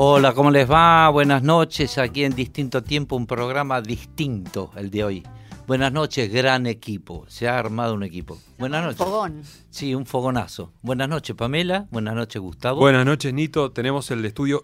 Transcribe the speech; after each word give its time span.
Hola, 0.00 0.32
¿cómo 0.32 0.52
les 0.52 0.70
va? 0.70 1.08
Buenas 1.08 1.42
noches. 1.42 1.98
Aquí 1.98 2.22
en 2.22 2.32
Distinto 2.32 2.84
Tiempo, 2.84 3.16
un 3.16 3.26
programa 3.26 3.82
distinto 3.82 4.70
el 4.76 4.92
de 4.92 5.02
hoy. 5.02 5.22
Buenas 5.66 5.92
noches, 5.92 6.32
gran 6.32 6.68
equipo. 6.68 7.24
Se 7.26 7.48
ha 7.48 7.58
armado 7.58 7.94
un 7.94 8.04
equipo. 8.04 8.38
Buenas 8.60 8.84
noches. 8.84 8.98
Fogón. 8.98 9.42
Sí, 9.70 9.96
un 9.96 10.06
fogonazo. 10.06 10.72
Buenas 10.82 11.08
noches, 11.08 11.34
Pamela. 11.34 11.88
Buenas 11.90 12.14
noches, 12.14 12.40
Gustavo. 12.40 12.78
Buenas 12.78 13.04
noches, 13.04 13.34
Nito. 13.34 13.72
Tenemos 13.72 14.08
el 14.12 14.24
estudio 14.24 14.62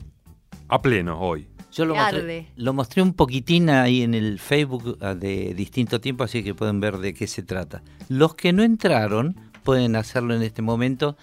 a 0.68 0.80
pleno 0.80 1.20
hoy. 1.20 1.48
Yo 1.72 1.84
lo 1.84 1.96
mostré, 1.96 2.52
lo 2.54 2.72
mostré 2.72 3.02
un 3.02 3.12
poquitín 3.12 3.70
ahí 3.70 4.02
en 4.02 4.14
el 4.14 4.38
Facebook 4.38 4.98
ah, 5.00 5.16
de 5.16 5.52
Distinto 5.54 6.00
Tiempo, 6.00 6.22
así 6.22 6.44
que 6.44 6.54
pueden 6.54 6.78
ver 6.78 6.98
de 6.98 7.12
qué 7.12 7.26
se 7.26 7.42
trata. 7.42 7.82
Los 8.08 8.36
que 8.36 8.52
no 8.52 8.62
entraron 8.62 9.34
pueden 9.64 9.96
hacerlo 9.96 10.36
en 10.36 10.42
este 10.42 10.62
momento 10.62 11.16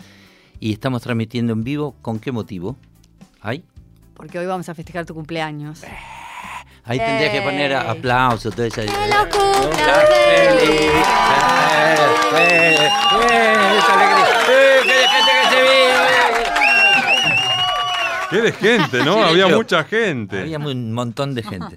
y 0.60 0.74
estamos 0.74 1.02
transmitiendo 1.02 1.54
en 1.54 1.64
vivo. 1.64 1.96
¿Con 2.02 2.20
qué 2.20 2.34
motivo? 2.34 2.76
¿Ay? 3.40 3.64
Porque 4.22 4.38
hoy 4.38 4.46
vamos 4.46 4.70
a 4.70 4.76
festejar 4.76 5.04
tu 5.04 5.16
cumpleaños. 5.16 5.82
Ahí 6.84 7.00
tendría 7.00 7.32
que 7.32 7.41
poner 7.41 7.72
¡Ey! 7.72 7.77
aplausos, 7.77 8.54
todo 8.54 8.68
eso. 8.68 8.76
¡Que 8.76 8.84
lo 8.86 8.91
cumpla 8.91 9.63
¡Hola, 9.63 10.05
feliz! 10.05 10.62
feliz! 10.62 10.91
¡Eh, 12.38 12.38
eh, 12.38 12.78
eh, 13.32 13.78
esa 13.80 13.94
alegría! 13.96 14.28
¡Eh, 14.48 14.80
que 14.86 14.94
de 14.94 15.08
gente 15.08 15.32
que 15.41 15.50
se 15.50 15.60
vive! 15.63 15.98
¡Qué 18.30 18.41
de 18.41 18.52
gente, 18.52 19.04
no! 19.04 19.24
Había 19.24 19.48
mucha 19.48 19.84
gente. 19.86 20.41
Había 20.41 20.60
un 20.60 20.94
montón 20.94 21.34
de 21.34 21.41
gente. 21.41 21.76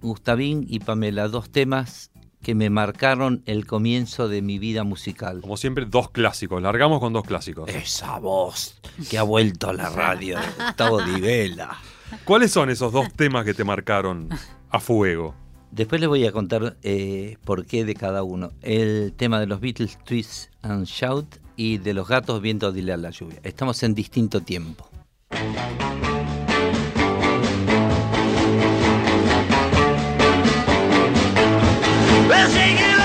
Gustavín 0.02 0.66
y 0.68 0.80
Pamela, 0.80 1.28
dos 1.28 1.50
temas 1.50 2.09
que 2.42 2.54
me 2.54 2.70
marcaron 2.70 3.42
el 3.46 3.66
comienzo 3.66 4.28
de 4.28 4.42
mi 4.42 4.58
vida 4.58 4.84
musical. 4.84 5.40
Como 5.40 5.56
siempre, 5.56 5.86
dos 5.86 6.10
clásicos. 6.10 6.62
Largamos 6.62 7.00
con 7.00 7.12
dos 7.12 7.24
clásicos. 7.24 7.68
Esa 7.68 8.18
voz 8.18 8.80
que 9.10 9.18
ha 9.18 9.22
vuelto 9.22 9.68
a 9.68 9.72
la 9.72 9.90
radio 9.90 10.38
de 10.38 10.46
Gustavo 10.64 11.02
Di 11.04 11.20
Vela. 11.20 11.78
¿Cuáles 12.24 12.50
son 12.50 12.70
esos 12.70 12.92
dos 12.92 13.12
temas 13.12 13.44
que 13.44 13.54
te 13.54 13.64
marcaron 13.64 14.28
a 14.70 14.80
fuego? 14.80 15.34
Después 15.70 16.00
les 16.00 16.08
voy 16.08 16.26
a 16.26 16.32
contar 16.32 16.76
eh, 16.82 17.36
por 17.44 17.64
qué 17.64 17.84
de 17.84 17.94
cada 17.94 18.24
uno. 18.24 18.50
El 18.62 19.12
tema 19.16 19.38
de 19.38 19.46
los 19.46 19.60
Beatles, 19.60 19.98
Twist 20.04 20.50
and 20.62 20.86
Shout, 20.86 21.36
y 21.56 21.78
de 21.78 21.94
los 21.94 22.08
gatos 22.08 22.40
viendo 22.40 22.72
dile 22.72 22.94
a 22.94 22.96
la 22.96 23.10
lluvia. 23.10 23.38
Estamos 23.42 23.82
en 23.82 23.94
distinto 23.94 24.40
tiempo. 24.40 24.88
Well, 32.30 32.48
shake 32.48 32.78
it 32.78 32.99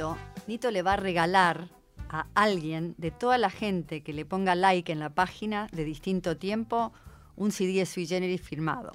Nito, 0.00 0.16
Nito 0.46 0.70
le 0.70 0.80
va 0.82 0.94
a 0.94 0.96
regalar 0.96 1.68
a 2.08 2.26
alguien 2.34 2.94
de 2.96 3.10
toda 3.10 3.36
la 3.36 3.50
gente 3.50 4.02
que 4.02 4.14
le 4.14 4.24
ponga 4.24 4.54
like 4.54 4.90
en 4.90 4.98
la 4.98 5.10
página 5.10 5.68
de 5.72 5.84
distinto 5.84 6.38
tiempo 6.38 6.90
un 7.36 7.52
CD 7.52 7.84
sui 7.84 8.06
generis 8.06 8.40
firmado. 8.40 8.92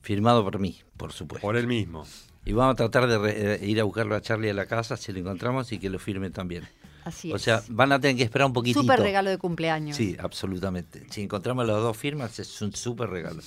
Firmado 0.00 0.42
por 0.42 0.58
mí, 0.58 0.78
por 0.96 1.12
supuesto. 1.12 1.46
Por 1.46 1.58
él 1.58 1.66
mismo. 1.66 2.06
Y 2.46 2.54
vamos 2.54 2.72
a 2.72 2.76
tratar 2.76 3.06
de 3.06 3.18
re- 3.18 3.54
eh, 3.62 3.66
ir 3.66 3.80
a 3.80 3.84
buscarlo 3.84 4.14
a 4.16 4.22
Charlie 4.22 4.48
a 4.48 4.54
la 4.54 4.64
casa 4.64 4.96
si 4.96 5.12
lo 5.12 5.18
encontramos 5.18 5.70
y 5.72 5.78
que 5.78 5.90
lo 5.90 5.98
firme 5.98 6.30
también. 6.30 6.66
Así 7.04 7.30
o 7.32 7.36
es. 7.36 7.42
sea, 7.42 7.62
van 7.68 7.92
a 7.92 8.00
tener 8.00 8.16
que 8.16 8.22
esperar 8.22 8.46
un 8.46 8.54
poquitito. 8.54 8.80
Súper 8.80 9.00
regalo 9.00 9.28
de 9.28 9.36
cumpleaños. 9.36 9.94
Sí, 9.94 10.16
absolutamente. 10.18 11.06
Si 11.10 11.20
encontramos 11.20 11.66
las 11.66 11.76
dos 11.76 11.96
firmas 11.98 12.38
es 12.38 12.62
un 12.62 12.74
súper 12.74 13.10
regalo. 13.10 13.42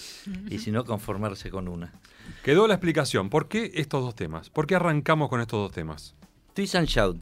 Y 0.48 0.60
si 0.60 0.70
no, 0.72 0.86
conformarse 0.86 1.50
con 1.50 1.68
una. 1.68 1.92
Quedó 2.44 2.68
la 2.68 2.76
explicación. 2.76 3.32
¿Por 3.32 3.48
qué 3.48 3.72
estos 3.74 4.04
dos 4.04 4.14
temas? 4.16 4.52
¿Por 4.52 4.68
qué 4.68 4.76
arrancamos 4.76 5.30
con 5.30 5.42
estos 5.42 5.60
dos 5.60 5.72
temas? 5.72 6.14
Twist 6.54 6.76
and 6.76 6.88
Shout, 6.88 7.18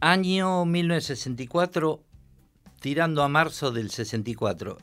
año 0.00 0.64
1964, 0.66 2.02
tirando 2.80 3.22
a 3.22 3.28
marzo 3.28 3.70
del 3.70 3.90
64. 3.90 4.76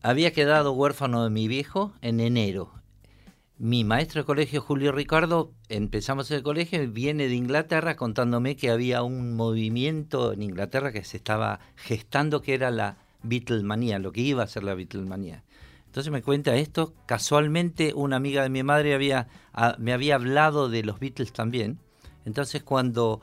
Había 0.00 0.32
quedado 0.32 0.72
huérfano 0.72 1.24
de 1.24 1.30
mi 1.30 1.48
viejo 1.48 1.92
en 2.00 2.20
enero. 2.20 2.72
Mi 3.58 3.82
maestro 3.84 4.22
de 4.22 4.26
colegio, 4.26 4.60
Julio 4.62 4.92
Ricardo, 4.92 5.52
empezamos 5.68 6.30
el 6.30 6.42
colegio 6.42 6.82
y 6.82 6.86
viene 6.86 7.26
de 7.28 7.34
Inglaterra 7.34 7.96
contándome 7.96 8.56
que 8.56 8.70
había 8.70 9.02
un 9.02 9.34
movimiento 9.34 10.32
en 10.32 10.42
Inglaterra 10.42 10.92
que 10.92 11.04
se 11.04 11.16
estaba 11.16 11.58
gestando 11.74 12.40
que 12.40 12.54
era 12.54 12.70
la 12.70 12.98
Beatlemanía, 13.22 13.98
lo 13.98 14.12
que 14.12 14.20
iba 14.20 14.44
a 14.44 14.46
ser 14.46 14.62
la 14.62 14.74
Beatlemanía. 14.74 15.42
Entonces 15.86 16.12
me 16.12 16.22
cuenta 16.22 16.54
esto, 16.54 16.94
casualmente 17.06 17.92
una 17.94 18.16
amiga 18.16 18.44
de 18.44 18.50
mi 18.50 18.62
madre 18.62 18.94
había, 18.94 19.26
a- 19.52 19.74
me 19.78 19.92
había 19.92 20.14
hablado 20.14 20.68
de 20.68 20.84
los 20.84 21.00
Beatles 21.00 21.32
también. 21.32 21.80
Entonces 22.28 22.62
cuando 22.62 23.20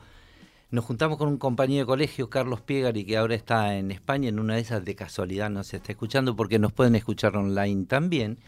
nos 0.70 0.84
juntamos 0.84 1.16
con 1.16 1.28
un 1.28 1.38
compañero 1.38 1.84
de 1.84 1.86
colegio, 1.86 2.28
Carlos 2.28 2.60
Piegari, 2.60 3.04
que 3.04 3.16
ahora 3.16 3.34
está 3.34 3.76
en 3.76 3.90
España, 3.90 4.28
en 4.28 4.38
una 4.38 4.56
de 4.56 4.60
esas 4.60 4.84
de 4.84 4.94
casualidad 4.94 5.48
nos 5.48 5.72
está 5.72 5.92
escuchando 5.92 6.36
porque 6.36 6.58
nos 6.58 6.72
pueden 6.72 6.96
escuchar 6.96 7.36
online 7.36 7.86
también. 7.86 8.38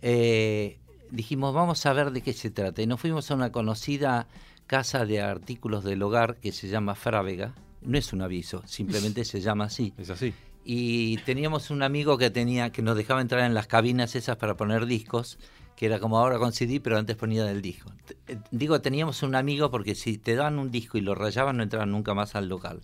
eh, 0.00 0.78
dijimos, 1.10 1.54
vamos 1.54 1.84
a 1.86 1.92
ver 1.92 2.10
de 2.10 2.22
qué 2.22 2.32
se 2.32 2.50
trata. 2.50 2.82
Y 2.82 2.86
nos 2.86 3.00
fuimos 3.00 3.30
a 3.30 3.34
una 3.34 3.52
conocida 3.52 4.26
casa 4.66 5.04
de 5.04 5.20
artículos 5.20 5.84
del 5.84 6.02
hogar 6.02 6.36
que 6.36 6.52
se 6.52 6.68
llama 6.68 6.94
Frávega. 6.94 7.54
No 7.82 7.98
es 7.98 8.12
un 8.12 8.22
aviso, 8.22 8.62
simplemente 8.66 9.24
se 9.24 9.40
llama 9.40 9.64
así. 9.64 9.92
Es 9.98 10.10
así. 10.10 10.32
Y 10.64 11.18
teníamos 11.18 11.70
un 11.70 11.82
amigo 11.82 12.16
que 12.16 12.30
tenía 12.30 12.70
que 12.70 12.82
nos 12.82 12.96
dejaba 12.96 13.20
entrar 13.20 13.44
en 13.44 13.54
las 13.54 13.66
cabinas 13.66 14.16
esas 14.16 14.36
para 14.36 14.56
poner 14.56 14.86
discos, 14.86 15.38
que 15.76 15.86
era 15.86 15.98
como 15.98 16.18
ahora 16.18 16.38
con 16.38 16.52
CD, 16.52 16.80
pero 16.80 16.98
antes 16.98 17.16
ponía 17.16 17.50
el 17.50 17.62
disco. 17.62 17.90
Eh, 18.28 18.38
Digo, 18.50 18.80
teníamos 18.80 19.22
un 19.22 19.34
amigo 19.34 19.70
porque 19.70 19.94
si 19.94 20.18
te 20.18 20.34
daban 20.34 20.58
un 20.58 20.70
disco 20.70 20.98
y 20.98 21.00
lo 21.00 21.14
rayaban 21.14 21.56
no 21.56 21.62
entraban 21.62 21.90
nunca 21.90 22.14
más 22.14 22.34
al 22.34 22.48
local. 22.48 22.80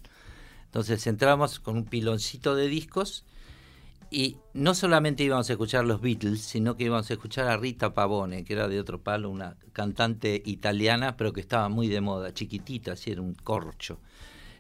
Entonces 0.66 1.06
entrábamos 1.06 1.60
con 1.60 1.76
un 1.76 1.84
piloncito 1.84 2.54
de 2.54 2.68
discos 2.68 3.24
y 4.10 4.38
no 4.54 4.74
solamente 4.74 5.22
íbamos 5.22 5.48
a 5.50 5.52
escuchar 5.52 5.84
los 5.84 6.00
Beatles, 6.00 6.40
sino 6.40 6.76
que 6.76 6.84
íbamos 6.84 7.08
a 7.10 7.14
escuchar 7.14 7.48
a 7.48 7.56
Rita 7.56 7.94
Pavone, 7.94 8.44
que 8.44 8.54
era 8.54 8.66
de 8.66 8.80
otro 8.80 9.00
palo, 9.00 9.30
una 9.30 9.56
cantante 9.72 10.42
italiana, 10.44 11.16
pero 11.16 11.32
que 11.32 11.40
estaba 11.40 11.68
muy 11.68 11.86
de 11.86 12.00
moda, 12.00 12.34
chiquitita, 12.34 12.92
así 12.92 13.12
era 13.12 13.22
un 13.22 13.34
corcho. 13.34 14.00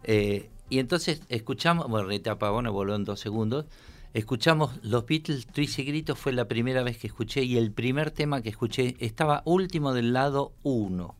Eh, 0.04 0.50
y 0.68 0.78
entonces 0.78 1.22
escuchamos, 1.28 1.88
bueno, 1.88 2.08
Rita 2.08 2.38
Pavone 2.38 2.70
voló 2.70 2.94
en 2.94 3.04
dos 3.04 3.18
segundos, 3.18 3.66
escuchamos 4.12 4.72
los 4.82 5.06
Beatles, 5.06 5.46
Twist 5.46 5.78
y 5.78 5.84
Grito 5.84 6.16
fue 6.16 6.32
la 6.32 6.48
primera 6.48 6.82
vez 6.82 6.98
que 6.98 7.06
escuché 7.06 7.42
y 7.44 7.56
el 7.56 7.72
primer 7.72 8.10
tema 8.10 8.42
que 8.42 8.48
escuché 8.48 8.96
estaba 8.98 9.42
último 9.44 9.92
del 9.92 10.12
lado 10.12 10.52
1. 10.62 11.14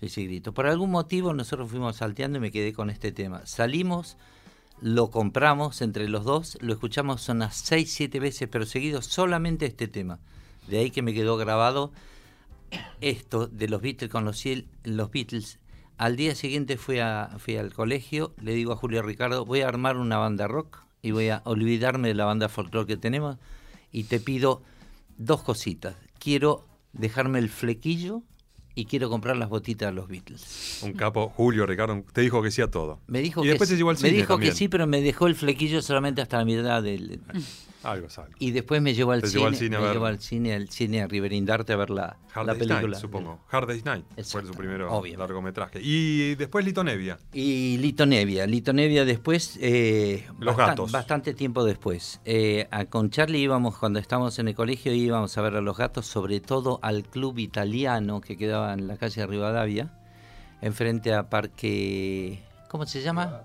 Twist 0.00 0.18
y 0.18 0.26
Grito. 0.26 0.52
Por 0.52 0.66
algún 0.66 0.90
motivo 0.90 1.32
nosotros 1.32 1.70
fuimos 1.70 1.96
salteando 1.96 2.38
y 2.38 2.40
me 2.42 2.50
quedé 2.50 2.72
con 2.72 2.90
este 2.90 3.12
tema. 3.12 3.46
Salimos, 3.46 4.16
lo 4.80 5.10
compramos 5.10 5.80
entre 5.80 6.08
los 6.08 6.24
dos, 6.24 6.58
lo 6.60 6.74
escuchamos 6.74 7.28
unas 7.28 7.56
6, 7.56 7.90
7 7.90 8.20
veces, 8.20 8.48
pero 8.50 8.66
seguido 8.66 9.00
solamente 9.00 9.66
este 9.66 9.88
tema. 9.88 10.18
De 10.68 10.78
ahí 10.78 10.90
que 10.90 11.02
me 11.02 11.14
quedó 11.14 11.36
grabado 11.36 11.92
esto 13.00 13.46
de 13.46 13.68
los 13.68 13.80
Beatles 13.80 14.10
con 14.10 14.24
los, 14.24 14.44
los 14.84 15.10
Beatles. 15.10 15.58
Al 15.96 16.16
día 16.16 16.34
siguiente 16.34 16.76
fui, 16.76 16.98
a, 16.98 17.36
fui 17.38 17.56
al 17.56 17.72
colegio, 17.72 18.34
le 18.42 18.52
digo 18.52 18.72
a 18.72 18.76
Julio 18.76 19.00
Ricardo, 19.00 19.46
voy 19.46 19.62
a 19.62 19.68
armar 19.68 19.96
una 19.96 20.18
banda 20.18 20.46
rock 20.46 20.85
y 21.06 21.12
voy 21.12 21.28
a 21.28 21.40
olvidarme 21.44 22.08
de 22.08 22.14
la 22.14 22.24
banda 22.24 22.48
folclore 22.48 22.86
que 22.88 22.96
tenemos 22.96 23.36
y 23.92 24.04
te 24.04 24.18
pido 24.18 24.62
dos 25.18 25.40
cositas. 25.42 25.94
Quiero 26.18 26.66
dejarme 26.92 27.38
el 27.38 27.48
flequillo 27.48 28.22
y 28.74 28.86
quiero 28.86 29.08
comprar 29.08 29.36
las 29.36 29.48
botitas 29.48 29.88
de 29.90 29.94
los 29.94 30.08
Beatles. 30.08 30.80
Un 30.82 30.94
capo, 30.94 31.28
Julio 31.28 31.64
Ricardo, 31.64 32.04
te 32.12 32.22
dijo 32.22 32.42
que 32.42 32.50
sí 32.50 32.60
a 32.60 32.70
todo. 32.72 32.98
Me 33.06 33.20
dijo, 33.20 33.40
y 33.42 33.44
que, 33.44 33.48
después 33.50 33.68
sí- 33.68 33.74
te 33.74 33.78
llevó 33.78 33.90
al 33.90 33.96
me 33.96 34.00
cine 34.08 34.12
dijo 34.18 34.34
también. 34.34 34.52
que 34.52 34.58
sí, 34.58 34.66
pero 34.68 34.86
me 34.88 35.00
dejó 35.00 35.28
el 35.28 35.36
flequillo 35.36 35.80
solamente 35.80 36.20
hasta 36.22 36.38
la 36.38 36.44
mitad 36.44 36.82
del... 36.82 37.20
Algo 37.86 38.08
es 38.08 38.18
algo. 38.18 38.32
Y 38.40 38.50
después 38.50 38.82
me 38.82 38.94
llevó 38.94 39.12
al 39.12 39.20
Te 39.20 39.28
cine, 39.28 39.38
llevó 39.38 39.46
al 39.48 39.56
cine 39.56 39.76
a 39.76 39.78
me 39.78 39.84
ver- 39.84 39.94
llevó 39.94 40.06
al 40.06 40.18
cine, 40.20 40.54
al 40.54 40.68
cine 40.70 41.02
a 41.02 41.06
Riverindarte 41.06 41.72
a 41.72 41.76
ver 41.76 41.90
la, 41.90 42.16
Hard 42.34 42.46
la 42.46 42.52
Day's 42.54 42.58
película. 42.66 42.88
Night, 42.88 43.00
supongo. 43.00 43.40
Hard 43.50 43.68
Day's 43.68 43.84
Night 43.84 44.04
fue 44.24 44.44
su 44.44 44.52
primer 44.54 44.80
largometraje. 44.80 45.78
Y 45.82 46.34
después 46.34 46.64
Lito 46.64 46.82
Nevia. 46.82 47.18
Y 47.32 47.78
Lito 47.78 48.04
Nevia. 48.06 48.46
Lito 48.46 48.72
Nevia 48.72 49.04
después, 49.04 49.56
eh, 49.60 50.26
Los 50.40 50.56
gatos. 50.56 50.90
bastante 50.90 51.32
tiempo 51.34 51.64
después. 51.64 52.20
Eh, 52.24 52.68
con 52.90 53.10
Charlie 53.10 53.38
íbamos, 53.38 53.78
cuando 53.78 53.98
estábamos 54.00 54.38
en 54.38 54.48
el 54.48 54.54
colegio, 54.54 54.92
íbamos 54.92 55.38
a 55.38 55.42
ver 55.42 55.54
a 55.54 55.60
los 55.60 55.76
gatos, 55.76 56.06
sobre 56.06 56.40
todo 56.40 56.80
al 56.82 57.04
club 57.04 57.38
italiano 57.38 58.20
que 58.20 58.36
quedaba 58.36 58.72
en 58.74 58.88
la 58.88 58.96
calle 58.96 59.20
de 59.20 59.26
Rivadavia, 59.28 59.92
enfrente 60.60 61.14
a 61.14 61.28
Parque... 61.30 62.42
¿Cómo 62.68 62.84
se 62.84 63.00
llama? 63.00 63.42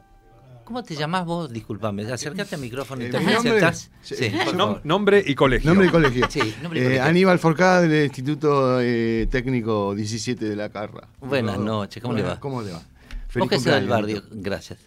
¿Cómo 0.72 0.84
te 0.84 0.96
llamás 0.96 1.26
vos? 1.26 1.52
Disculpame, 1.52 2.10
acercate 2.10 2.56
al 2.56 2.62
micrófono 2.62 3.02
y 3.04 3.08
Eh, 3.08 3.10
te 3.10 3.20
mi 3.20 3.26
nombre-. 3.34 3.74
Sí, 3.74 3.90
Sí, 4.16 4.32
Nom- 4.56 4.80
y 5.28 5.36
colegio. 5.36 5.70
Nombre 5.70 5.88
y 5.88 5.90
colegio. 5.90 6.28
Sí, 6.30 6.56
nombre 6.62 6.80
y 6.80 6.84
Eh. 6.94 7.02
Aníbal 7.02 7.40
Forcada 7.40 7.82
del 7.82 8.06
Instituto 8.06 8.80
eh, 8.80 9.28
Técnico 9.30 9.94
17 9.94 10.46
de 10.48 10.56
la 10.56 10.70
Carra. 10.70 11.10
Buenas 11.20 11.60
noches, 11.60 12.02
¿cómo 12.02 12.16
le 12.16 12.24
va? 12.24 12.40
¿Cómo 12.40 12.62
le 12.62 12.72
va? 12.72 12.78
Vos 12.78 12.86
Feliz 13.28 13.50
que 13.50 13.56
sos 13.58 13.66
del 13.66 13.88
barrio, 13.90 14.24
gracias. 14.32 14.80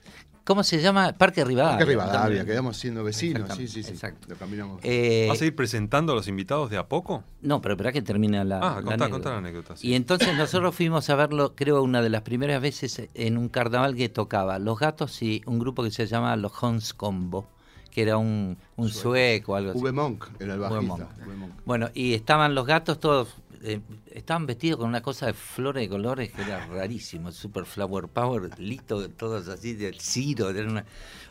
¿Cómo 0.45 0.63
se 0.63 0.81
llama? 0.83 1.13
Parque 1.15 1.43
Rivadavia. 1.43 1.79
Parque 1.79 1.91
Rivadavia, 1.91 2.21
También. 2.21 2.47
quedamos 2.47 2.77
siendo 2.77 3.03
vecinos. 3.03 3.51
Sí, 3.57 3.67
sí, 3.67 3.83
sí. 3.83 3.93
exacto. 3.93 4.27
Lo 4.29 4.37
caminamos. 4.37 4.79
Eh, 4.83 5.27
¿Vas 5.29 5.41
a 5.41 5.47
ir 5.47 5.57
presentando 5.57 6.13
a 6.13 6.17
los 6.17 6.29
invitados 6.29 6.69
de 6.69 6.77
a 6.77 6.87
poco? 6.87 7.25
No, 7.41 7.63
pero 7.63 7.75
espera 7.75 7.93
que 7.93 8.03
termina 8.03 8.45
la. 8.45 8.59
Ah, 8.59 8.61
la 8.61 8.75
contá, 8.75 8.93
anécdota. 8.93 9.11
contá 9.11 9.31
la 9.31 9.39
anécdota, 9.39 9.77
sí. 9.77 9.89
Y 9.89 9.95
entonces 9.95 10.37
nosotros 10.37 10.75
fuimos 10.75 11.09
a 11.09 11.15
verlo, 11.17 11.55
creo, 11.55 11.83
una 11.83 12.03
de 12.03 12.11
las 12.11 12.21
primeras 12.23 12.61
veces 12.61 13.09
en 13.15 13.39
un 13.39 13.49
carnaval 13.49 13.97
que 13.97 14.11
tocaba 14.11 14.59
Los 14.59 14.79
Gatos 14.79 15.23
y 15.23 15.41
un 15.47 15.59
grupo 15.59 15.83
que 15.83 15.91
se 15.91 16.07
llama 16.07 16.37
Los 16.37 16.53
Hons 16.63 16.93
Combo, 16.93 17.47
que 17.91 18.03
era 18.03 18.19
un, 18.19 18.59
un 18.77 18.89
sueco 18.91 19.53
o 19.53 19.55
algo 19.57 19.71
así. 19.71 19.81
V. 19.81 19.93
Monk 19.93 20.27
era 20.41 20.55
el 20.55 20.61
V. 20.61 20.69
bajista. 20.69 20.87
Monk. 20.97 21.27
V. 21.27 21.37
Monk. 21.37 21.53
Bueno, 21.65 21.89
y 21.95 22.13
estaban 22.13 22.55
los 22.55 22.67
gatos 22.67 23.01
todos, 23.01 23.35
eh, 23.65 23.81
estaban 24.13 24.47
vestidos 24.47 24.79
con 24.79 24.89
una 24.89 25.03
cosa 25.03 25.27
de 25.27 25.33
flores 25.35 25.83
de 25.83 25.89
colores 25.89 26.31
que 26.33 26.43
era 26.43 26.65
rarísimo, 26.67 27.33
super 27.33 27.65
flower 27.65 28.09
power, 28.09 28.51
listo, 28.59 29.09
todos 29.11 29.49
así, 29.49 29.73
del 29.75 29.99
ciro. 30.01 30.51
era 30.51 30.69
una- 30.69 30.85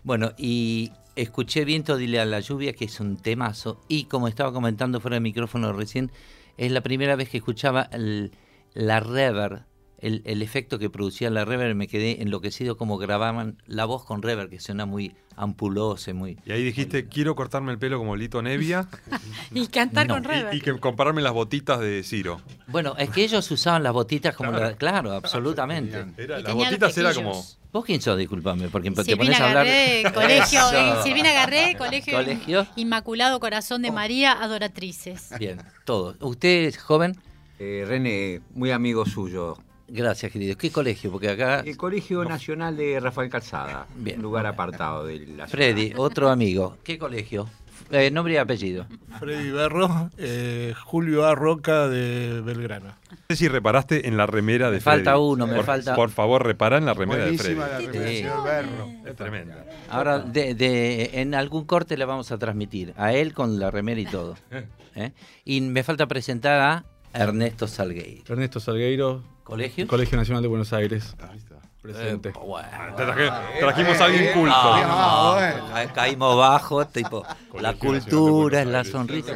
Bueno, 0.03 0.31
y 0.37 0.91
escuché 1.15 1.63
Viento, 1.63 1.95
dile 1.95 2.19
a 2.19 2.25
la 2.25 2.39
lluvia, 2.39 2.73
que 2.73 2.85
es 2.85 2.99
un 2.99 3.17
temazo, 3.17 3.79
y 3.87 4.05
como 4.05 4.27
estaba 4.27 4.51
comentando 4.51 4.99
fuera 4.99 5.15
de 5.15 5.21
micrófono 5.21 5.71
recién, 5.73 6.11
es 6.57 6.71
la 6.71 6.81
primera 6.81 7.15
vez 7.15 7.29
que 7.29 7.37
escuchaba 7.37 7.83
el- 7.91 8.31
la 8.73 8.99
reverb, 8.99 9.63
el, 10.03 10.21
el 10.25 10.41
efecto 10.41 10.77
que 10.79 10.89
producía 10.89 11.29
la 11.29 11.45
reverb, 11.45 11.75
me 11.75 11.87
quedé 11.87 12.21
enloquecido 12.21 12.77
como 12.77 12.97
grababan 12.97 13.57
la 13.65 13.85
voz 13.85 14.05
con 14.05 14.21
reverb, 14.21 14.49
que 14.49 14.59
suena 14.59 14.85
muy 14.85 15.15
ampulosa, 15.35 16.13
muy... 16.13 16.37
Y 16.45 16.51
ahí 16.51 16.63
dijiste, 16.63 17.07
quiero 17.07 17.35
cortarme 17.35 17.71
el 17.71 17.79
pelo 17.79 17.97
como 17.97 18.15
Lito 18.15 18.41
Nevia 18.41 18.87
Y 19.51 19.65
cantar 19.67 20.07
No. 20.07 20.13
con 20.15 20.23
Rever. 20.25 20.53
y, 20.53 20.57
y 20.57 20.61
que 20.61 20.77
compararme 20.79 21.21
las 21.21 21.33
botitas 21.33 21.79
de 21.79 22.03
Ciro. 22.03 22.39
Bueno, 22.67 22.95
es 22.99 23.09
que 23.09 23.23
ellos 23.23 23.49
usaban 23.49 23.81
las 23.81 23.93
botitas 23.93 24.35
como 24.35 24.51
la... 24.51 24.75
Claro, 24.75 25.11
absolutamente. 25.13 26.05
Era, 26.21 26.39
las 26.39 26.53
botitas 26.53 26.95
era 26.97 27.13
como... 27.13 27.43
¿Vos 27.71 27.85
quién 27.85 27.99
sos? 28.01 28.17
Disculpame, 28.17 28.67
porque 28.69 28.91
te 28.91 29.17
pones 29.17 29.39
a 29.39 29.47
hablar... 29.47 29.65
Garré, 29.65 30.03
colegio, 30.13 30.59
eh, 30.71 30.93
Silvina 31.03 31.33
Garré, 31.33 31.75
colegio, 31.77 32.13
Colegio. 32.13 32.67
Inmaculado 32.75 33.39
Corazón 33.39 33.81
de 33.81 33.91
María, 33.91 34.33
adoratrices. 34.33 35.29
Bien, 35.39 35.59
todo. 35.85 36.15
¿Usted 36.19 36.65
es 36.65 36.77
joven? 36.77 37.15
Eh, 37.57 37.85
René, 37.87 38.41
muy 38.53 38.69
amigo 38.71 39.05
suyo. 39.07 39.57
Gracias, 39.87 40.31
querido. 40.31 40.57
¿Qué 40.57 40.71
colegio? 40.71 41.11
Porque 41.11 41.29
acá... 41.29 41.59
El 41.59 41.77
Colegio 41.77 42.23
Nacional 42.23 42.77
de 42.77 42.99
Rafael 42.99 43.29
Calzada, 43.29 43.85
Bien. 43.95 44.17
un 44.17 44.23
lugar 44.23 44.45
apartado 44.45 45.05
de 45.05 45.19
la 45.19 45.25
ciudad. 45.25 45.47
Freddy, 45.49 45.93
otro 45.97 46.29
amigo. 46.29 46.77
¿Qué 46.83 46.97
colegio? 46.97 47.49
Eh, 47.91 48.09
nombre 48.09 48.35
y 48.35 48.37
apellido. 48.37 48.87
Freddy 49.19 49.51
Berro, 49.51 50.09
eh, 50.17 50.73
Julio 50.85 51.25
A. 51.25 51.35
Roca 51.35 51.89
de 51.89 52.41
Belgrano. 52.41 52.87
No 53.11 53.17
sé 53.29 53.35
si 53.35 53.47
reparaste 53.49 54.07
en 54.07 54.15
la 54.15 54.25
remera 54.25 54.67
de 54.71 54.77
Me 54.77 54.81
falta 54.81 55.11
Freddy. 55.11 55.25
uno, 55.25 55.47
me 55.47 55.55
por, 55.57 55.65
falta- 55.65 55.95
Por 55.95 56.09
favor, 56.09 56.45
repara 56.45 56.77
en 56.77 56.85
la 56.85 56.93
remera 56.93 57.25
de 57.25 57.37
Freddy. 57.37 57.55
la 57.55 57.77
remera, 57.79 58.07
Sí. 58.09 58.17
señor 58.17 58.43
Berro. 58.43 58.89
Es 59.05 59.15
tremenda. 59.15 59.65
Ahora, 59.89 60.19
de, 60.19 60.55
de- 60.55 61.09
en 61.21 61.35
algún 61.35 61.65
corte 61.65 61.97
le 61.97 62.05
vamos 62.05 62.31
a 62.31 62.37
transmitir. 62.37 62.93
A 62.97 63.13
él 63.13 63.33
con 63.33 63.59
la 63.59 63.69
remera 63.69 63.99
y 63.99 64.05
todo. 64.05 64.35
¿Eh? 64.95 65.11
Y 65.43 65.59
me 65.61 65.83
falta 65.83 66.07
presentar 66.07 66.61
a 66.61 66.85
Ernesto 67.13 67.67
Salgueiro. 67.67 68.23
Ernesto 68.27 68.59
Salgueiro, 68.59 69.23
¿Colegio? 69.43 69.87
Colegio 69.87 70.17
Nacional 70.17 70.41
de 70.41 70.47
Buenos 70.47 70.71
Aires, 70.73 71.15
Ahí 71.19 71.37
está. 71.37 71.55
presente. 71.81 72.29
Eh, 72.29 72.33
bueno. 72.45 72.67
Traje- 72.95 73.59
trajimos 73.59 73.99
a 74.01 74.05
alguien 74.05 74.33
culto. 74.33 74.53
Ah, 74.55 75.63
ca- 75.73 75.93
Caímos 75.93 76.37
bajo, 76.37 76.85
tipo, 76.87 77.23
la 77.59 77.73
cultura 77.73 78.61
es 78.61 78.67
la 78.67 78.83
sonrisa. 78.83 79.33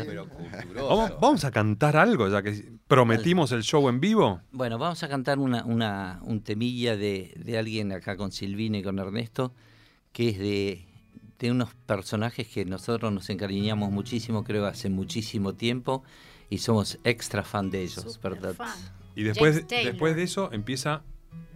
Vamos, 0.76 1.12
vamos 1.20 1.44
a 1.46 1.52
cantar 1.52 1.98
algo, 1.98 2.28
ya 2.30 2.42
que 2.42 2.64
prometimos 2.88 3.52
el 3.52 3.64
show 3.64 3.90
en 3.90 4.00
vivo. 4.00 4.40
Bueno, 4.52 4.78
vamos 4.78 5.04
a 5.04 5.10
cantar 5.10 5.40
una, 5.40 5.66
una, 5.66 6.20
un 6.24 6.42
temilla 6.42 6.96
de, 6.96 7.34
de 7.36 7.58
alguien 7.58 7.92
acá 7.92 8.16
con 8.16 8.32
Silvina 8.32 8.78
y 8.78 8.84
con 8.84 8.98
Ernesto, 9.00 9.54
que 10.14 10.30
es 10.30 10.40
de, 10.40 10.86
de 11.40 11.52
unos 11.52 11.74
personajes 11.86 12.48
que 12.48 12.64
nosotros 12.66 13.12
nos 13.12 13.30
encariñamos 13.30 13.92
muchísimo, 13.92 14.44
creo, 14.46 14.66
hace 14.66 14.90
muchísimo 14.90 15.54
tiempo, 15.54 16.04
y 16.50 16.58
somos 16.60 16.98
extra 17.04 17.44
fan 17.44 17.70
de 17.70 17.82
ellos, 17.84 18.06
Super 18.14 18.34
¿verdad? 18.36 18.54
fan. 18.56 18.78
Y 19.16 19.24
después, 19.24 19.68
después 19.68 20.16
de 20.16 20.24
eso 20.24 20.52
empieza 20.54 21.04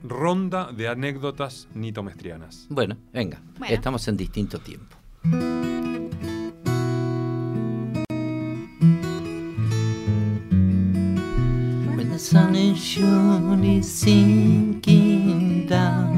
ronda 0.03 0.71
de 0.71 0.87
anécdotas 0.87 1.67
nitomestrianas. 1.73 2.65
Bueno, 2.69 2.97
venga, 3.13 3.41
Bueno. 3.59 3.73
estamos 3.73 4.07
en 4.07 4.17
distinto 4.17 4.59
tiempo. 4.59 4.97
When 11.95 12.09
the 12.11 12.19
sun 12.19 12.55
is 12.55 12.79
surely 12.81 13.81
sinking 13.81 15.67
down, 15.67 16.15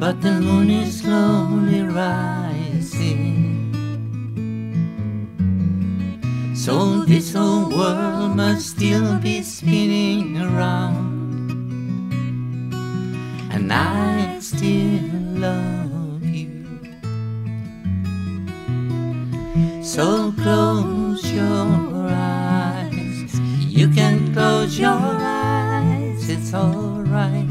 but 0.00 0.20
the 0.22 0.40
moon 0.40 0.70
is 0.70 1.00
slowly 1.02 1.82
rising. 1.82 2.45
So 6.66 7.04
this 7.04 7.32
whole 7.32 7.68
world 7.70 8.34
must 8.34 8.70
still 8.70 9.18
be 9.18 9.40
spinning 9.42 10.36
around 10.36 11.54
and 13.52 13.72
I 13.72 14.40
still 14.40 15.00
love 15.38 16.24
you. 16.24 16.66
So 19.80 20.32
close 20.32 21.22
your 21.30 22.08
eyes. 22.10 23.38
You 23.62 23.88
can 23.88 24.34
close 24.34 24.76
your 24.76 24.90
eyes, 24.90 26.28
it's 26.28 26.52
alright. 26.52 27.46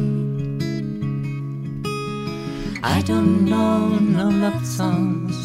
I 2.83 3.01
don't 3.05 3.45
know 3.45 3.97
no 3.97 4.27
love 4.27 4.65
songs, 4.67 5.37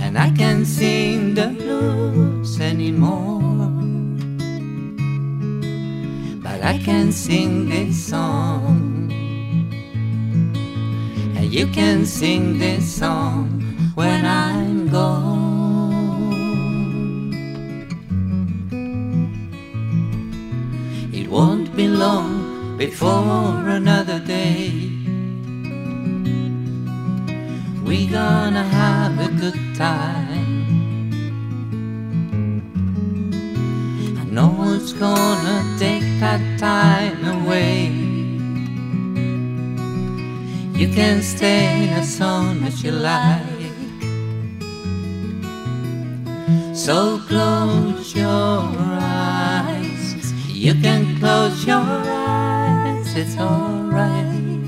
and 0.00 0.18
I 0.18 0.30
can't 0.32 0.66
sing 0.66 1.34
the 1.34 1.46
blues 1.46 2.31
anymore. 2.62 3.68
But 6.42 6.62
I 6.62 6.78
can 6.78 7.12
sing 7.12 7.68
this 7.68 8.06
song. 8.06 9.10
And 11.36 11.52
you 11.52 11.66
can 11.66 12.06
sing 12.06 12.58
this 12.58 12.84
song 12.90 13.60
when 13.94 14.24
I'm 14.24 14.88
gone. 14.88 15.42
It 21.12 21.28
won't 21.28 21.74
be 21.76 21.88
long 21.88 22.78
before 22.78 23.68
another 23.68 24.20
day. 24.20 24.70
We 27.84 28.06
gonna 28.06 28.64
have 28.64 29.18
a 29.18 29.28
good 29.40 29.74
time. 29.74 30.21
I 34.32 34.48
one's 34.48 34.94
gonna 34.94 35.76
take 35.78 36.08
that 36.18 36.40
time 36.58 37.22
away. 37.36 37.88
You 40.72 40.88
can 40.88 41.20
stay 41.20 41.90
as 41.90 42.18
long 42.18 42.62
as 42.64 42.82
you 42.82 42.92
like. 42.92 43.42
So 46.74 47.18
close 47.28 48.16
your 48.16 48.72
eyes. 49.02 50.32
You 50.48 50.74
can 50.80 51.18
close 51.18 51.66
your 51.66 51.84
eyes, 51.84 53.14
it's 53.14 53.36
alright. 53.36 54.64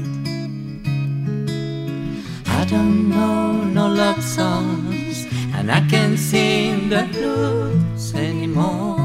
I 2.58 2.64
don't 2.66 3.08
know 3.08 3.64
no 3.64 3.88
love 3.88 4.22
songs, 4.22 5.24
and 5.54 5.72
I 5.72 5.80
can't 5.88 6.18
sing 6.18 6.90
the 6.90 7.08
blues 7.12 8.14
anymore. 8.14 9.03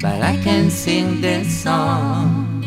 But 0.00 0.22
I 0.22 0.36
can 0.42 0.70
sing 0.70 1.20
this 1.20 1.62
song, 1.62 2.64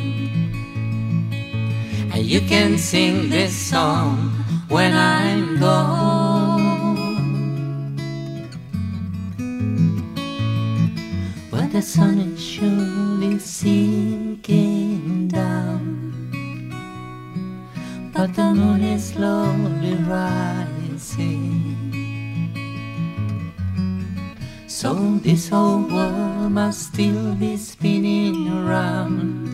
and 2.13 2.23
you 2.23 2.41
can 2.41 2.77
sing 2.77 3.27
this 3.29 3.55
song 3.55 4.29
when 4.69 4.93
I'm 4.93 5.59
gone. 5.59 6.93
But 11.49 11.71
the 11.71 11.81
sun 11.81 12.19
is 12.19 12.39
surely 12.39 13.39
sinking 13.39 15.29
down. 15.29 16.13
But 18.13 18.35
the 18.35 18.53
moon 18.53 18.83
is 18.83 19.09
slowly 19.09 19.95
rising. 20.05 20.62
So 24.73 25.19
this 25.21 25.49
whole 25.49 25.83
world 25.83 26.51
must 26.51 26.93
still 26.93 27.35
be 27.35 27.57
spinning 27.57 28.49
around. 28.49 29.45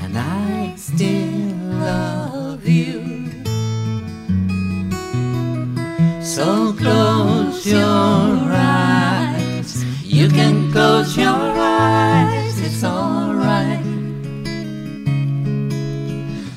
And 0.00 0.16
I 0.16 0.76
still 0.76 1.56
love 1.90 2.64
you. 2.64 3.02
So 6.22 6.72
close 6.72 7.66
your 7.66 7.82
eyes. 7.82 9.84
You 10.04 10.28
can 10.28 10.70
close 10.70 11.18
your 11.18 11.34
eyes, 11.34 12.60
it's 12.60 12.84
alright. 12.84 13.84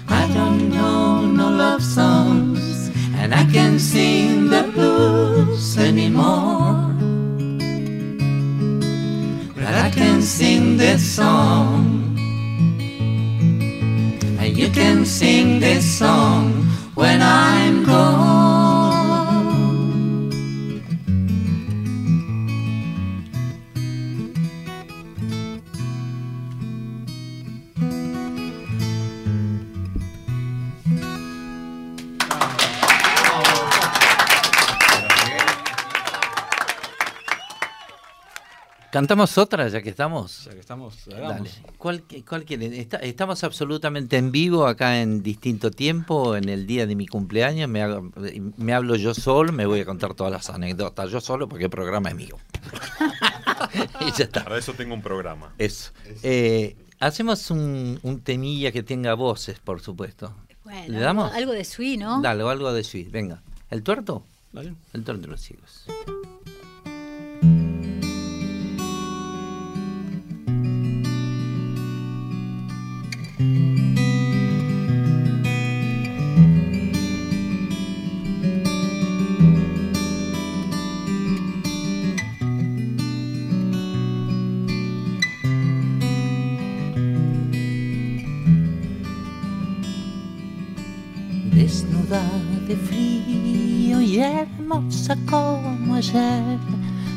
I 0.07 0.31
don't 0.35 0.69
know 0.69 1.25
no 1.25 1.49
love 1.49 1.81
songs, 1.81 2.91
and 3.15 3.33
I 3.33 3.43
can't 3.51 3.81
sing 3.81 4.51
the 4.51 4.69
blues 4.71 5.56
anymore. 5.77 6.93
But 9.55 9.73
I 9.85 9.89
can 9.89 10.21
sing 10.21 10.77
this 10.77 11.01
song, 11.15 12.17
and 14.39 14.57
you 14.57 14.69
can 14.69 15.05
sing 15.05 15.59
this 15.59 15.85
song 15.99 16.63
when 16.95 17.21
I'm 17.21 17.85
gone. 17.85 18.36
¿Cantamos 38.97 39.37
otra 39.37 39.67
ya 39.67 39.79
que 39.83 39.91
estamos? 39.91 40.45
Ya 40.45 40.53
que 40.53 40.59
estamos, 40.59 41.05
Dale. 41.05 41.51
¿Cuál, 41.77 42.03
cuál 42.27 42.45
quieren? 42.45 42.73
Está- 42.73 42.97
estamos 42.97 43.43
absolutamente 43.43 44.17
en 44.17 44.31
vivo 44.31 44.65
acá 44.65 44.99
en 45.03 45.21
distinto 45.21 45.69
tiempo, 45.69 46.35
en 46.35 46.49
el 46.49 46.65
día 46.65 46.87
de 46.87 46.95
mi 46.95 47.05
cumpleaños. 47.05 47.69
Me, 47.69 47.83
hago- 47.83 48.11
me 48.57 48.73
hablo 48.73 48.95
yo 48.95 49.13
solo, 49.13 49.53
me 49.53 49.67
voy 49.67 49.81
a 49.81 49.85
contar 49.85 50.15
todas 50.15 50.31
las 50.33 50.49
anécdotas 50.49 51.11
yo 51.11 51.21
solo 51.21 51.47
porque 51.47 51.65
el 51.65 51.69
programa 51.69 52.09
es 52.09 52.15
mío. 52.15 52.37
y 54.01 54.05
ya 54.17 54.23
está. 54.23 54.43
Para 54.43 54.57
eso 54.57 54.73
tengo 54.73 54.95
un 54.95 55.03
programa. 55.03 55.53
Eso. 55.59 55.91
Eh, 56.23 56.75
hacemos 56.99 57.51
un, 57.51 57.99
un 58.01 58.19
temilla 58.21 58.71
que 58.71 58.81
tenga 58.81 59.13
voces, 59.13 59.59
por 59.59 59.79
supuesto. 59.79 60.33
Bueno, 60.63 60.91
¿Le 60.95 60.99
damos? 60.99 61.31
Algo 61.33 61.51
de 61.51 61.65
Sui, 61.65 61.97
¿no? 61.97 62.19
Dale, 62.19 62.41
algo 62.49 62.73
de 62.73 62.83
suite. 62.83 63.11
Venga. 63.11 63.43
¿El 63.69 63.83
tuerto? 63.83 64.23
Dale. 64.51 64.73
El 64.93 65.03
tuerto 65.03 65.21
de 65.21 65.27
los 65.27 65.39
siglos. 65.41 65.85
De 92.67 92.75
frío 92.75 94.01
y 94.01 94.19
hermosa 94.19 95.15
como 95.25 95.95
ayer, 95.95 96.59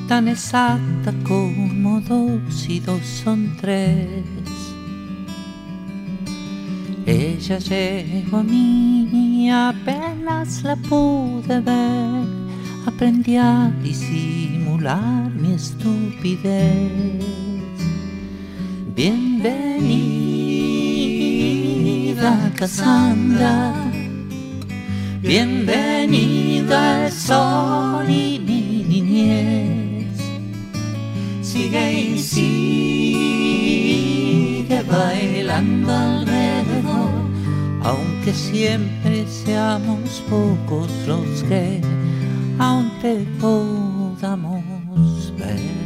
tan 0.06 0.28
exacta 0.28 1.12
como 1.26 2.00
dos 2.02 2.68
y 2.68 2.78
dos 2.78 3.04
son 3.04 3.56
tres. 3.60 4.24
Ella 7.04 7.58
llegó 7.58 8.36
a 8.36 8.42
mí, 8.44 9.50
apenas 9.50 10.62
la 10.62 10.76
pude 10.76 11.60
ver, 11.60 12.28
aprendí 12.86 13.36
a 13.36 13.72
disimular 13.82 15.28
mi 15.34 15.54
estupidez. 15.54 16.92
Bienvenida, 18.94 19.82
Cassandra. 22.54 23.89
Bienvenida 25.22 27.04
al 27.04 27.12
sol 27.12 28.08
y 28.08 28.38
mi 28.38 28.84
niñez. 28.88 30.16
Sigue 31.42 31.92
y 31.92 32.18
sigue 32.18 33.52
bailando 34.84 35.92
alrededor, 35.92 37.10
aunque 37.82 38.32
siempre 38.32 39.26
seamos 39.26 40.22
pocos 40.30 40.90
los 41.06 41.42
que 41.42 41.82
aún 42.58 42.90
te 43.02 43.26
podamos 43.38 44.64
ver. 45.36 45.79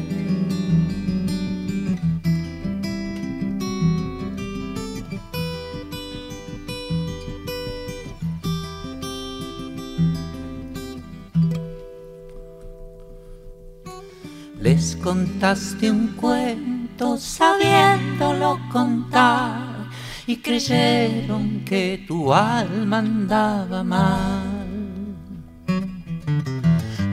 Les 14.64 14.96
contaste 14.96 15.90
un 15.90 16.14
cuento 16.16 17.18
sabiéndolo 17.18 18.58
contar 18.72 19.90
y 20.26 20.38
creyeron 20.38 21.60
que 21.66 22.02
tu 22.08 22.32
alma 22.32 23.00
andaba 23.00 23.84
mal. 23.84 24.64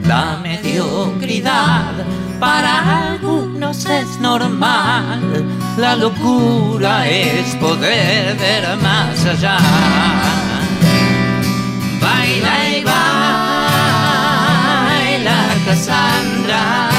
La 0.06 0.38
mediocridad 0.42 1.92
para 2.40 3.10
algunos 3.10 3.84
es 3.84 4.18
normal, 4.18 5.44
la 5.76 5.94
locura 5.94 7.06
es 7.06 7.54
poder 7.56 8.34
ver 8.38 8.78
más 8.78 9.26
allá. 9.26 9.58
Baila 12.00 12.78
y 12.78 12.82
baila, 12.82 12.96
Cassandra. 15.66 16.91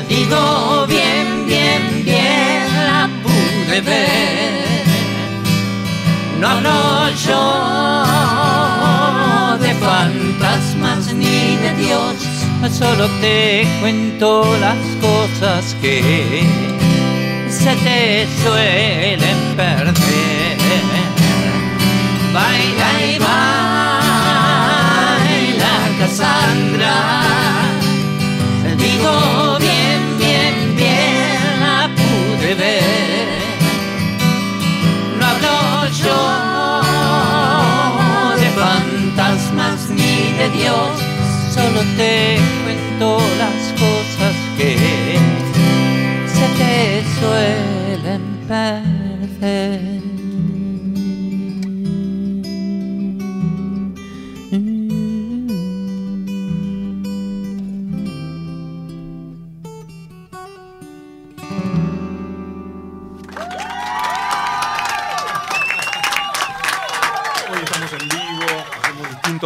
Digo 0.00 0.86
bien, 0.86 1.44
bien, 1.46 2.02
bien, 2.02 2.66
la 2.86 3.10
pude 3.22 3.80
ver. 3.82 4.82
No 6.40 6.48
hablo 6.48 7.10
yo 7.26 8.06
de 9.58 9.74
fantasmas 9.74 11.12
ni 11.12 11.56
de 11.56 11.74
Dios, 11.76 12.16
solo 12.72 13.06
te 13.20 13.66
cuento 13.82 14.56
las 14.60 14.78
cosas 15.02 15.76
que 15.82 16.46
se 17.50 17.76
te 17.76 18.26
suelen 18.42 19.38
perder. 19.56 20.56
Baila 22.32 22.90
y 23.04 23.18
baila, 23.18 23.34
Cassandra. 25.98 26.71
Dios, 40.54 41.00
solo 41.54 41.80
te 41.96 42.38
cuento 42.64 43.18
las 43.38 43.72
cosas 43.80 44.34
que 44.56 44.76
se 46.26 46.46
te 46.58 47.02
suelen 47.18 48.22
perder. 48.48 50.01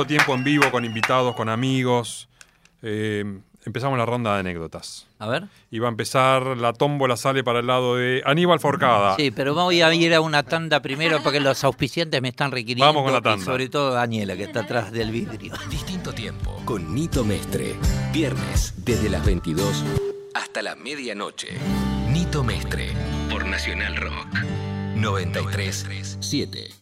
Tiempo 0.05 0.35
en 0.35 0.45
vivo, 0.45 0.71
con 0.71 0.85
invitados, 0.85 1.35
con 1.37 1.49
amigos. 1.49 2.29
Eh, 2.83 3.25
empezamos 3.65 3.99
la 3.99 4.07
ronda 4.07 4.35
de 4.35 4.41
anécdotas. 4.41 5.07
A 5.19 5.27
ver. 5.29 5.45
Y 5.71 5.79
va 5.79 5.89
a 5.89 5.91
empezar, 5.91 6.57
la 6.57 6.73
tómbola 6.73 7.17
sale 7.17 7.43
para 7.43 7.61
el 7.61 7.67
lado 7.67 7.97
de 7.97 8.23
Aníbal 8.25 8.61
Forcada. 8.61 9.17
Sí, 9.17 9.31
pero 9.31 9.55
voy 9.55 9.83
a 9.83 9.93
ir 9.95 10.15
a 10.15 10.21
una 10.21 10.43
tanda 10.43 10.81
primero 10.81 11.23
porque 11.23 11.41
los 11.41 11.63
auspiciantes 11.65 12.21
me 12.23 12.29
están 12.29 12.51
requiriendo. 12.53 12.85
Vamos 12.87 13.03
con 13.05 13.13
la 13.13 13.19
y 13.19 13.23
tanda. 13.23 13.45
sobre 13.45 13.69
todo 13.69 13.93
Daniela, 13.93 14.37
que 14.37 14.45
está 14.45 14.61
atrás 14.61 14.93
del 14.93 15.11
vidrio. 15.11 15.55
Distinto 15.71 16.13
tiempo 16.13 16.61
con 16.65 16.95
Nito 16.95 17.25
Mestre. 17.25 17.75
Viernes 18.13 18.75
desde 18.85 19.09
las 19.09 19.25
22 19.25 19.85
hasta 20.35 20.63
la 20.63 20.77
medianoche. 20.77 21.49
Nito 22.11 22.45
Mestre 22.45 22.91
por 23.31 23.47
Nacional 23.47 23.97
Rock 23.97 24.29
937. 24.95 26.76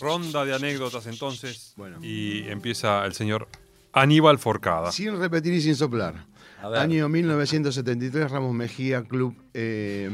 Ronda 0.00 0.44
de 0.44 0.54
anécdotas 0.54 1.06
entonces. 1.06 1.74
Y 2.02 2.48
empieza 2.48 3.04
el 3.04 3.12
señor 3.14 3.48
Aníbal 3.92 4.38
Forcada. 4.38 4.92
Sin 4.92 5.18
repetir 5.18 5.54
y 5.54 5.60
sin 5.60 5.74
soplar. 5.76 6.26
A 6.62 6.68
ver. 6.68 6.80
Año 6.80 7.08
1973, 7.08 8.30
Ramos 8.30 8.54
Mejía, 8.54 9.02
Club 9.04 9.34
eh, 9.54 10.10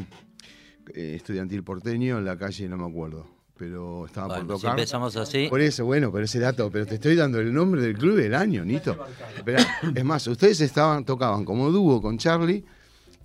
eh, 0.95 1.15
Estudiantil 1.17 1.63
Porteño, 1.63 2.19
en 2.19 2.25
la 2.25 2.37
calle, 2.37 2.69
no 2.69 2.77
me 2.77 2.87
acuerdo. 2.89 3.27
Pero 3.57 4.07
estaba 4.07 4.27
Bueno, 4.29 4.47
por 4.47 4.57
si 4.57 4.63
tocar. 4.63 4.79
empezamos 4.79 5.17
así. 5.17 5.47
Por 5.49 5.61
eso, 5.61 5.85
bueno, 5.85 6.11
pero 6.11 6.25
ese 6.25 6.41
dato, 6.41 6.69
pero 6.71 6.85
te 6.85 6.97
estoy 6.97 7.15
dando 7.15 7.39
el 7.39 7.53
nombre 7.53 7.81
del 7.83 7.97
club 7.97 8.19
y 8.19 8.25
el 8.25 8.35
año, 8.35 8.65
Nito. 8.65 8.97
Esperá, 9.37 9.65
es 9.95 10.05
más, 10.05 10.27
ustedes 10.27 10.61
estaban, 10.61 11.05
tocaban 11.05 11.45
como 11.45 11.71
dúo 11.71 12.03
con 12.03 12.19
Charlie. 12.19 12.65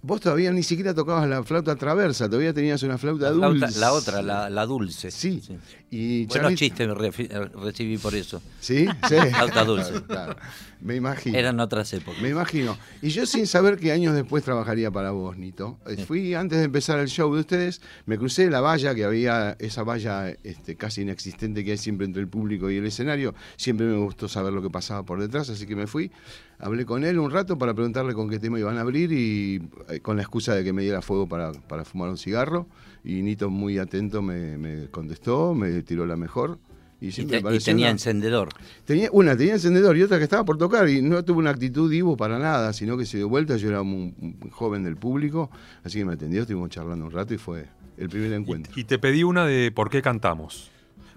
Vos 0.02 0.22
todavía 0.22 0.52
ni 0.52 0.64
siquiera 0.64 0.94
tocabas 0.94 1.28
la 1.28 1.44
flauta 1.44 1.76
traversa, 1.76 2.28
todavía 2.28 2.54
tenías 2.54 2.82
una 2.84 2.98
flauta 2.98 3.30
La, 3.32 3.36
flauta- 3.36 3.66
dulce. 3.66 3.80
la 3.80 3.94
otra, 3.94 4.22
la, 4.22 4.50
la 4.50 4.66
dulce. 4.66 5.12
Sí. 5.12 5.42
Y 5.90 6.26
Buenos 6.28 6.56
chistes 6.56 6.88
refi- 6.90 7.28
eh, 7.30 7.50
recibí 7.62 7.98
por 7.98 8.14
eso. 8.16 8.42
¿Sí? 8.60 8.88
Sí. 9.10 9.16
Flauta 9.16 9.66
dulce. 9.66 10.02
Claro, 10.04 10.36
Me 10.82 10.96
imagino. 10.96 11.38
Eran 11.38 11.60
otras 11.60 11.92
épocas. 11.94 12.22
Me 12.22 12.30
imagino. 12.30 12.78
Y 13.02 13.10
yo 13.10 13.26
sin 13.26 13.48
saber 13.48 13.78
que 13.78 13.92
años 13.92 14.14
después 14.16 14.44
trabajaría 14.44 14.92
para 14.92 15.12
vos, 15.12 15.38
Nito. 15.38 15.78
eh, 15.88 15.98
Fui 16.06 16.34
antes 16.36 16.60
de 16.60 16.66
empezar 16.66 17.00
el 17.00 17.08
show 17.08 17.34
de 17.34 17.42
ustedes, 17.42 17.82
me 18.06 18.18
crucé 18.18 18.50
la 18.50 18.62
valla 18.62 18.94
que 18.96 19.04
había, 19.04 19.58
esa 19.60 19.84
valla 19.84 20.30
este, 20.44 20.76
casi 20.76 21.02
inexistente 21.02 21.66
que 21.66 21.72
hay 21.72 21.78
siempre 21.78 22.06
entre 22.06 22.22
el 22.22 22.28
público 22.30 22.70
y 22.70 22.78
el 22.78 22.86
escenario. 22.86 23.34
Siempre 23.58 23.88
me 23.88 23.98
gustó 23.98 24.28
saber 24.28 24.54
lo 24.54 24.62
que 24.62 24.70
pasaba 24.70 25.04
por 25.04 25.20
detrás, 25.20 25.50
así 25.50 25.66
que 25.66 25.76
me 25.76 25.88
fui. 25.88 26.12
Hablé 26.60 26.86
con 26.86 27.04
él 27.04 27.20
un 27.20 27.30
rato 27.30 27.58
para 27.58 27.74
preguntarle 27.74 28.14
con 28.14 28.30
qué 28.30 28.40
tema 28.40 28.58
iban 28.60 28.78
a 28.78 28.82
abrir 28.82 29.12
y 29.12 29.62
eh, 29.90 30.00
con 30.00 30.16
la 30.18 30.24
excusa 30.24 30.56
de 30.56 30.64
que 30.64 30.74
me 30.74 30.82
diera 30.82 31.02
fuego 31.04 31.28
para, 31.28 31.52
para 31.52 31.86
fumar 31.86 32.10
un 32.10 32.18
cigarro. 32.18 32.68
Y 33.04 33.22
Nito 33.22 33.50
muy 33.50 33.78
atento 33.78 34.22
me, 34.22 34.58
me 34.58 34.88
contestó, 34.90 35.54
me 35.54 35.84
tiró 35.84 36.06
la 36.06 36.16
mejor. 36.18 36.58
Y, 37.00 37.10
Y, 37.10 37.26
te- 37.26 37.42
tenía 37.60 37.86
una- 37.86 37.92
encendedor. 37.92 38.50
Tenía, 38.86 39.10
una 39.12 39.38
tenía 39.38 39.54
encendedor 39.54 39.96
y 39.98 40.02
otra 40.02 40.18
que 40.18 40.24
estaba 40.24 40.44
por 40.46 40.58
tocar 40.58 40.90
y 40.90 41.04
no 41.04 41.24
tuvo 41.24 41.38
una 41.40 41.52
actitud 41.52 41.92
divo 41.92 42.18
para 42.18 42.40
nada, 42.40 42.74
sino 42.74 42.98
que 42.98 43.06
se 43.06 43.18
dio 43.18 43.30
vuelta, 43.30 43.56
yo 43.58 43.70
era 43.70 43.84
un, 43.84 44.16
un 44.42 44.50
joven 44.50 44.84
del 44.84 44.96
público, 44.98 45.52
así 45.84 46.00
que 46.00 46.06
me 46.06 46.14
atendió, 46.14 46.42
estuvimos 46.42 46.72
charlando 46.72 47.06
un 47.06 47.12
rato 47.12 47.36
y 47.36 47.38
fue 47.38 47.68
el 48.00 48.10
primer 48.10 48.34
encuentro. 48.34 48.74
Y 48.76 48.84
te 48.86 48.98
pedí 48.98 49.22
una 49.22 49.46
de 49.46 49.72
por 49.72 49.92
qué 49.92 50.02
cantamos. 50.02 50.72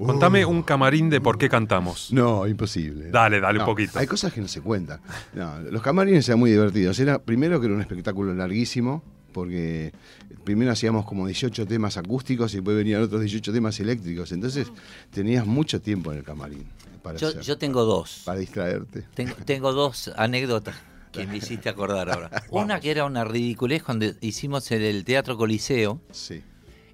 Contame 0.06 0.44
un 0.44 0.62
camarín 0.62 1.10
de 1.10 1.20
por 1.20 1.36
qué 1.38 1.48
cantamos. 1.48 2.12
No, 2.12 2.46
imposible. 2.46 3.10
Dale, 3.10 3.40
dale 3.40 3.58
No, 3.58 3.64
un 3.64 3.70
poquito. 3.70 3.98
Hay 3.98 4.06
cosas 4.06 4.32
que 4.32 4.40
no 4.40 4.48
se 4.48 4.60
cuentan. 4.60 5.00
No, 5.34 5.60
los 5.60 5.82
camarines 5.82 6.28
eran 6.28 6.38
muy 6.38 6.50
divertidos. 6.50 6.98
Era 7.00 7.18
primero 7.18 7.60
que 7.60 7.66
era 7.66 7.74
un 7.74 7.80
espectáculo 7.80 8.34
larguísimo, 8.34 9.02
porque 9.32 9.92
primero 10.44 10.72
hacíamos 10.72 11.04
como 11.06 11.26
18 11.26 11.66
temas 11.66 11.96
acústicos 11.96 12.52
y 12.52 12.56
después 12.56 12.76
venían 12.76 13.02
otros 13.02 13.20
18 13.20 13.52
temas 13.52 13.78
eléctricos. 13.80 14.32
Entonces 14.32 14.70
tenías 15.12 15.46
mucho 15.46 15.80
tiempo 15.80 16.12
en 16.12 16.18
el 16.18 16.24
camarín 16.24 16.64
para 17.02 17.18
Yo, 17.18 17.28
hacer- 17.28 17.42
yo 17.42 17.58
tengo 17.58 17.84
dos. 17.84 18.22
para 18.24 18.38
distraerte. 18.38 19.04
Tengo, 19.14 19.34
tengo 19.44 19.72
dos 19.72 20.10
anécdotas 20.16 20.76
que 21.12 21.26
me 21.26 21.36
hiciste 21.38 21.68
acordar 21.68 22.10
ahora. 22.10 22.30
Una 22.50 22.78
que 22.80 22.90
era 22.90 23.04
una 23.04 23.24
ridiculez 23.24 23.82
cuando 23.82 24.06
hicimos 24.20 24.70
en 24.70 24.82
el 24.82 25.04
Teatro 25.04 25.36
Coliseo. 25.36 26.00
Sí. 26.12 26.42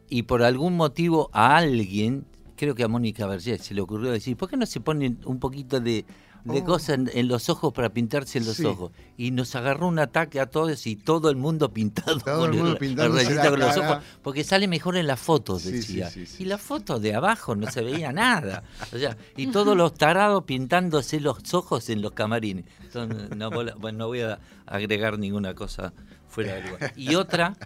Y 0.08 0.22
por 0.22 0.42
algún 0.42 0.74
motivo 0.76 1.28
a 1.32 1.56
alguien, 1.56 2.24
creo 2.56 2.74
que 2.74 2.82
a 2.84 2.88
Mónica 2.88 3.26
Berger, 3.26 3.60
se 3.60 3.74
le 3.74 3.80
ocurrió 3.80 4.10
decir, 4.10 4.36
¿por 4.36 4.48
qué 4.48 4.56
no 4.56 4.66
se 4.66 4.80
ponen 4.80 5.18
un 5.24 5.38
poquito 5.38 5.78
de, 5.80 6.04
de 6.44 6.60
Oh. 6.60 6.64
cosas 6.64 6.90
en, 6.98 7.10
en 7.12 7.26
los 7.28 7.48
ojos 7.48 7.72
para 7.72 7.90
pintarse 7.90 8.38
en 8.38 8.46
los 8.46 8.56
Sí. 8.56 8.64
ojos? 8.64 8.92
Y 9.16 9.30
nos 9.32 9.54
agarró 9.56 9.88
un 9.88 9.98
ataque 9.98 10.38
a 10.40 10.46
todos 10.46 10.86
y 10.86 10.94
todo 10.96 11.28
el 11.30 11.36
mundo 11.36 11.72
pintado 11.72 12.18
Todo 12.20 12.38
con 12.40 12.50
el 12.50 12.56
mundo 12.56 12.72
la 12.74 12.78
pintándose 12.78 13.24
rayita 13.24 13.44
la 13.44 13.50
con 13.50 13.60
los 13.60 13.76
ojos, 13.76 13.98
porque 14.22 14.44
sale 14.44 14.68
mejor 14.68 14.96
en 14.96 15.06
las 15.06 15.18
fotos, 15.20 15.64
decía. 15.64 16.08
sí, 16.10 16.24
sí, 16.26 16.44
y 16.44 16.46
la 16.46 16.56
foto 16.58 16.98
de 17.00 17.14
abajo 17.14 17.56
no 17.56 17.70
se 17.70 17.82
veía 17.82 18.12
nada. 18.12 18.62
O 18.92 18.98
sea, 18.98 19.16
y 19.36 19.48
todos 19.48 19.76
los 19.76 19.94
tarados 19.94 20.44
pintándose 20.44 21.20
los 21.20 21.52
ojos 21.54 21.88
en 21.90 22.00
los 22.00 22.12
camarines. 22.12 22.64
Son- 22.92 23.28
no, 23.36 23.50
voy 23.50 23.68
a- 23.70 23.74
bueno, 23.74 23.98
no 23.98 24.06
voy 24.06 24.20
a 24.20 24.38
agregar 24.66 25.18
ninguna 25.18 25.54
cosa 25.54 25.92
fuera 26.28 26.54
de 26.54 26.62
lugar. 26.70 26.92
Y 26.96 27.14
otra 27.16 27.56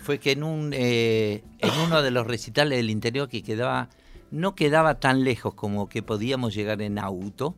fue 0.00 0.18
que 0.18 0.32
en 0.32 0.42
un 0.42 0.70
eh, 0.72 1.44
en 1.58 1.70
uno 1.86 2.02
de 2.02 2.10
los 2.10 2.26
recitales 2.26 2.78
del 2.78 2.90
interior 2.90 3.28
que 3.28 3.42
quedaba 3.42 3.88
no 4.30 4.54
quedaba 4.54 5.00
tan 5.00 5.24
lejos 5.24 5.54
como 5.54 5.88
que 5.88 6.02
podíamos 6.02 6.54
llegar 6.54 6.82
en 6.82 6.98
auto. 6.98 7.56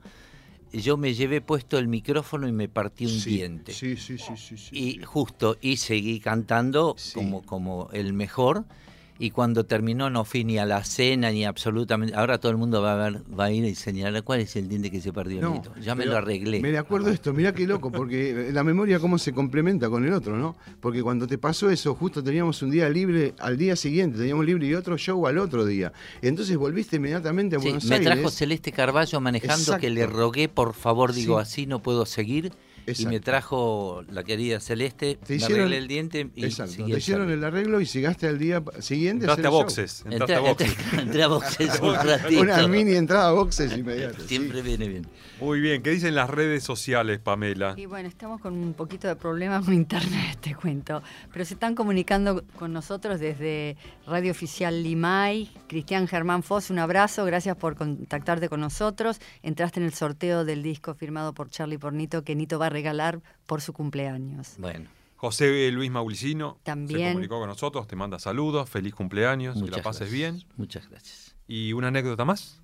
Yo 0.72 0.96
me 0.96 1.14
llevé 1.14 1.40
puesto 1.40 1.78
el 1.78 1.88
micrófono 1.88 2.46
y 2.46 2.52
me 2.52 2.68
partí 2.68 3.04
un 3.06 3.10
Sí, 3.12 3.30
diente. 3.30 3.72
Sí, 3.72 3.96
sí, 3.96 4.18
sí, 4.18 4.36
sí, 4.36 4.56
sí. 4.56 4.78
y 4.78 5.02
justo 5.04 5.56
y 5.60 5.78
seguí 5.78 6.20
cantando 6.20 6.94
como 7.14 7.42
como 7.42 7.88
el 7.92 8.12
mejor 8.12 8.64
y 9.22 9.30
cuando 9.32 9.64
terminó 9.64 10.08
no 10.08 10.24
fui 10.24 10.44
ni 10.44 10.56
a 10.58 10.64
la 10.64 10.82
cena 10.82 11.30
ni 11.30 11.44
absolutamente 11.44 12.14
ahora 12.16 12.38
todo 12.38 12.50
el 12.50 12.56
mundo 12.58 12.80
va 12.80 12.94
a 12.94 13.10
ver 13.10 13.22
va 13.38 13.44
a 13.44 13.52
ir 13.52 13.64
y 13.66 13.74
señalar 13.74 14.24
cuál 14.24 14.40
es 14.40 14.56
el 14.56 14.66
diente 14.66 14.90
que 14.90 15.00
se 15.02 15.12
perdió 15.12 15.42
No, 15.42 15.52
Nito? 15.52 15.72
ya 15.80 15.94
me 15.94 16.06
lo 16.06 16.16
arreglé 16.16 16.60
Me 16.60 16.76
acuerdo 16.78 17.08
de 17.08 17.14
esto, 17.14 17.34
mirá 17.34 17.52
qué 17.52 17.66
loco, 17.66 17.92
porque 17.92 18.48
la 18.52 18.64
memoria 18.64 18.98
cómo 18.98 19.18
se 19.18 19.32
complementa 19.34 19.90
con 19.90 20.06
el 20.06 20.12
otro, 20.14 20.36
¿no? 20.38 20.56
Porque 20.80 21.02
cuando 21.02 21.26
te 21.26 21.36
pasó 21.36 21.68
eso, 21.68 21.94
justo 21.94 22.24
teníamos 22.24 22.62
un 22.62 22.70
día 22.70 22.88
libre 22.88 23.34
al 23.38 23.58
día 23.58 23.76
siguiente, 23.76 24.16
teníamos 24.18 24.46
libre 24.46 24.66
y 24.66 24.74
otro 24.74 24.96
show 24.96 25.26
al 25.26 25.36
otro 25.38 25.66
día. 25.66 25.92
Entonces 26.22 26.56
volviste 26.56 26.96
inmediatamente 26.96 27.56
a 27.56 27.58
Sí, 27.60 27.66
Buenos 27.66 27.84
me 27.84 27.96
Aires. 27.96 28.12
trajo 28.14 28.30
Celeste 28.30 28.72
Carballo 28.72 29.20
manejando 29.20 29.76
que 29.78 29.90
le 29.90 30.06
rogué, 30.06 30.48
por 30.48 30.72
favor, 30.72 31.12
digo, 31.12 31.36
Sí. 31.38 31.42
así 31.42 31.66
no 31.66 31.82
puedo 31.82 32.06
seguir. 32.06 32.52
Y 32.98 33.06
me 33.06 33.20
trajo 33.20 34.02
la 34.10 34.24
querida 34.24 34.60
Celeste, 34.60 35.16
Te 35.24 35.32
me 35.32 35.36
hicieron, 35.36 35.60
arreglé 35.60 35.78
el 35.78 35.88
diente 35.88 36.30
y 36.34 36.44
exacto, 36.44 36.84
te 36.86 36.98
hicieron 36.98 37.30
el 37.30 37.44
arreglo 37.44 37.80
y 37.80 37.84
llegaste 37.84 38.26
al 38.28 38.38
día 38.38 38.62
siguiente 38.80 39.24
Entraste 39.24 39.46
a 39.46 39.50
boxes. 39.50 40.00
Entré, 40.06 40.12
Entraste 40.16 40.34
a 40.34 40.40
boxes. 40.40 40.78
entré- 40.78 41.02
entré 41.02 41.22
a 41.22 41.28
boxes 41.28 41.80
un 41.82 41.94
ratito. 41.94 42.40
Una 42.40 42.68
mini 42.68 42.94
entrada 42.94 43.28
a 43.28 43.32
boxes 43.32 43.76
inmediata. 43.76 44.18
Siempre 44.26 44.62
viene 44.62 44.88
bien. 44.88 45.06
Muy 45.40 45.60
bien, 45.60 45.82
¿qué 45.82 45.90
dicen 45.90 46.14
las 46.14 46.28
redes 46.28 46.62
sociales, 46.62 47.18
Pamela? 47.18 47.74
Y 47.76 47.86
bueno, 47.86 48.08
estamos 48.08 48.40
con 48.40 48.52
un 48.54 48.74
poquito 48.74 49.08
de 49.08 49.16
problemas 49.16 49.64
con 49.64 49.72
internet, 49.74 50.38
te 50.40 50.54
cuento. 50.54 51.02
Pero 51.32 51.44
se 51.44 51.54
están 51.54 51.74
comunicando 51.74 52.44
con 52.58 52.72
nosotros 52.72 53.18
desde 53.20 53.76
Radio 54.06 54.32
Oficial 54.32 54.82
Limay. 54.82 55.50
Cristian 55.66 56.06
Germán 56.08 56.42
Foss, 56.42 56.70
un 56.70 56.78
abrazo, 56.78 57.24
gracias 57.24 57.56
por 57.56 57.74
contactarte 57.76 58.48
con 58.50 58.60
nosotros. 58.60 59.18
Entraste 59.42 59.80
en 59.80 59.86
el 59.86 59.94
sorteo 59.94 60.44
del 60.44 60.62
disco 60.62 60.94
firmado 60.94 61.32
por 61.32 61.48
Charlie 61.48 61.78
Pornito 61.78 62.22
que 62.22 62.34
Nito 62.34 62.58
va 62.58 62.66
a 62.66 62.70
regalar 62.80 63.22
por 63.46 63.60
su 63.60 63.72
cumpleaños. 63.72 64.54
Bueno, 64.58 64.88
José 65.16 65.70
Luis 65.70 65.90
Maulicino 65.90 66.56
se 66.58 66.64
También. 66.64 67.08
comunicó 67.12 67.38
con 67.38 67.48
nosotros, 67.48 67.86
te 67.86 67.94
manda 67.96 68.18
saludos, 68.18 68.68
feliz 68.70 68.94
cumpleaños, 68.94 69.62
que 69.62 69.70
la 69.70 69.82
pases 69.82 70.10
gracias. 70.10 70.10
bien. 70.12 70.44
Muchas 70.56 70.88
gracias. 70.88 71.36
¿Y 71.46 71.72
una 71.74 71.88
anécdota 71.88 72.24
más? 72.24 72.60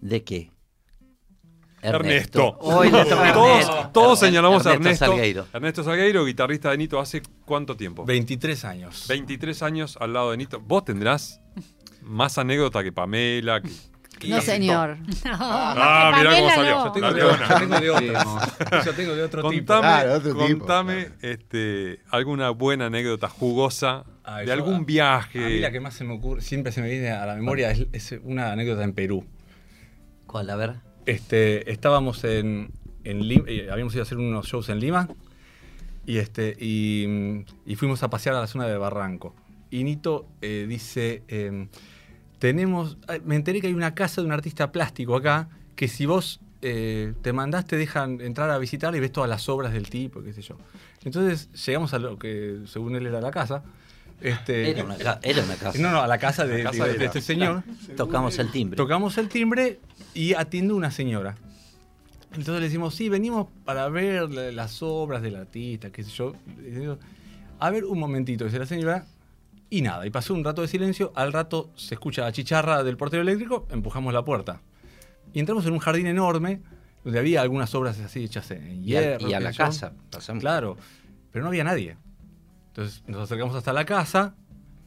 ¿De 0.00 0.24
qué? 0.24 0.50
Ernesto. 1.80 2.56
Hoy 2.60 2.90
le 2.90 3.04
toca 3.04 3.28
a 3.28 3.32
todos 3.32 3.50
Ernesto. 3.60 3.90
todos 3.92 4.18
Ernesto- 4.22 4.26
señalamos 4.26 4.66
a 4.66 4.72
Ernesto 4.72 4.88
Ernesto. 4.88 5.06
Salgueiro. 5.06 5.46
Ernesto 5.52 5.84
Salgueiro, 5.84 6.24
guitarrista 6.24 6.70
de 6.72 6.78
Nito, 6.78 6.98
¿hace 6.98 7.22
cuánto 7.44 7.76
tiempo? 7.76 8.04
23 8.04 8.64
años. 8.64 9.06
23 9.08 9.62
años 9.62 9.96
al 10.00 10.12
lado 10.12 10.30
de 10.32 10.38
Nito. 10.38 10.60
Vos 10.60 10.84
tendrás 10.84 11.40
más 12.02 12.36
anécdota 12.38 12.82
que 12.82 12.90
Pamela. 12.90 13.60
Que 13.60 13.68
No, 14.26 14.40
señor. 14.40 14.96
No, 15.24 15.30
Ah, 15.40 16.12
que 16.14 16.20
mirá 16.20 16.36
cómo 16.36 16.50
salió. 16.50 16.76
no. 16.76 16.84
Yo 16.86 16.92
tengo 16.92 17.12
de. 17.12 17.20
Yo 17.50 17.58
tengo 17.58 17.80
de 17.80 17.90
otro. 17.90 18.82
Yo 18.84 18.92
tengo 18.94 19.14
de 19.14 19.22
otro 19.22 19.50
tipo. 19.50 19.74
Contame, 20.58 21.08
este, 21.22 22.00
alguna 22.10 22.50
buena 22.50 22.86
anécdota 22.86 23.28
jugosa 23.28 24.04
Ah, 24.24 24.40
de 24.40 24.46
yo- 24.46 24.52
algún 24.52 24.74
A 24.74 24.78
mí 24.80 24.84
viaje. 24.84 25.60
la 25.60 25.70
que 25.70 25.80
más 25.80 25.94
se 25.94 26.04
me 26.04 26.14
ocurre, 26.14 26.40
siempre 26.42 26.70
se 26.72 26.82
me 26.82 26.88
viene 26.90 27.10
a 27.10 27.24
la 27.24 27.34
memoria 27.34 27.70
es, 27.70 27.86
es 27.92 28.20
una 28.24 28.52
anécdota 28.52 28.84
en 28.84 28.92
Perú. 28.92 29.24
¿Cuál? 30.26 30.50
A 30.50 30.56
ver. 30.56 30.74
Este, 31.06 31.70
estábamos 31.72 32.22
en, 32.24 32.70
en 33.04 33.26
Lima, 33.26 33.44
eh, 33.46 33.68
habíamos 33.72 33.94
ido 33.94 34.02
a 34.02 34.04
hacer 34.04 34.18
unos 34.18 34.46
shows 34.46 34.68
en 34.68 34.80
Lima 34.80 35.08
y, 36.04 36.18
este, 36.18 36.54
y, 36.60 37.44
y 37.64 37.76
fuimos 37.76 38.02
a 38.02 38.10
pasear 38.10 38.34
a 38.34 38.40
la 38.40 38.46
zona 38.46 38.66
de 38.66 38.76
Barranco. 38.76 39.34
Y 39.70 39.84
Nito 39.84 40.26
eh, 40.42 40.66
dice, 40.68 41.22
em, 41.28 41.68
tenemos, 42.38 42.98
me 43.24 43.36
enteré 43.36 43.60
que 43.60 43.66
hay 43.68 43.74
una 43.74 43.94
casa 43.94 44.20
de 44.20 44.26
un 44.26 44.32
artista 44.32 44.70
plástico 44.72 45.16
acá 45.16 45.48
que 45.76 45.88
si 45.88 46.06
vos 46.06 46.40
eh, 46.62 47.14
te 47.22 47.32
mandás 47.32 47.66
te 47.66 47.76
dejan 47.76 48.20
entrar 48.20 48.50
a 48.50 48.58
visitar 48.58 48.94
y 48.96 49.00
ves 49.00 49.12
todas 49.12 49.30
las 49.30 49.48
obras 49.48 49.72
del 49.72 49.88
tipo, 49.90 50.22
qué 50.22 50.32
sé 50.32 50.42
yo. 50.42 50.56
Entonces 51.04 51.48
llegamos 51.66 51.94
a 51.94 51.98
lo 51.98 52.18
que 52.18 52.60
según 52.66 52.96
él 52.96 53.06
era 53.06 53.20
la 53.20 53.30
casa 53.30 53.62
Este, 54.20 54.70
Era 54.70 54.82
una, 54.82 54.96
ca- 54.96 55.20
era 55.22 55.44
una 55.44 55.54
casa. 55.54 55.78
No, 55.78 55.92
no, 55.92 56.02
a 56.02 56.08
la 56.08 56.18
casa 56.18 56.44
de, 56.44 56.64
La 56.64 56.70
casa 56.72 56.84
de- 56.86 56.92
de 56.92 56.92
de 56.94 56.98
la- 56.98 57.04
este 57.06 57.20
señor. 57.20 57.62
Tocamos 57.96 58.36
el 58.40 58.50
timbre. 58.50 58.76
Tocamos 58.76 59.16
el 59.18 59.28
timbre 59.28 59.78
y 60.14 60.34
atiende 60.34 60.74
una 60.74 60.90
señora. 60.90 61.36
Entonces 62.32 62.54
le 62.54 62.60
decimos, 62.62 62.94
sí, 62.96 63.08
venimos 63.08 63.46
para 63.64 63.88
ver 63.88 64.28
la- 64.30 64.50
las 64.50 64.82
obras 64.82 65.22
del 65.22 65.36
artista, 65.36 65.90
qué 65.90 66.02
sé 66.02 66.10
yo. 66.10 66.32
A 67.60 67.70
ver, 67.70 67.84
un 67.84 67.98
momentito, 68.00 68.44
dice 68.44 68.58
la 68.58 68.66
señora. 68.66 69.06
Y 69.70 69.82
nada, 69.82 70.06
y 70.06 70.10
pasó 70.10 70.32
un 70.34 70.44
rato 70.44 70.62
de 70.62 70.68
silencio. 70.68 71.12
Al 71.14 71.32
rato 71.32 71.70
se 71.76 71.94
escucha 71.94 72.22
la 72.22 72.32
chicharra 72.32 72.82
del 72.84 72.96
portero 72.96 73.22
eléctrico, 73.22 73.66
empujamos 73.70 74.14
la 74.14 74.24
puerta. 74.24 74.62
Y 75.34 75.40
entramos 75.40 75.66
en 75.66 75.72
un 75.74 75.78
jardín 75.78 76.06
enorme 76.06 76.62
donde 77.04 77.18
había 77.18 77.42
algunas 77.42 77.74
obras 77.74 77.98
así 78.00 78.24
hechas 78.24 78.50
en 78.50 78.82
Y 78.84 78.96
a- 78.96 79.00
hierro. 79.02 79.28
y 79.28 79.34
a 79.34 79.40
la 79.40 79.52
casa, 79.52 79.92
pasamos. 80.10 80.40
Claro, 80.40 80.76
pero 81.30 81.42
no 81.42 81.48
había 81.50 81.64
nadie. 81.64 81.96
Entonces 82.68 83.02
nos 83.06 83.20
acercamos 83.22 83.54
hasta 83.56 83.72
la 83.72 83.84
casa, 83.84 84.34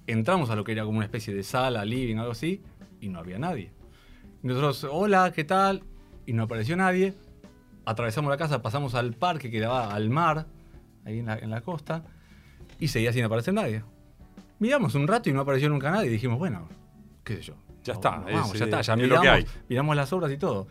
entramos 0.07 0.49
a 0.49 0.55
lo 0.55 0.63
que 0.63 0.71
era 0.71 0.83
como 0.83 0.97
una 0.97 1.05
especie 1.05 1.33
de 1.33 1.43
sala, 1.43 1.85
living, 1.85 2.17
algo 2.17 2.31
así, 2.31 2.61
y 2.99 3.09
no 3.09 3.19
había 3.19 3.37
nadie. 3.37 3.71
Y 4.43 4.47
nosotros, 4.47 4.87
hola, 4.91 5.31
¿qué 5.31 5.43
tal? 5.43 5.83
Y 6.25 6.33
no 6.33 6.43
apareció 6.43 6.75
nadie. 6.75 7.13
Atravesamos 7.85 8.29
la 8.31 8.37
casa, 8.37 8.61
pasamos 8.63 8.95
al 8.95 9.13
parque 9.13 9.51
que 9.51 9.59
daba 9.59 9.93
al 9.93 10.09
mar, 10.09 10.47
ahí 11.05 11.19
en 11.19 11.25
la, 11.27 11.37
en 11.37 11.49
la 11.51 11.61
costa, 11.61 12.03
y 12.79 12.87
seguía 12.87 13.13
sin 13.13 13.23
aparecer 13.23 13.53
nadie. 13.53 13.83
Miramos 14.61 14.95
un 14.95 15.07
rato 15.07 15.29
y 15.29 15.33
no 15.33 15.41
apareció 15.41 15.67
nunca 15.67 15.91
nadie. 15.91 16.07
Y 16.07 16.13
dijimos, 16.13 16.37
bueno, 16.39 16.69
qué 17.25 17.35
sé 17.35 17.41
yo. 17.41 17.55
Ya 17.83 17.93
no, 17.93 17.99
está, 17.99 18.17
no, 18.17 18.27
es, 18.29 18.33
vamos, 18.35 18.53
ya 18.53 18.59
eh, 18.59 18.67
está, 18.69 18.81
ya 18.81 18.93
es 18.93 18.99
lo 18.99 19.03
miramos, 19.05 19.23
que 19.23 19.29
hay. 19.29 19.45
miramos 19.67 19.95
las 19.97 20.13
obras 20.13 20.31
y 20.31 20.37
todo. 20.37 20.67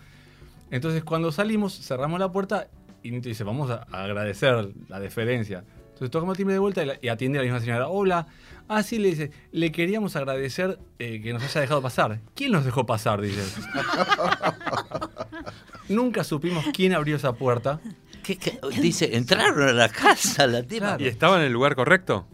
Entonces, 0.70 1.02
cuando 1.04 1.30
salimos, 1.32 1.78
cerramos 1.84 2.18
la 2.20 2.30
puerta 2.32 2.68
y 3.02 3.10
Nito 3.10 3.28
dice, 3.28 3.44
vamos 3.44 3.70
a 3.70 3.82
agradecer 3.92 4.70
la 4.88 5.00
deferencia. 5.00 5.64
Entonces 5.88 6.10
tocamos 6.12 6.34
el 6.34 6.36
timbre 6.38 6.54
de 6.54 6.60
vuelta 6.60 6.82
y, 6.82 6.86
la- 6.86 6.94
y 7.02 7.08
atiende 7.08 7.38
a 7.38 7.42
la 7.42 7.46
misma 7.46 7.60
señora. 7.60 7.88
Hola. 7.88 8.26
Ah, 8.68 8.82
sí, 8.84 8.98
le 9.00 9.08
dice, 9.08 9.32
le 9.50 9.72
queríamos 9.72 10.14
agradecer 10.14 10.78
eh, 11.00 11.20
que 11.20 11.32
nos 11.32 11.42
haya 11.42 11.60
dejado 11.62 11.82
pasar. 11.82 12.20
¿Quién 12.36 12.52
nos 12.52 12.64
dejó 12.64 12.86
pasar? 12.86 13.20
Dice. 13.20 13.42
Nunca 15.88 16.22
supimos 16.24 16.64
quién 16.72 16.94
abrió 16.94 17.16
esa 17.16 17.32
puerta. 17.32 17.80
¿Qué- 18.22 18.36
qué? 18.38 18.60
Dice, 18.80 19.16
entraron 19.16 19.68
a 19.68 19.72
la 19.72 19.88
casa, 19.88 20.46
la 20.46 20.62
tipa. 20.62 20.96
¿Y 21.00 21.06
estaba 21.08 21.38
en 21.38 21.42
el 21.46 21.52
lugar 21.52 21.74
correcto? 21.74 22.26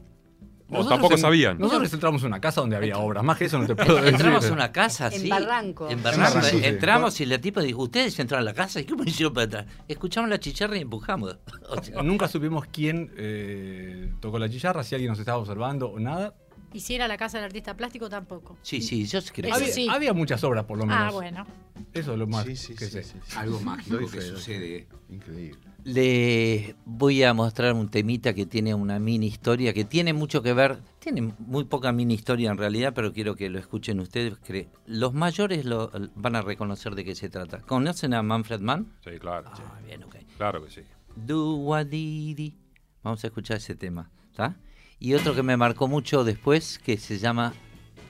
¿O 0.69 0.73
Nosotros 0.73 0.89
tampoco 0.89 1.15
en- 1.15 1.21
sabían? 1.21 1.59
Nosotros 1.59 1.93
entramos 1.93 2.23
en 2.23 2.27
una 2.29 2.41
casa 2.41 2.61
donde 2.61 2.75
había 2.77 2.99
obras. 2.99 3.23
Más 3.23 3.39
que 3.39 3.45
eso 3.45 3.57
no 3.59 3.67
te 3.67 3.77
puedo 3.77 3.95
decir. 3.97 4.15
Entramos 4.15 4.45
a 4.47 4.53
una 4.53 4.73
casa, 4.73 5.07
En 5.09 5.21
sí. 5.21 5.29
Barranco. 5.29 5.89
En 5.89 6.03
Barranco. 6.03 6.41
Sí, 6.43 6.51
sí, 6.51 6.59
sí. 6.59 6.65
Entramos 6.65 7.21
y 7.21 7.27
la 7.27 7.39
tipa 7.41 7.61
dijo, 7.61 7.83
ustedes 7.85 8.19
entraron 8.19 8.43
a 8.49 8.51
la 8.51 8.55
casa 8.55 8.81
y 8.81 8.85
cómo 8.85 9.05
hicieron 9.05 9.33
para 9.33 9.45
entrar. 9.45 9.67
Escuchamos 9.87 10.29
la 10.29 10.41
chicharra 10.41 10.77
y 10.77 10.81
empujamos. 10.81 11.39
O 11.69 11.83
sea, 11.83 12.03
Nunca 12.03 12.27
supimos 12.29 12.67
quién 12.73 13.13
eh, 13.17 14.13
tocó 14.21 14.39
la 14.39 14.49
chicharra, 14.49 14.83
si 14.83 14.95
alguien 14.97 15.11
nos 15.11 15.19
estaba 15.21 15.39
observando 15.39 15.87
o 15.89 16.01
nada. 16.01 16.35
Y 16.73 16.81
si 16.81 16.95
era 16.97 17.07
la 17.09 17.17
casa 17.17 17.39
del 17.39 17.45
artista 17.47 17.75
plástico, 17.77 18.09
tampoco. 18.11 18.59
sí, 18.63 18.83
sí, 18.83 19.07
yo 19.07 19.21
creo 19.33 19.55
Había, 19.55 19.67
que 19.67 19.73
sí. 19.73 19.87
había 19.89 20.13
muchas 20.13 20.43
obras, 20.45 20.65
por 20.65 20.77
lo 20.79 20.85
menos. 20.85 21.03
Ah, 21.03 21.11
bueno. 21.13 21.47
Eso 21.93 22.13
es 22.13 22.19
lo 22.19 22.27
más 22.27 22.45
Sí, 22.45 22.57
sí, 22.57 22.75
que 22.75 22.87
sí, 22.87 22.91
sé. 22.91 23.03
sí, 23.05 23.19
sí. 23.25 23.37
Algo 23.39 23.61
mágico 23.61 23.99
que 24.11 24.21
sucede. 24.21 24.87
Increíble. 25.09 25.61
Le 25.87 26.75
voy 26.85 27.23
a 27.23 27.33
mostrar 27.33 27.73
un 27.75 27.89
temita 27.89 28.35
que 28.35 28.45
tiene 28.45 28.75
una 28.75 28.99
mini 28.99 29.29
historia, 29.29 29.73
que 29.73 29.85
tiene 29.85 30.13
mucho 30.13 30.43
que 30.43 30.53
ver, 30.53 30.81
tiene 30.99 31.33
muy 31.39 31.63
poca 31.63 31.93
mini 31.93 32.15
historia 32.15 32.51
en 32.51 32.59
realidad, 32.59 32.93
pero 32.93 33.13
quiero 33.13 33.37
que 33.37 33.49
lo 33.49 33.61
escuchen 33.61 34.01
ustedes. 34.01 34.37
que 34.39 34.69
los 34.87 35.15
mayores 35.15 35.65
lo, 35.65 35.93
van 36.17 36.35
a 36.35 36.43
reconocer 36.43 36.97
de 36.97 37.05
qué 37.05 37.15
se 37.15 37.29
trata. 37.29 37.61
¿Conocen 37.61 38.15
a 38.15 38.23
Manfred 38.25 38.59
Mann? 38.59 38.97
Sí, 39.05 39.13
claro. 39.21 39.49
Ah, 39.49 39.79
bien, 39.87 40.03
ok. 40.03 40.17
Claro 40.37 40.65
que 40.65 40.73
sí. 40.73 40.81
Do 41.15 41.55
what 41.55 41.87
didi. 41.87 42.59
Vamos 43.05 43.23
a 43.23 43.29
escuchar 43.29 43.59
ese 43.59 43.77
tema, 43.77 44.11
¿está? 44.33 44.57
Y 44.99 45.15
otro 45.15 45.37
que 45.37 45.45
me 45.45 45.57
marcó 45.57 45.87
mucho 45.87 46.25
después, 46.25 46.81
que 46.81 46.99
se 46.99 47.19
llama 47.19 47.55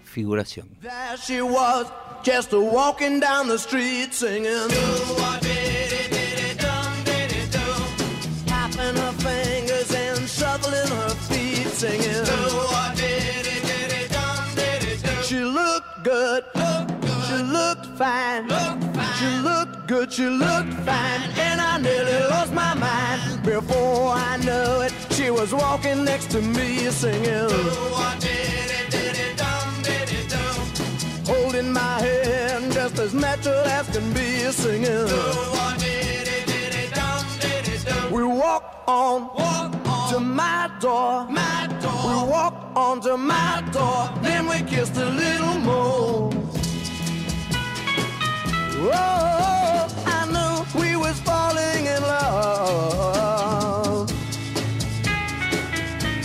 Figuración. 0.02 0.78
There 0.80 1.18
she 1.18 1.42
was, 1.42 1.88
just 2.24 2.54
walking 2.54 3.20
down 3.20 3.48
the 3.48 3.58
street 3.58 4.12
singing. 4.12 5.45
Good, 16.06 16.44
she 17.26 17.38
looked 17.42 17.86
fine. 17.98 18.48
She 19.18 19.28
looked 19.48 19.88
good, 19.88 20.12
she 20.12 20.26
looked 20.26 20.72
fine. 20.86 21.22
And 21.46 21.60
I 21.60 21.78
nearly 21.78 22.18
lost 22.30 22.52
my 22.52 22.74
mind. 22.74 23.42
Before 23.42 24.12
I 24.12 24.36
know 24.36 24.82
it, 24.82 24.92
she 25.10 25.30
was 25.30 25.52
walking 25.52 26.04
next 26.04 26.30
to 26.30 26.40
me 26.40 26.90
singing. 26.90 27.50
holding 31.26 31.72
my 31.72 31.98
hand 32.00 32.72
just 32.72 32.98
as 33.00 33.12
natural 33.12 33.64
as 33.78 33.88
can 33.88 34.06
be 34.12 34.28
singing. 34.52 35.08
We 38.12 38.22
walk 38.22 38.84
on, 38.86 39.18
to 40.10 40.20
my 40.20 40.70
door. 40.78 41.26
We 41.28 42.14
walk 42.30 42.55
to 42.76 43.16
my 43.16 43.64
door. 43.72 44.10
Then 44.20 44.46
we 44.46 44.60
kissed 44.62 44.96
a 44.96 45.06
little 45.06 45.58
more. 45.60 46.30
Oh, 48.92 49.88
I 50.06 50.26
knew 50.34 50.66
we 50.80 50.94
was 50.94 51.18
falling 51.20 51.86
in 51.86 52.02
love. 52.02 54.10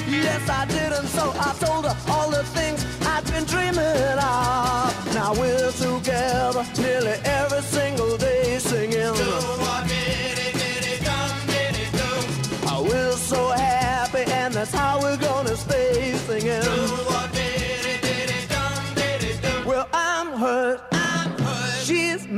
Yes, 0.09 0.49
I 0.49 0.65
did, 0.65 0.91
and 0.91 1.07
so 1.07 1.31
I 1.39 1.53
told 1.59 1.85
her 1.85 1.95
all 2.09 2.29
the 2.29 2.43
things 2.43 2.85
I'd 3.07 3.23
been 3.31 3.45
dreaming 3.45 4.19
of. 4.19 5.13
Now 5.13 5.33
we're 5.39 5.71
together 5.71 6.65
nearly 6.77 7.17
every 7.23 7.61
single 7.61 8.17
day 8.17 8.59
singing. 8.59 9.13
Oh, 12.67 12.83
we're 12.89 13.13
so 13.13 13.51
happy, 13.51 14.23
and 14.31 14.53
that's 14.53 14.73
how 14.73 14.99
we're 15.01 15.15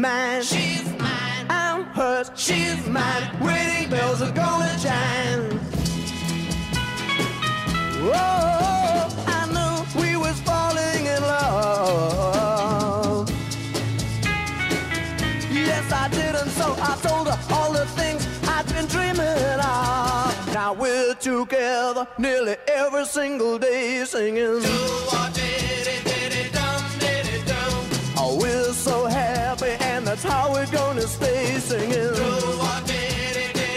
mine. 0.04 0.44
She's 0.44 0.84
mine. 1.00 1.46
I'm 1.50 1.86
hers, 1.98 2.30
she's 2.36 2.86
mine. 2.88 3.24
Wedding 3.40 3.90
bells 3.90 4.22
are 4.22 4.34
gonna 4.34 4.76
chime. 4.84 5.60
Whoa, 8.08 9.08
I 9.40 9.42
knew 9.56 9.76
we 10.02 10.18
was 10.18 10.38
falling 10.42 11.06
in 11.16 11.22
love. 11.22 13.30
Yes, 15.50 15.86
I 15.92 16.10
did, 16.10 16.36
and 16.36 16.52
so 16.52 16.76
I 16.90 16.92
told 17.08 17.28
her 17.32 17.40
all 17.56 17.72
the 17.72 17.86
things 18.00 18.28
I'd 18.56 18.68
been 18.74 18.88
dreaming 18.88 19.60
of. 19.78 20.54
Now 20.54 20.74
we're 20.74 21.16
together 21.16 22.06
nearly 22.18 22.58
every 22.68 23.06
single 23.06 23.58
day 23.58 24.04
singing. 24.04 24.60
Oh, 24.66 25.10
we're 25.14 25.34
so 28.84 29.06
happy, 29.06 29.78
and 29.80 30.06
that's 30.06 30.24
how 30.24 30.52
we're 30.52 30.70
gonna 30.70 31.08
stay 31.08 31.58
singing. 31.60 32.12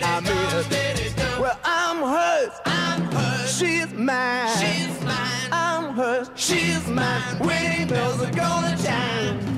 I 0.03 0.21
mean, 0.21 1.41
well, 1.41 1.57
I'm 1.63 1.99
hers. 1.99 2.53
I'm 2.65 3.03
hers. 3.13 3.57
She's 3.57 3.93
mine. 3.93 4.57
She's 4.59 5.01
mine. 5.05 5.49
I'm 5.53 5.95
hers. 5.95 6.29
She's 6.35 6.89
mine. 6.89 7.39
Wedding 7.39 7.87
bells 7.87 8.21
are 8.21 8.33
gonna 8.33 8.77
chime. 8.83 9.56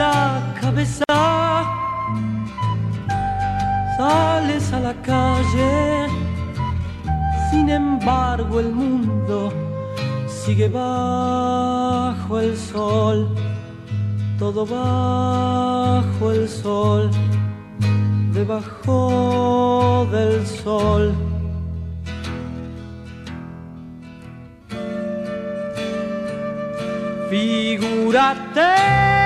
La 0.00 0.40
cabeza, 0.60 1.04
sales 3.98 4.72
a 4.72 4.80
la 4.88 4.94
calle, 5.10 6.06
sin 7.50 7.68
embargo 7.68 8.60
el 8.60 8.70
mundo 8.72 9.52
sigue 10.26 10.68
bajo 10.68 12.32
el 12.40 12.56
sol, 12.56 13.18
todo 14.38 14.60
bajo 14.64 16.32
el 16.32 16.48
sol, 16.48 17.10
debajo 18.32 20.08
del 20.14 20.46
sol. 20.46 21.04
Figúrate 27.28 29.19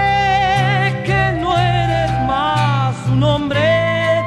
hombre. 3.25 4.23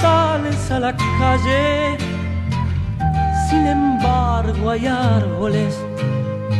Sales 0.00 0.70
a 0.70 0.78
la 0.80 0.96
calle, 1.18 1.98
sin 3.48 3.66
embargo 3.66 4.70
hay 4.70 4.86
árboles 4.86 5.76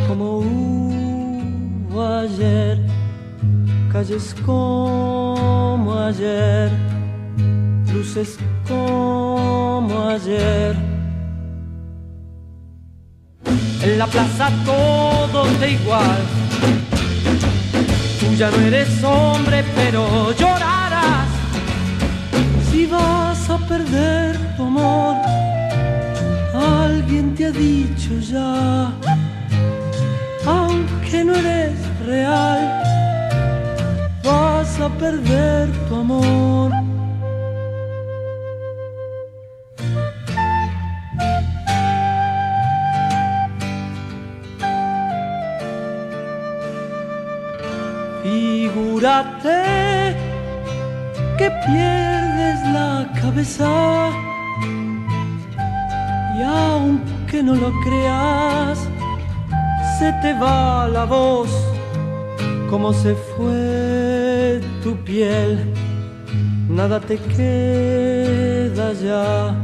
como 0.07 0.39
hubo 0.39 2.03
ayer, 2.03 2.77
calles 3.91 4.35
como 4.45 5.97
ayer, 5.97 6.69
luces 7.93 8.37
como 8.67 10.09
ayer. 10.09 10.75
En 13.83 13.97
la 13.97 14.05
plaza 14.05 14.49
todo 14.63 15.45
da 15.59 15.67
igual. 15.67 16.21
Tú 18.19 18.35
ya 18.35 18.51
no 18.51 18.57
eres 18.57 19.03
hombre, 19.03 19.60
pero 19.83 20.31
llorarás 20.33 21.29
si 22.69 22.85
vas 22.85 23.49
a 23.49 23.57
perder 23.71 24.37
tu 24.55 24.63
amor. 24.63 25.15
Alguien 26.53 27.33
te 27.35 27.45
ha 27.47 27.51
dicho 27.51 28.11
ya, 28.19 28.91
aunque 30.45 31.23
no 31.23 31.33
eres 31.35 31.77
real, 32.05 32.61
vas 34.23 34.79
a 34.79 34.89
perder 35.03 35.69
tu 35.87 35.95
amor. 35.95 36.90
Figúrate 49.01 50.15
que 51.35 51.49
pierdes 51.65 52.59
la 52.71 53.09
cabeza 53.19 54.11
y 56.37 56.43
aunque 56.43 57.41
no 57.41 57.55
lo 57.55 57.71
creas, 57.83 58.87
se 59.97 60.13
te 60.21 60.33
va 60.33 60.87
la 60.87 61.05
voz 61.05 61.49
como 62.69 62.93
se 62.93 63.15
fue 63.15 64.61
tu 64.83 64.95
piel. 64.97 65.73
Nada 66.69 66.99
te 66.99 67.17
queda 67.17 68.93
ya, 68.93 69.55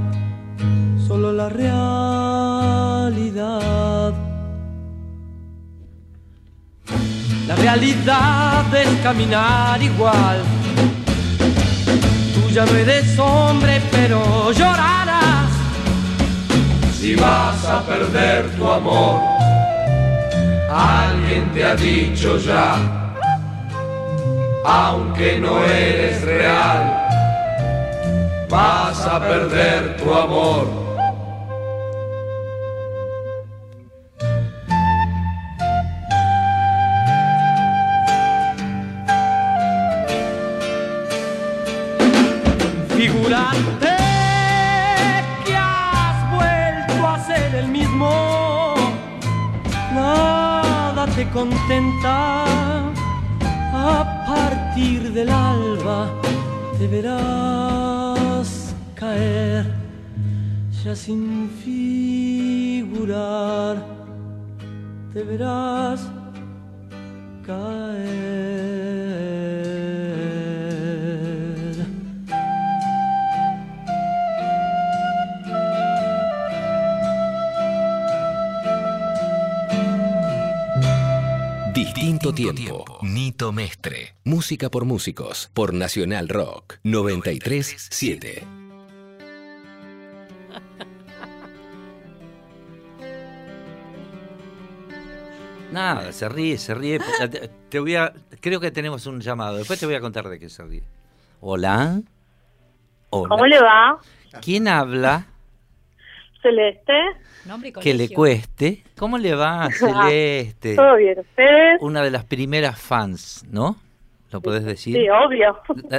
solo 1.08 1.32
la 1.32 1.50
realidad. 1.50 2.68
La 7.48 7.56
realidad 7.56 8.66
es 8.76 8.90
caminar 9.02 9.82
igual. 9.82 10.44
Tú 12.34 12.50
ya 12.50 12.66
no 12.66 12.76
eres 12.76 13.18
hombre, 13.18 13.82
pero 13.90 14.52
llorarás. 14.52 15.50
Si 17.00 17.16
vas 17.16 17.64
a 17.66 17.82
perder 17.84 18.50
tu 18.58 18.70
amor, 18.70 19.22
alguien 20.70 21.50
te 21.54 21.64
ha 21.64 21.76
dicho 21.76 22.38
ya, 22.38 22.76
aunque 24.66 25.40
no 25.40 25.64
eres 25.64 26.22
real, 26.24 27.08
vas 28.50 29.00
a 29.06 29.20
perder 29.22 29.96
tu 29.96 30.14
amor. 30.14 30.87
El 47.60 47.68
mismo. 47.70 48.76
Nada 49.94 51.06
te 51.16 51.30
contenta. 51.30 52.44
A 53.74 54.26
partir 54.28 55.14
del 55.14 55.30
alba 55.30 56.10
te 56.78 56.88
verás 56.88 58.76
caer 58.96 59.66
ya 60.84 60.94
sin 60.96 61.50
figurar. 61.64 63.78
Te 65.14 65.24
verás 65.24 66.10
caer. 67.46 69.07
Distinto 82.18 82.34
tiempo. 82.34 82.98
Nito 83.04 83.52
Mestre. 83.52 84.16
Música 84.24 84.72
por 84.72 84.86
músicos. 84.86 85.52
Por 85.54 85.72
Nacional 85.72 86.30
Rock. 86.30 86.80
937. 86.84 88.42
Nada, 95.72 96.12
se 96.12 96.28
ríe, 96.28 96.58
se 96.58 96.74
ríe. 96.74 97.00
Te, 97.00 97.52
te 97.70 97.80
voy 97.80 97.96
a, 97.96 98.12
creo 98.42 98.60
que 98.60 98.72
tenemos 98.72 99.06
un 99.06 99.22
llamado. 99.22 99.58
Después 99.58 99.80
te 99.80 99.86
voy 99.86 99.94
a 99.94 100.02
contar 100.02 100.28
de 100.28 100.40
qué 100.40 100.50
se 100.50 100.64
ríe. 100.64 100.82
Hola. 101.40 102.02
Hola. 103.12 103.30
¿Cómo 103.30 103.46
le 103.46 103.62
va? 103.62 104.00
¿Quién 104.42 104.68
habla? 104.68 105.28
Celeste. 106.42 106.94
Que 107.80 107.94
le 107.94 108.10
cueste. 108.10 108.87
¿Cómo 108.98 109.18
le 109.18 109.36
va, 109.36 109.70
Celeste? 109.72 110.76
Todo 110.76 110.96
bien, 110.98 111.20
¿ustedes? 111.20 111.78
Una 111.82 112.02
de 112.02 112.12
las 112.12 112.26
primeras 112.26 112.80
fans, 112.80 113.46
¿no? 113.50 113.78
¿Lo 114.32 114.42
podés 114.42 114.66
decir? 114.66 114.96
Sí, 114.98 115.08
obvio. 115.10 115.58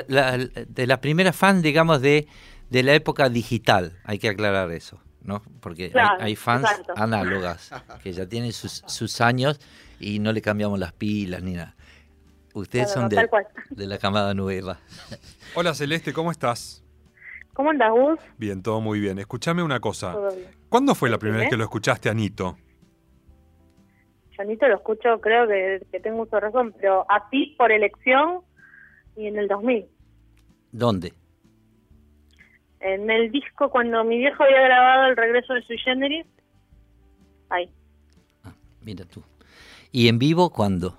La- 0.09 0.37
la- 0.37 0.39
de 0.39 0.87
las 0.87 0.99
primeras 0.99 1.35
fans, 1.35 1.63
digamos, 1.63 2.03
de, 2.03 2.27
de 2.69 2.83
la 2.83 2.95
época 2.95 3.29
digital. 3.31 3.97
Hay 4.05 4.19
que 4.19 4.29
aclarar 4.29 4.71
eso, 4.73 5.01
¿no? 5.23 5.43
Porque 5.61 5.85
hay- 5.85 5.91
Claro, 5.91 6.23
hay, 6.23 6.37
fans 6.37 6.69
exacto. 6.71 6.93
análogas 6.97 7.71
que 8.03 8.13
ya 8.13 8.27
tienen 8.27 8.53
sus, 8.53 8.83
sus 8.87 9.21
años 9.21 9.61
y 10.01 10.19
no 10.19 10.33
le 10.33 10.43
cambiamos 10.43 10.79
las 10.79 10.93
pilas 10.93 11.43
ni 11.43 11.53
nada. 11.55 11.75
Ustedes 12.53 12.93
Claro, 12.93 13.01
son 13.03 13.09
de, 13.09 13.29
de 13.71 13.87
la 13.87 13.99
camada 13.99 14.35
nueva. 14.35 14.79
Hola 15.55 15.73
Celeste, 15.75 16.13
¿cómo 16.13 16.31
estás? 16.31 16.83
¿Cómo 17.55 17.71
andas, 17.71 17.91
Gus? 17.93 18.19
Bien, 18.37 18.63
todo 18.63 18.81
muy 18.81 19.01
bien. 19.01 19.19
Escúchame 19.19 19.63
una 19.63 19.81
cosa. 19.81 20.13
Todo 20.13 20.29
bien. 20.35 20.49
¿Cuándo 20.69 20.95
fue 20.95 21.09
la 21.09 21.19
primera 21.19 21.41
vez 21.41 21.51
que 21.51 21.57
lo 21.57 21.65
escuchaste 21.65 22.09
a 22.09 22.15
Nito? 22.15 22.59
Janito 24.39 24.67
lo 24.69 24.77
escucho, 24.77 25.21
creo 25.21 25.47
que, 25.49 25.85
que 25.93 26.01
tengo 26.01 26.19
mucha 26.19 26.39
razón, 26.41 26.73
pero 26.81 27.05
así 27.11 27.55
por 27.59 27.71
elección 27.73 28.41
y 29.17 29.27
en 29.27 29.37
el 29.37 29.49
2000. 29.49 29.85
¿Dónde? 30.73 31.13
En 32.81 33.11
el 33.11 33.31
disco, 33.33 33.69
cuando 33.69 34.05
mi 34.05 34.17
viejo 34.19 34.45
había 34.45 34.61
grabado 34.63 35.11
El 35.11 35.17
regreso 35.17 35.53
de 35.55 35.63
Sui 35.63 35.77
Generis, 35.79 36.25
ahí. 37.51 37.69
Mira 38.83 39.05
tú. 39.05 39.23
¿Y 39.91 40.07
en 40.09 40.19
vivo 40.21 40.51
cuándo? 40.51 40.97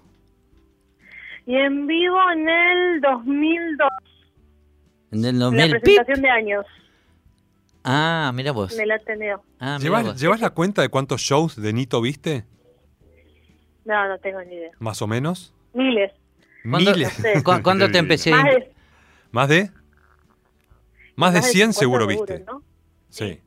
Y 1.45 1.55
en 1.55 1.87
vivo 1.87 2.17
en 2.33 2.49
el 2.49 3.01
2002, 3.01 3.89
En 5.13 5.19
el 5.19 5.25
en 5.29 5.39
la 5.39 5.45
2000. 5.45 5.71
¡Pip! 5.71 5.81
presentación 5.81 6.21
de 6.21 6.29
años, 6.29 6.65
Ah, 7.85 8.31
mira 8.35 8.51
vos. 8.51 8.77
el 8.77 8.91
Ateneo. 8.91 9.41
Ah, 9.59 9.77
¿Llevas, 9.81 10.19
llevas 10.19 10.41
la 10.41 10.49
cuenta 10.49 10.81
de 10.81 10.89
cuántos 10.89 11.21
shows 11.21 11.55
de 11.59 11.71
Nito 11.71 12.01
viste? 12.01 12.43
No, 13.85 14.07
no 14.07 14.17
tengo 14.19 14.41
ni 14.43 14.55
idea. 14.55 14.71
Más 14.79 15.01
o 15.01 15.07
menos. 15.07 15.53
Miles. 15.73 16.11
¿Cuándo- 16.69 16.91
Miles. 16.91 17.13
¿Cu- 17.43 17.59
cuándo 17.63 17.89
te 17.91 17.97
empecé? 17.97 18.31
Más 18.31 18.43
de, 18.45 18.71
¿Más 19.31 19.49
de? 19.49 19.71
Más 19.71 19.73
de 19.73 19.79
más 21.15 21.33
de 21.33 21.41
100 21.41 21.73
50 21.73 21.79
seguro 21.79 22.07
seguro, 22.09 22.25
viste. 22.35 22.45
¿no? 22.45 22.63
Sí. 23.09 23.41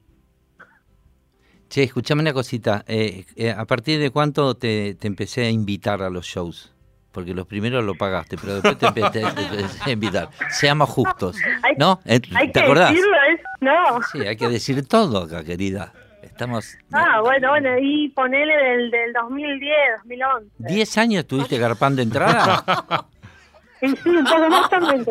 Che, 1.68 1.82
escuchame 1.84 2.20
una 2.22 2.32
cosita. 2.34 2.84
eh, 2.86 3.24
eh, 3.36 3.50
¿A 3.50 3.64
partir 3.64 3.98
de 3.98 4.10
cuánto 4.10 4.54
te, 4.56 4.94
te 4.94 5.06
empecé 5.06 5.46
a 5.46 5.50
invitar 5.50 6.02
a 6.02 6.10
los 6.10 6.26
shows? 6.26 6.74
Porque 7.12 7.34
los 7.34 7.46
primeros 7.46 7.84
lo 7.84 7.94
pagaste, 7.94 8.36
pero 8.38 8.54
después 8.60 8.78
te 8.78 8.86
empecé, 8.86 9.20
te 9.34 9.42
empecé 9.42 9.82
a 9.84 9.90
invitar. 9.90 10.30
Seamos 10.50 10.88
justos. 10.90 11.36
Hay- 11.62 11.74
¿No? 11.78 12.00
Eh, 12.04 12.20
Hay 12.34 12.46
¿Te 12.48 12.52
que 12.52 12.60
acordás? 12.60 12.90
decirlo 12.90 13.16
eso, 13.34 13.48
no. 13.60 14.02
Sí, 14.12 14.20
hay 14.26 14.36
que 14.36 14.48
decir 14.48 14.86
todo 14.86 15.24
acá, 15.24 15.44
querida. 15.44 15.92
Estamos... 16.42 16.76
Ah, 16.90 17.20
bueno, 17.20 17.50
bueno, 17.50 17.68
y 17.80 18.08
ponele 18.08 18.52
del, 18.52 18.90
del 18.90 19.12
2010, 19.12 19.76
2011. 20.02 20.48
¿10 20.58 20.98
años 20.98 21.20
estuviste 21.20 21.56
garpando 21.58 22.02
entrada? 22.02 22.64
Y 23.84 23.88
sí, 23.96 24.10
un 24.10 24.24
poco 24.24 24.48
más 24.48 24.70
también. 24.70 25.04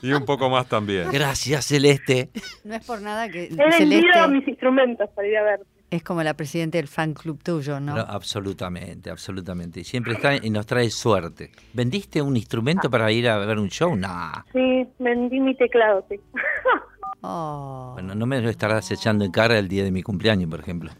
Y 0.00 0.12
un 0.12 0.24
poco 0.24 0.48
más 0.48 0.68
también. 0.68 1.10
Gracias, 1.10 1.66
Celeste. 1.66 2.30
No 2.62 2.76
es 2.76 2.86
por 2.86 3.02
nada 3.02 3.28
que 3.28 3.46
He 3.46 3.48
vendido 3.48 3.72
Celeste 3.72 4.28
mis 4.28 4.46
instrumentos 4.46 5.10
para 5.10 5.26
ir 5.26 5.36
a 5.36 5.42
ver. 5.42 5.60
Es 5.90 6.04
como 6.04 6.22
la 6.22 6.34
presidenta 6.34 6.78
del 6.78 6.86
fan 6.86 7.14
club 7.14 7.42
tuyo, 7.42 7.80
¿no? 7.80 7.94
Pero 7.94 8.06
absolutamente, 8.08 9.10
absolutamente. 9.10 9.80
Y 9.80 9.84
siempre 9.84 10.12
está 10.12 10.36
y 10.36 10.50
nos 10.50 10.66
trae 10.66 10.88
suerte. 10.88 11.50
¿Vendiste 11.72 12.22
un 12.22 12.36
instrumento 12.36 12.88
para 12.88 13.10
ir 13.10 13.28
a 13.28 13.38
ver 13.38 13.58
un 13.58 13.70
show? 13.70 13.96
Nah. 13.96 14.42
Sí, 14.52 14.86
vendí 15.00 15.40
mi 15.40 15.56
teclado, 15.56 16.06
sí. 16.08 16.20
Oh. 17.28 17.90
Bueno, 17.94 18.14
no 18.14 18.24
me 18.24 18.40
lo 18.40 18.48
estarás 18.48 18.88
echando 18.92 19.24
en 19.24 19.32
cara 19.32 19.58
el 19.58 19.66
día 19.66 19.82
de 19.82 19.90
mi 19.90 20.02
cumpleaños, 20.02 20.48
por 20.48 20.60
ejemplo. 20.60 20.92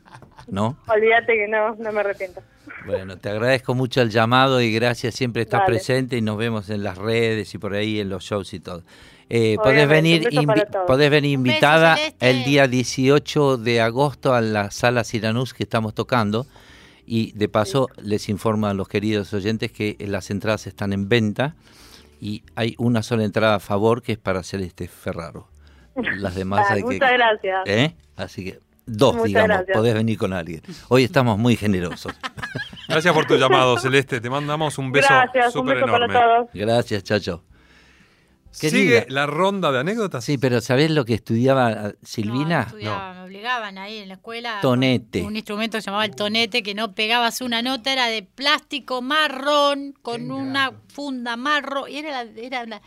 ¿No? 0.48 0.76
Olvídate 0.88 1.34
que 1.34 1.46
no, 1.46 1.76
no 1.76 1.92
me 1.92 2.00
arrepiento. 2.00 2.40
Bueno, 2.84 3.16
te 3.16 3.30
agradezco 3.30 3.76
mucho 3.76 4.02
el 4.02 4.10
llamado 4.10 4.60
y 4.60 4.72
gracias, 4.72 5.14
siempre 5.14 5.42
estás 5.42 5.60
Dale. 5.60 5.72
presente 5.72 6.16
y 6.16 6.22
nos 6.22 6.36
vemos 6.36 6.68
en 6.68 6.82
las 6.82 6.98
redes 6.98 7.54
y 7.54 7.58
por 7.58 7.74
ahí 7.74 8.00
en 8.00 8.08
los 8.08 8.24
shows 8.24 8.52
y 8.54 8.60
todo. 8.60 8.82
Eh, 9.28 9.56
podés, 9.62 9.88
venir 9.88 10.28
podés 10.86 11.10
venir 11.10 11.38
beso, 11.38 11.48
invitada 11.48 11.96
el 12.20 12.44
día 12.44 12.66
18 12.66 13.56
de 13.56 13.80
agosto 13.80 14.34
a 14.34 14.40
la 14.40 14.70
sala 14.72 15.04
Siranús 15.04 15.52
que 15.54 15.64
estamos 15.64 15.94
tocando 15.94 16.46
y 17.06 17.32
de 17.32 17.48
paso 17.48 17.88
les 18.00 18.28
informo 18.28 18.66
a 18.66 18.74
los 18.74 18.88
queridos 18.88 19.32
oyentes 19.32 19.70
que 19.70 19.96
las 20.00 20.30
entradas 20.30 20.66
están 20.66 20.92
en 20.92 21.08
venta 21.08 21.54
y 22.20 22.42
hay 22.54 22.74
una 22.78 23.02
sola 23.02 23.24
entrada 23.24 23.56
a 23.56 23.60
favor 23.60 24.02
que 24.02 24.12
es 24.12 24.18
para 24.18 24.42
Celeste 24.42 24.88
Ferraro. 24.88 25.48
Las 26.18 26.34
demás 26.34 26.66
Ah, 26.68 26.74
hay 26.74 26.80
que... 26.82 26.86
muchas 26.86 27.12
gracias. 27.12 27.62
¿Eh? 27.66 27.94
Así 28.16 28.44
que 28.44 28.58
dos, 28.86 29.14
Muchas 29.14 29.26
digamos, 29.28 29.48
gracias. 29.48 29.76
podés 29.76 29.94
venir 29.94 30.18
con 30.18 30.32
alguien. 30.32 30.62
Hoy 30.88 31.04
estamos 31.04 31.38
muy 31.38 31.56
generosos. 31.56 32.12
Gracias 32.88 33.12
por 33.12 33.26
tu 33.26 33.36
llamado, 33.36 33.78
Celeste. 33.78 34.20
Te 34.20 34.30
mandamos 34.30 34.78
un 34.78 34.92
beso 34.92 35.08
Gracias, 35.10 35.46
un 35.46 35.52
súper 35.52 35.76
beso 35.76 35.86
para 35.86 36.04
enorme. 36.06 36.14
todos. 36.20 36.48
Gracias, 36.54 37.02
Chacho. 37.02 37.42
¿Sigue 38.58 39.06
la 39.08 39.26
ronda 39.26 39.70
de 39.70 39.80
anécdotas? 39.80 40.24
Sí, 40.24 40.38
pero 40.38 40.60
¿sabés 40.60 40.90
lo 40.90 41.04
que 41.04 41.14
estudiaba 41.14 41.92
Silvina? 42.02 42.62
Estudiaba, 42.62 43.14
me 43.14 43.22
obligaban 43.24 43.76
ahí 43.78 43.98
en 43.98 44.08
la 44.08 44.14
escuela. 44.14 44.58
Tonete. 44.62 45.22
Un 45.22 45.36
instrumento 45.36 45.76
que 45.78 45.82
se 45.82 45.86
llamaba 45.86 46.04
el 46.06 46.14
tonete, 46.16 46.62
que 46.62 46.74
no 46.74 46.94
pegabas 46.94 47.40
una 47.42 47.60
nota, 47.62 47.92
era 47.92 48.06
de 48.06 48.22
plástico 48.22 49.02
marrón, 49.02 49.94
con 50.02 50.30
una 50.30 50.72
funda 50.88 51.36
marro, 51.36 51.86
y 51.88 51.98
era, 51.98 52.24
la- 52.24 52.30
era 52.40 52.62
una, 52.62 52.80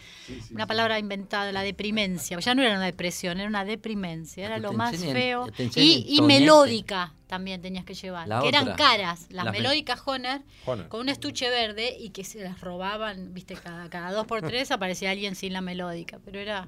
una 0.51 0.65
palabra 0.65 0.97
inventada, 0.97 1.51
la 1.51 1.61
deprimencia. 1.61 2.39
Ya 2.39 2.55
no 2.55 2.63
era 2.63 2.75
una 2.75 2.85
depresión, 2.85 3.39
era 3.39 3.47
una 3.47 3.63
deprimencia, 3.65 4.45
era 4.47 4.55
Te 4.55 4.61
lo 4.61 4.73
más 4.73 4.93
enseñan- 4.95 5.13
feo. 5.13 5.47
Y, 5.75 6.19
melódica 6.23 7.13
también 7.29 7.61
tenías 7.61 7.85
que 7.85 7.93
llevar, 7.93 8.27
La 8.27 8.41
que 8.41 8.47
eran 8.49 8.73
caras, 8.75 9.27
las, 9.29 9.45
Las 9.45 9.53
me- 9.53 9.59
melódicas 9.59 10.01
Honer, 10.03 10.41
Honer. 10.65 10.87
con 10.89 11.01
un 11.01 11.09
estuche 11.09 11.47
verde 11.49 11.95
y 11.97 12.09
que 12.09 12.23
se 12.23 12.41
las 12.43 12.59
robaban, 12.59 13.33
viste, 13.35 13.53
cada, 13.53 13.87
cada 13.89 14.11
dos 14.11 14.25
por 14.25 14.41
tres 14.41 14.71
aparecía 14.71 15.11
alguien 15.11 15.35
sin 15.35 15.53
la 15.53 15.61
melódica, 15.61 16.19
pero 16.25 16.39
era... 16.39 16.67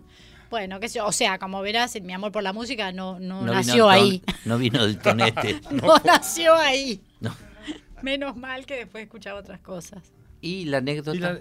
Bueno, 0.51 0.80
qué 0.82 0.88
sé 0.89 0.99
yo, 0.99 1.07
o 1.07 1.12
sea, 1.14 1.39
como 1.39 1.62
verás, 1.62 1.99
mi 2.01 2.14
amor 2.14 2.32
por 2.32 2.43
la 2.43 2.51
música 2.53 2.91
no, 2.91 3.20
no, 3.20 3.41
nació 3.43 3.86
ton- 3.86 3.93
ahí. 3.93 4.22
No 4.45 4.57
vino 4.57 4.86
del 4.86 4.97
tonete. 5.01 5.62
No 5.72 5.95
nació 6.03 6.53
ahí. 6.55 7.01
No. 7.22 7.34
Menos 8.01 8.36
mal 8.36 8.66
que 8.66 8.76
después 8.76 9.03
escuchaba 9.03 9.39
otras 9.39 9.62
cosas. 9.62 10.03
Y 10.41 10.66
la 10.66 10.78
anécdota. 10.80 11.39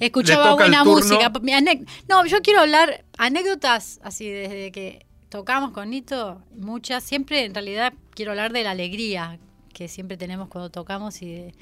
Escuchaba 0.00 0.54
buena 0.54 0.82
música. 0.84 1.30
Mi 1.40 1.52
anec- 1.52 1.86
no, 2.08 2.26
yo 2.26 2.42
quiero 2.42 2.60
hablar 2.62 3.04
anécdotas 3.16 4.00
así 4.02 4.28
desde 4.28 4.72
que 4.72 5.06
tocamos 5.28 5.72
con 5.72 5.90
Nito, 5.90 6.42
muchas. 6.56 7.04
Siempre 7.04 7.44
en 7.44 7.54
realidad 7.54 7.92
quiero 8.14 8.32
hablar 8.32 8.52
de 8.52 8.62
la 8.64 8.70
alegría 8.72 9.38
que 9.72 9.88
siempre 9.88 10.16
tenemos 10.16 10.48
cuando 10.48 10.70
tocamos 10.70 11.22
y 11.22 11.32
de- 11.32 11.54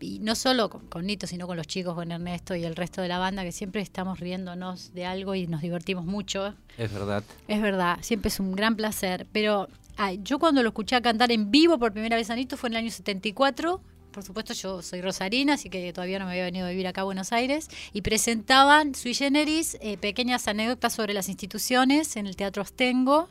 y 0.00 0.18
no 0.18 0.34
solo 0.34 0.68
con, 0.68 0.86
con 0.88 1.06
Nito, 1.06 1.26
sino 1.28 1.46
con 1.46 1.56
los 1.56 1.66
chicos, 1.68 1.94
con 1.94 2.10
Ernesto 2.10 2.56
y 2.56 2.64
el 2.64 2.74
resto 2.74 3.00
de 3.02 3.08
la 3.08 3.18
banda, 3.18 3.44
que 3.44 3.52
siempre 3.52 3.80
estamos 3.82 4.18
riéndonos 4.18 4.92
de 4.94 5.06
algo 5.06 5.36
y 5.36 5.46
nos 5.46 5.60
divertimos 5.62 6.04
mucho. 6.04 6.54
Es 6.76 6.92
verdad. 6.92 7.22
Es 7.46 7.62
verdad, 7.62 7.98
siempre 8.02 8.28
es 8.28 8.40
un 8.40 8.52
gran 8.52 8.74
placer. 8.74 9.28
Pero 9.32 9.68
ay, 9.96 10.18
yo 10.24 10.40
cuando 10.40 10.60
lo 10.64 10.70
escuché 10.70 11.00
cantar 11.02 11.30
en 11.30 11.52
vivo 11.52 11.78
por 11.78 11.92
primera 11.92 12.16
vez 12.16 12.28
a 12.30 12.34
Nito 12.34 12.56
fue 12.56 12.68
en 12.68 12.72
el 12.74 12.78
año 12.78 12.90
74. 12.90 13.80
Por 14.12 14.22
supuesto, 14.22 14.52
yo 14.52 14.82
soy 14.82 15.00
rosarina, 15.00 15.54
así 15.54 15.70
que 15.70 15.92
todavía 15.92 16.18
no 16.18 16.26
me 16.26 16.32
había 16.32 16.44
venido 16.44 16.66
a 16.66 16.70
vivir 16.70 16.86
acá 16.86 17.00
a 17.00 17.04
Buenos 17.04 17.32
Aires. 17.32 17.68
Y 17.92 18.02
presentaban 18.02 18.94
sui 18.94 19.14
generis 19.14 19.78
eh, 19.80 19.96
pequeñas 19.96 20.46
anécdotas 20.48 20.92
sobre 20.92 21.14
las 21.14 21.28
instituciones 21.28 22.16
en 22.16 22.26
el 22.26 22.36
Teatro 22.36 22.62
Ostengo. 22.62 23.28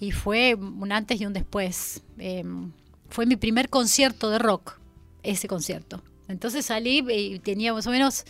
Y 0.00 0.12
fue 0.12 0.54
un 0.54 0.90
antes 0.92 1.20
y 1.20 1.26
un 1.26 1.34
después. 1.34 2.02
Eh, 2.18 2.44
fue 3.10 3.26
mi 3.26 3.36
primer 3.36 3.68
concierto 3.68 4.30
de 4.30 4.38
rock, 4.38 4.78
ese 5.22 5.48
concierto. 5.48 6.02
Entonces 6.28 6.64
salí 6.64 7.04
y 7.10 7.38
tenía 7.40 7.74
más 7.74 7.86
o 7.86 7.90
menos 7.90 8.24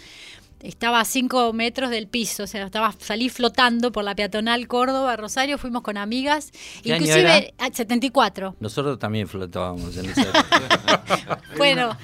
estaba 0.62 1.00
a 1.00 1.04
cinco 1.04 1.52
metros 1.52 1.90
del 1.90 2.06
piso, 2.06 2.44
o 2.44 2.46
sea, 2.46 2.66
estaba, 2.66 2.94
salí 2.98 3.28
flotando 3.28 3.92
por 3.92 4.04
la 4.04 4.14
peatonal 4.14 4.68
Córdoba, 4.68 5.16
Rosario, 5.16 5.58
fuimos 5.58 5.82
con 5.82 5.96
amigas, 5.96 6.50
¿Qué 6.82 6.92
año 6.92 7.04
inclusive 7.04 7.36
era? 7.36 7.46
ah, 7.58 7.70
74. 7.72 8.56
Nosotros 8.60 8.98
también 8.98 9.28
flotábamos 9.28 9.96
en 9.96 10.10
esa 10.10 10.22
época. 10.28 11.40
Bueno, 11.56 11.96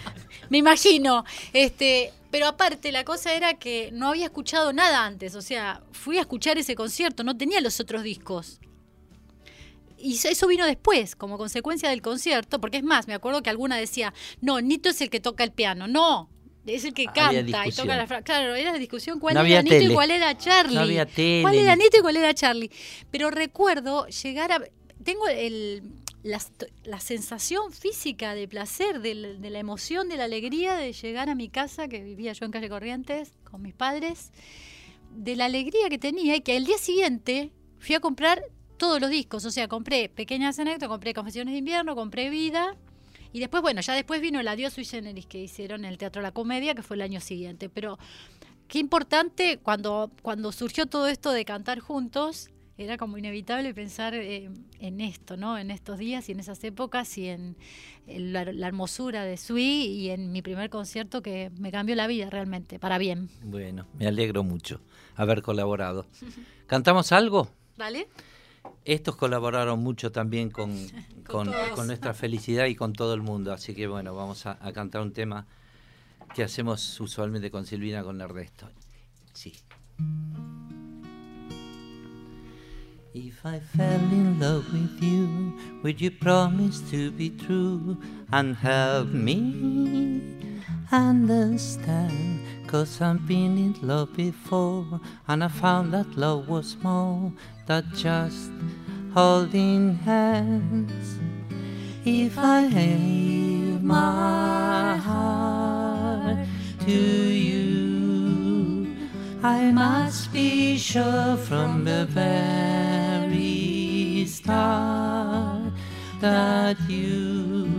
me 0.49 0.59
imagino, 0.59 1.25
este, 1.53 2.13
pero 2.31 2.47
aparte 2.47 2.93
la 2.93 3.05
cosa 3.05 3.35
era 3.35 3.55
que 3.55 3.91
no 3.93 4.09
había 4.09 4.27
escuchado 4.27 4.73
nada 4.73 5.05
antes, 5.05 5.35
o 5.35 5.43
sea, 5.43 5.83
fui 5.93 6.19
a 6.19 6.23
escuchar 6.23 6.59
ese 6.59 6.75
concierto, 6.75 7.25
no 7.25 7.37
tenía 7.37 7.61
los 7.61 7.81
otros 7.81 8.03
discos. 8.03 8.61
Y 9.99 10.15
eso 10.15 10.47
vino 10.47 10.67
después, 10.67 11.17
como 11.17 11.39
consecuencia 11.39 11.89
del 11.89 12.03
concierto, 12.03 12.61
porque 12.61 12.77
es 12.77 12.85
más, 12.85 13.09
me 13.09 13.15
acuerdo 13.15 13.43
que 13.43 13.51
alguna 13.51 13.77
decía, 13.77 14.13
no, 14.41 14.61
Nito 14.61 14.91
es 14.91 15.01
el 15.01 15.09
que 15.11 15.21
toca 15.21 15.43
el 15.43 15.53
piano, 15.53 15.89
no, 15.89 16.29
es 16.75 16.85
el 16.85 16.95
que 16.95 17.05
canta 17.07 17.67
y 17.67 17.71
toca 17.73 17.97
la 17.97 18.07
fra- 18.07 18.23
Claro, 18.23 18.55
era 18.55 18.73
la 18.73 18.79
discusión 18.79 19.21
cuál 19.21 19.35
No 19.35 19.43
era 19.45 19.63
Nito 19.63 19.77
y 19.81 19.95
cuál 19.95 20.11
era 20.11 20.37
Charlie. 20.37 20.75
No 20.75 20.81
había 20.81 21.07
tele 21.07 21.43
¿Cuál 21.43 21.55
era 21.57 21.77
ni- 21.77 21.85
Nito 21.85 21.99
y 21.99 22.01
cuál 22.01 22.17
era 22.17 22.35
Charlie? 22.35 22.71
Pero 23.11 23.31
recuerdo 23.31 24.07
llegar 24.09 24.53
a... 24.53 24.61
Tengo 25.05 25.29
el, 25.29 25.83
la, 26.25 26.41
la 26.85 26.99
sensación 26.99 27.73
física 27.73 28.35
de 28.35 28.49
placer, 28.49 29.01
de, 29.01 29.15
la 29.15 29.59
emoción, 29.59 30.09
de 30.09 30.17
la 30.17 30.25
alegría 30.25 30.75
de 30.75 30.93
llegar 30.93 31.29
a 31.29 31.35
mi 31.37 31.49
casa, 31.49 31.87
que 31.87 32.03
vivía 32.03 32.33
yo 32.33 32.45
en 32.45 32.51
calle 32.51 32.69
Corrientes 32.69 33.31
con 33.49 33.63
mis 33.63 33.75
padres, 33.75 34.33
de 35.15 35.37
la 35.37 35.45
alegría 35.45 35.89
que 35.89 35.99
tenía 35.99 36.35
y 36.37 36.41
que 36.41 36.57
el 36.57 36.65
día 36.65 36.79
siguiente 36.79 37.53
fui 37.79 37.95
a 37.95 38.01
comprar 38.01 38.43
todos 38.77 39.01
los 39.01 39.09
discos. 39.11 39.45
O 39.45 39.51
sea, 39.53 39.69
compré 39.69 40.09
Pequeñas 40.09 40.59
Anécdotas, 40.59 40.89
compré 40.89 41.15
Confesiones 41.15 41.53
de 41.53 41.59
Invierno, 41.59 41.95
compré 41.95 42.29
Vida. 42.29 42.75
Y 43.37 43.41
después, 43.41 43.63
bueno, 43.63 43.83
ya 43.83 43.93
después 43.93 44.23
vino 44.23 44.41
el 44.41 44.49
Adiós 44.49 44.73
sui 44.73 44.87
generis 44.87 45.27
que 45.27 45.39
hicieron 45.39 45.85
en 45.85 45.91
el 45.91 45.99
Teatro 45.99 46.23
La 46.23 46.33
Comedia, 46.33 46.75
que 46.75 46.83
fue 46.83 46.97
el 46.97 47.03
año 47.03 47.21
siguiente. 47.21 47.69
Pero 47.69 47.99
qué 48.67 48.79
importante 48.79 49.59
cuando, 49.59 50.11
cuando 50.23 50.53
surgió 50.53 50.87
todo 50.87 51.07
esto 51.07 51.33
de 51.33 51.45
cantar 51.45 51.81
juntos, 51.81 52.49
era 52.79 52.97
como 52.97 53.19
inevitable 53.19 53.75
pensar 53.75 54.15
eh, 54.15 54.49
en 54.81 55.03
esto, 55.03 55.37
¿no? 55.37 55.59
En 55.59 55.71
estos 55.71 55.99
días 55.99 56.31
y 56.31 56.33
en 56.33 56.41
esas 56.41 56.65
épocas 56.65 57.19
y 57.19 57.29
en, 57.29 57.59
en 58.07 58.33
la, 58.33 58.47
la 58.47 58.69
hermosura 58.69 59.25
de 59.25 59.37
Sui 59.37 59.85
y 59.85 60.09
en 60.09 60.33
mi 60.33 60.41
primer 60.41 60.71
concierto 60.71 61.21
que 61.21 61.51
me 61.59 61.71
cambió 61.71 61.95
la 61.95 62.07
vida 62.07 62.31
realmente, 62.31 62.79
para 62.79 62.97
bien. 62.97 63.29
Bueno, 63.43 63.87
me 63.99 64.07
alegro 64.07 64.45
mucho 64.45 64.81
haber 65.15 65.43
colaborado. 65.43 66.07
¿Cantamos 66.67 67.13
algo? 67.13 67.51
¿Vale? 67.77 68.09
Estos 68.85 69.17
colaboraron 69.17 69.81
mucho 69.81 70.13
también 70.13 70.51
con, 70.51 70.73
con, 71.27 71.51
nuestra 71.87 72.15
felicidad 72.15 72.67
y 72.67 72.75
con 72.75 72.93
todo 72.93 73.15
el 73.15 73.23
mundo. 73.23 73.53
Así 73.53 73.75
que 73.75 73.87
bueno, 73.87 74.15
vamos 74.15 74.47
a, 74.47 74.59
a 74.61 74.73
cantar 74.73 75.03
un 75.03 75.13
tema 75.13 75.47
que 76.35 76.43
hacemos 76.43 77.01
usualmente 77.01 77.51
con 77.51 77.67
Silvina, 77.67 78.03
con 78.03 78.21
Ernesto. 78.21 78.69
Sí. 79.33 79.55
If 83.15 83.47
I 83.47 83.61
fell 83.61 84.13
in 84.13 84.39
love 84.39 84.71
with 84.75 85.01
you, 85.01 85.81
would 85.83 85.99
you 85.99 86.11
promise 86.11 86.83
to 86.91 87.11
be 87.13 87.31
true 87.31 87.97
and 88.31 88.55
help 88.55 89.09
me 89.09 90.56
understand? 90.93 92.41
Cause 92.67 93.01
I've 93.01 93.27
been 93.27 93.59
in 93.59 93.77
love 93.83 94.17
before 94.17 95.01
and 95.29 95.45
I 95.45 95.49
found 95.49 95.93
that 95.95 96.17
love 96.17 96.49
was 96.49 96.77
more 96.83 97.33
than 97.67 97.85
just 97.95 98.51
holding 99.15 99.97
hands. 99.97 101.19
If 102.05 102.39
I 102.39 102.69
gave 102.69 103.83
my 103.83 104.97
heart 104.97 106.39
to 106.81 106.93
you, 106.93 108.97
I 109.43 109.71
must 109.71 110.33
be 110.33 110.77
sure 110.77 111.37
from 111.37 111.85
the 111.85 112.07
very 112.07 114.27
start 114.27 115.73
that 116.21 116.77
you 116.89 117.76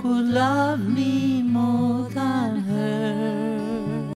could 0.00 0.28
love 0.28 0.80
me 0.88 1.42
more 1.42 2.08
than 2.08 2.60
her. 2.60 4.12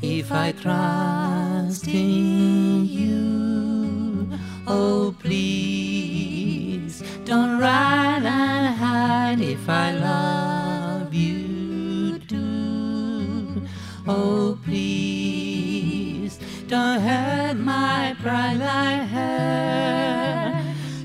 If 0.00 0.30
I 0.30 0.52
trust 0.52 1.88
in 1.88 2.86
you, 2.86 4.30
oh 4.68 5.16
please 5.18 7.02
don't 7.24 7.58
run 7.58 8.24
and 8.24 8.76
hide 8.76 9.40
if 9.40 9.68
I 9.68 9.90
love 9.90 11.12
you 11.12 12.20
too. 12.20 13.66
Oh 14.06 14.60
please 14.64 16.38
don't 16.68 17.00
hurt 17.00 17.56
my 17.56 18.14
pride 18.22 18.58
like 18.58 19.08
her. 19.08 20.33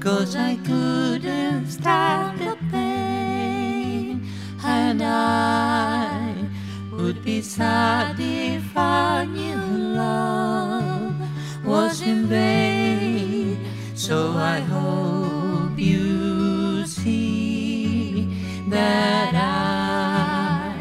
Cause 0.10 0.36
I 0.36 0.56
couldn't 0.66 1.68
stand 1.68 2.40
the 2.40 2.58
pain, 2.72 4.28
and 4.64 5.04
I 5.04 6.34
would 6.92 7.24
be 7.24 7.44
sad 7.44 8.16
if 8.20 8.76
our 8.76 9.24
new 9.24 9.62
love 10.04 11.14
was 11.64 12.02
in 12.02 12.26
vain. 12.26 13.64
So 13.94 14.32
I 14.32 14.62
hope 14.62 15.78
you 15.78 16.88
see 16.88 18.34
that 18.68 19.36
I 19.36 20.74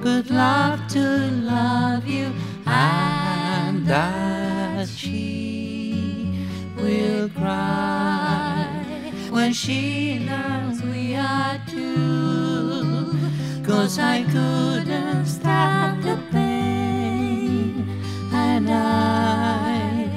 could 0.00 0.30
love 0.30 0.88
to 0.96 1.06
love 1.54 2.06
you 2.06 2.32
and 2.64 3.86
that 3.86 4.88
she 4.88 6.34
will 6.78 7.28
cry 7.28 8.29
when 9.30 9.52
she 9.52 10.18
learns 10.28 10.82
we 10.82 11.14
are 11.14 11.60
two. 11.68 13.16
Cause 13.64 13.98
I 13.98 14.24
couldn't 14.24 15.26
stand 15.26 16.02
the 16.02 16.18
pain 16.32 18.02
and 18.32 18.68
I 18.68 20.10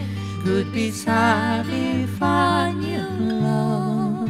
could 0.43 0.73
be 0.73 0.89
sorry 0.89 2.03
if 2.03 2.21
our 2.21 2.73
new 2.73 3.07
love 3.47 4.29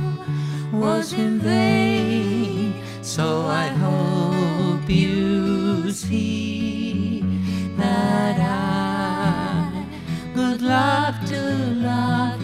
was 0.73 1.13
in 1.13 1.39
vain. 1.39 2.83
So 3.01 3.45
I 3.45 3.67
hope 3.67 4.89
you 4.89 5.91
see 5.91 7.23
that 7.77 8.37
I 8.37 9.85
would 10.35 10.61
love 10.61 11.15
to 11.29 11.41
love 11.75 12.42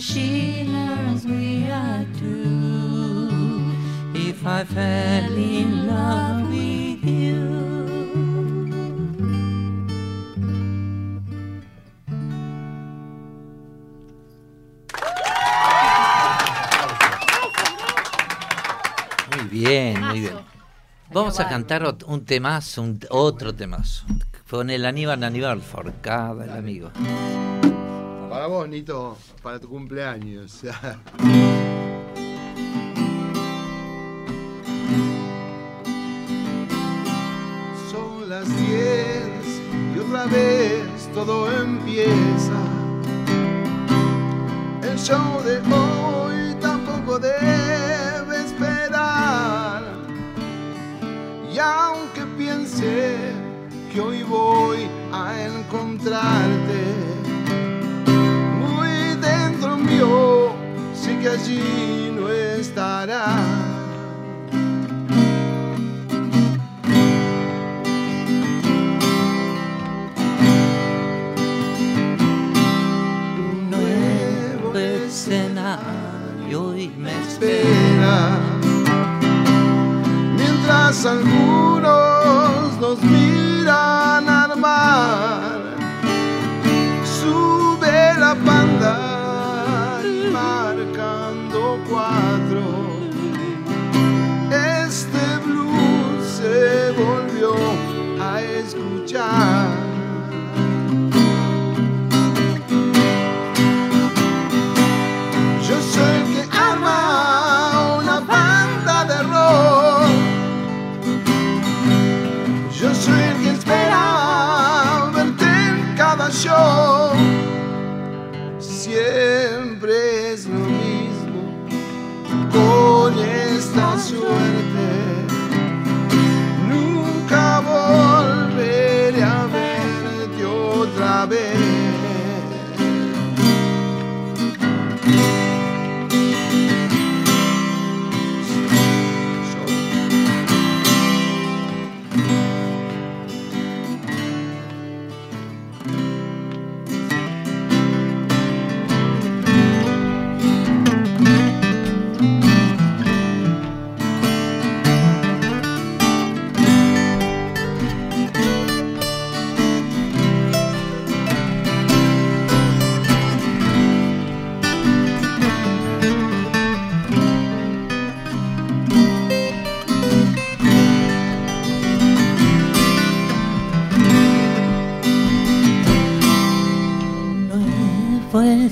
she 0.00 0.64
learns 0.64 1.24
we 1.26 1.70
are 1.70 2.04
two. 2.18 3.28
If 4.14 4.46
I 4.46 4.64
fell 4.64 5.32
in 5.32 5.86
love 5.86 6.48
with 6.50 7.04
you. 7.04 8.60
Muy 19.36 19.44
bien, 19.48 20.00
muy 20.00 20.20
bien. 20.20 20.34
Vamos 21.12 21.40
a 21.40 21.48
cantar 21.48 21.96
un 22.06 22.24
temazo, 22.24 22.82
un- 22.82 23.00
otro 23.10 23.54
temazo. 23.54 24.04
Con 24.48 24.70
el 24.70 24.84
Aníbal 24.84 25.22
Aníbal 25.22 25.60
Forcada, 25.62 26.44
el 26.44 26.50
amigo. 26.50 26.90
Para 28.30 28.46
vos, 28.46 28.68
Nito, 28.68 29.18
para 29.42 29.58
tu 29.58 29.68
cumpleaños. 29.68 30.52
Son 37.90 38.28
las 38.28 38.46
10 38.56 39.26
y 39.96 39.98
otra 39.98 40.26
vez 40.26 41.10
todo 41.12 41.50
empieza. 41.60 42.54
El 44.80 44.96
show 44.96 45.42
de 45.42 45.58
hoy 45.74 46.54
tampoco 46.60 47.18
debe 47.18 48.44
esperar. 48.44 49.82
Y 51.52 51.58
aunque 51.58 52.24
piense 52.38 53.32
que 53.92 54.00
hoy 54.00 54.22
voy 54.22 54.88
a 55.12 55.34
encontrarte, 55.48 56.59
allí 61.40 62.12
no 62.14 62.28
estará. 62.28 63.24
Un 73.38 73.70
nuevo 73.70 74.78
escenario 74.78 76.76
y 76.76 76.88
me 76.88 77.12
espera. 77.20 78.38
Mientras 80.36 81.06
algunos 81.06 82.78
nos 82.80 83.02
miran 83.02 84.28
armar, 84.28 85.60
sube 87.04 88.14
la 88.18 88.34
banda 88.34 88.69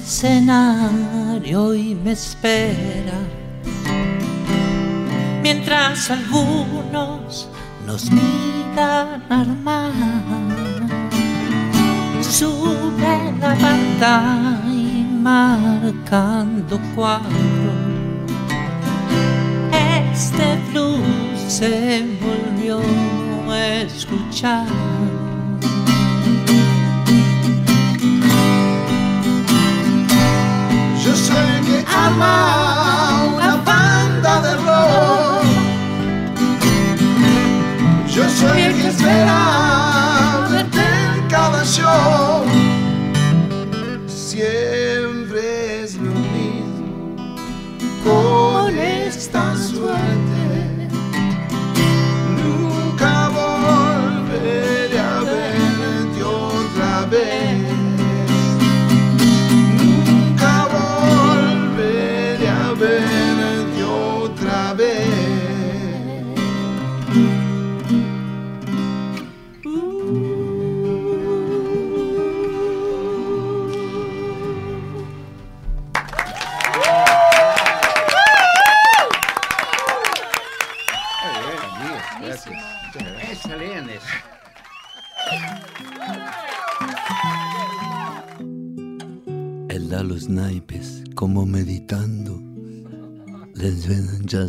escenario 0.03 1.75
y 1.75 1.95
me 1.95 2.13
espera. 2.13 3.19
Mientras 5.43 6.11
algunos 6.11 7.49
nos 7.87 8.11
miran 8.11 9.23
armar, 9.29 9.93
sube 12.21 13.33
la 13.41 13.55
banda 13.55 14.63
y 14.67 15.05
marcando 15.21 16.81
cuatro. 16.95 17.73
Este 19.73 20.59
blues 20.71 21.41
se 21.49 22.05
volvió 22.21 22.81
a 23.51 23.83
escuchar. 23.83 24.88
El 31.99 32.15
que 32.15 32.15
ama 32.15 33.25
una 33.37 33.57
banda 33.57 34.41
de 34.43 34.57
rock. 34.57 35.45
Yo 38.09 38.29
soy 38.29 38.61
el 38.63 38.75
que 38.75 38.89
espera 38.89 40.47
verte 40.51 40.79
en 40.79 41.29
cada 41.29 41.65
show. 41.65 42.45
Siempre 44.07 44.78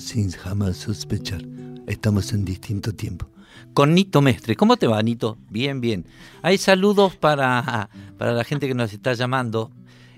sin 0.09 0.31
jamás 0.31 0.77
sospechar. 0.77 1.41
Estamos 1.85 2.33
en 2.33 2.43
distinto 2.43 2.93
tiempo. 2.93 3.29
Con 3.75 3.93
Nito 3.93 4.21
Mestre. 4.23 4.55
¿Cómo 4.55 4.75
te 4.77 4.87
va, 4.87 5.01
Nito? 5.03 5.37
Bien, 5.51 5.79
bien. 5.81 6.05
Hay 6.41 6.57
saludos 6.57 7.15
para, 7.15 7.89
para 8.17 8.33
la 8.33 8.43
gente 8.43 8.67
que 8.67 8.73
nos 8.73 8.91
está 8.91 9.13
llamando. 9.13 9.71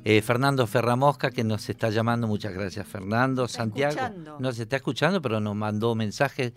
Eh, 0.05 0.21
Fernando 0.21 0.65
Ferramosca, 0.65 1.29
que 1.29 1.43
nos 1.43 1.69
está 1.69 1.89
llamando. 1.89 2.25
Muchas 2.27 2.53
gracias, 2.53 2.87
Fernando. 2.87 3.49
Santiago 3.49 3.91
escuchando. 3.91 4.37
nos 4.39 4.57
está 4.59 4.77
escuchando, 4.77 5.21
pero 5.21 5.41
nos 5.41 5.55
mandó 5.57 5.93
mensajes 5.93 6.53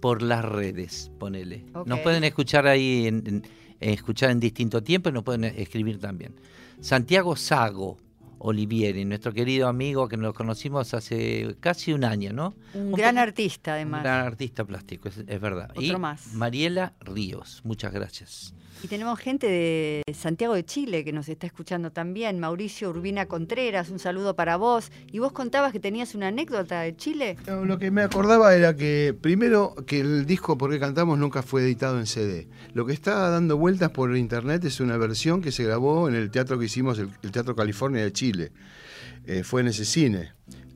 por 0.00 0.20
las 0.20 0.44
redes, 0.44 1.12
ponele. 1.20 1.64
Ok. 1.74 1.86
Nos 1.86 2.00
pueden 2.00 2.24
escuchar 2.24 2.66
ahí, 2.66 3.06
en, 3.06 3.22
en- 3.26 3.42
escuchar 3.78 4.30
en 4.30 4.40
distinto 4.40 4.82
tiempo 4.82 5.08
y 5.08 5.12
nos 5.12 5.22
pueden 5.22 5.44
escribir 5.44 6.00
también. 6.00 6.34
Santiago 6.80 7.36
Sago 7.36 7.96
Olivieri, 8.44 9.04
nuestro 9.04 9.32
querido 9.32 9.68
amigo 9.68 10.08
que 10.08 10.16
nos 10.16 10.34
conocimos 10.34 10.94
hace 10.94 11.56
casi 11.60 11.92
un 11.92 12.02
año, 12.04 12.32
¿no? 12.32 12.54
Un 12.74 12.86
Un 12.86 12.92
gran 12.92 13.16
artista, 13.16 13.70
Un 13.70 13.74
además. 13.76 14.02
gran 14.02 14.26
artista 14.26 14.64
plástico, 14.64 15.08
es, 15.08 15.18
es 15.26 15.40
verdad. 15.40 15.70
Otro 15.70 15.82
y 15.82 15.96
más. 15.96 16.34
Mariela 16.34 16.94
Ríos, 17.00 17.60
muchas 17.64 17.92
gracias. 17.92 18.52
Y 18.82 18.88
tenemos 18.88 19.18
gente 19.20 19.46
de 19.46 20.02
Santiago 20.12 20.54
de 20.54 20.64
Chile 20.64 21.04
que 21.04 21.12
nos 21.12 21.28
está 21.28 21.46
escuchando 21.46 21.92
también. 21.92 22.40
Mauricio 22.40 22.90
Urbina 22.90 23.26
Contreras, 23.26 23.90
un 23.90 23.98
saludo 23.98 24.34
para 24.34 24.56
vos. 24.56 24.90
Y 25.10 25.20
vos 25.20 25.32
contabas 25.32 25.72
que 25.72 25.80
tenías 25.80 26.14
una 26.14 26.28
anécdota 26.28 26.80
de 26.80 26.96
Chile. 26.96 27.36
Lo 27.46 27.78
que 27.78 27.90
me 27.90 28.02
acordaba 28.02 28.54
era 28.54 28.76
que, 28.76 29.16
primero, 29.20 29.74
que 29.86 30.00
el 30.00 30.26
disco 30.26 30.58
Por 30.58 30.70
qué 30.70 30.80
cantamos 30.80 31.18
nunca 31.18 31.42
fue 31.42 31.62
editado 31.62 31.98
en 31.98 32.06
CD. 32.06 32.48
Lo 32.74 32.84
que 32.86 32.92
está 32.92 33.30
dando 33.30 33.56
vueltas 33.56 33.90
por 33.90 34.16
internet 34.16 34.64
es 34.64 34.80
una 34.80 34.96
versión 34.96 35.42
que 35.42 35.52
se 35.52 35.64
grabó 35.64 36.08
en 36.08 36.14
el 36.14 36.30
teatro 36.30 36.58
que 36.58 36.64
hicimos, 36.64 36.98
el, 36.98 37.10
el 37.22 37.30
Teatro 37.30 37.54
California 37.54 38.02
de 38.02 38.12
Chile. 38.12 38.52
Eh, 39.24 39.44
fue 39.44 39.60
en 39.60 39.68
ese 39.68 39.84
cine. 39.84 40.32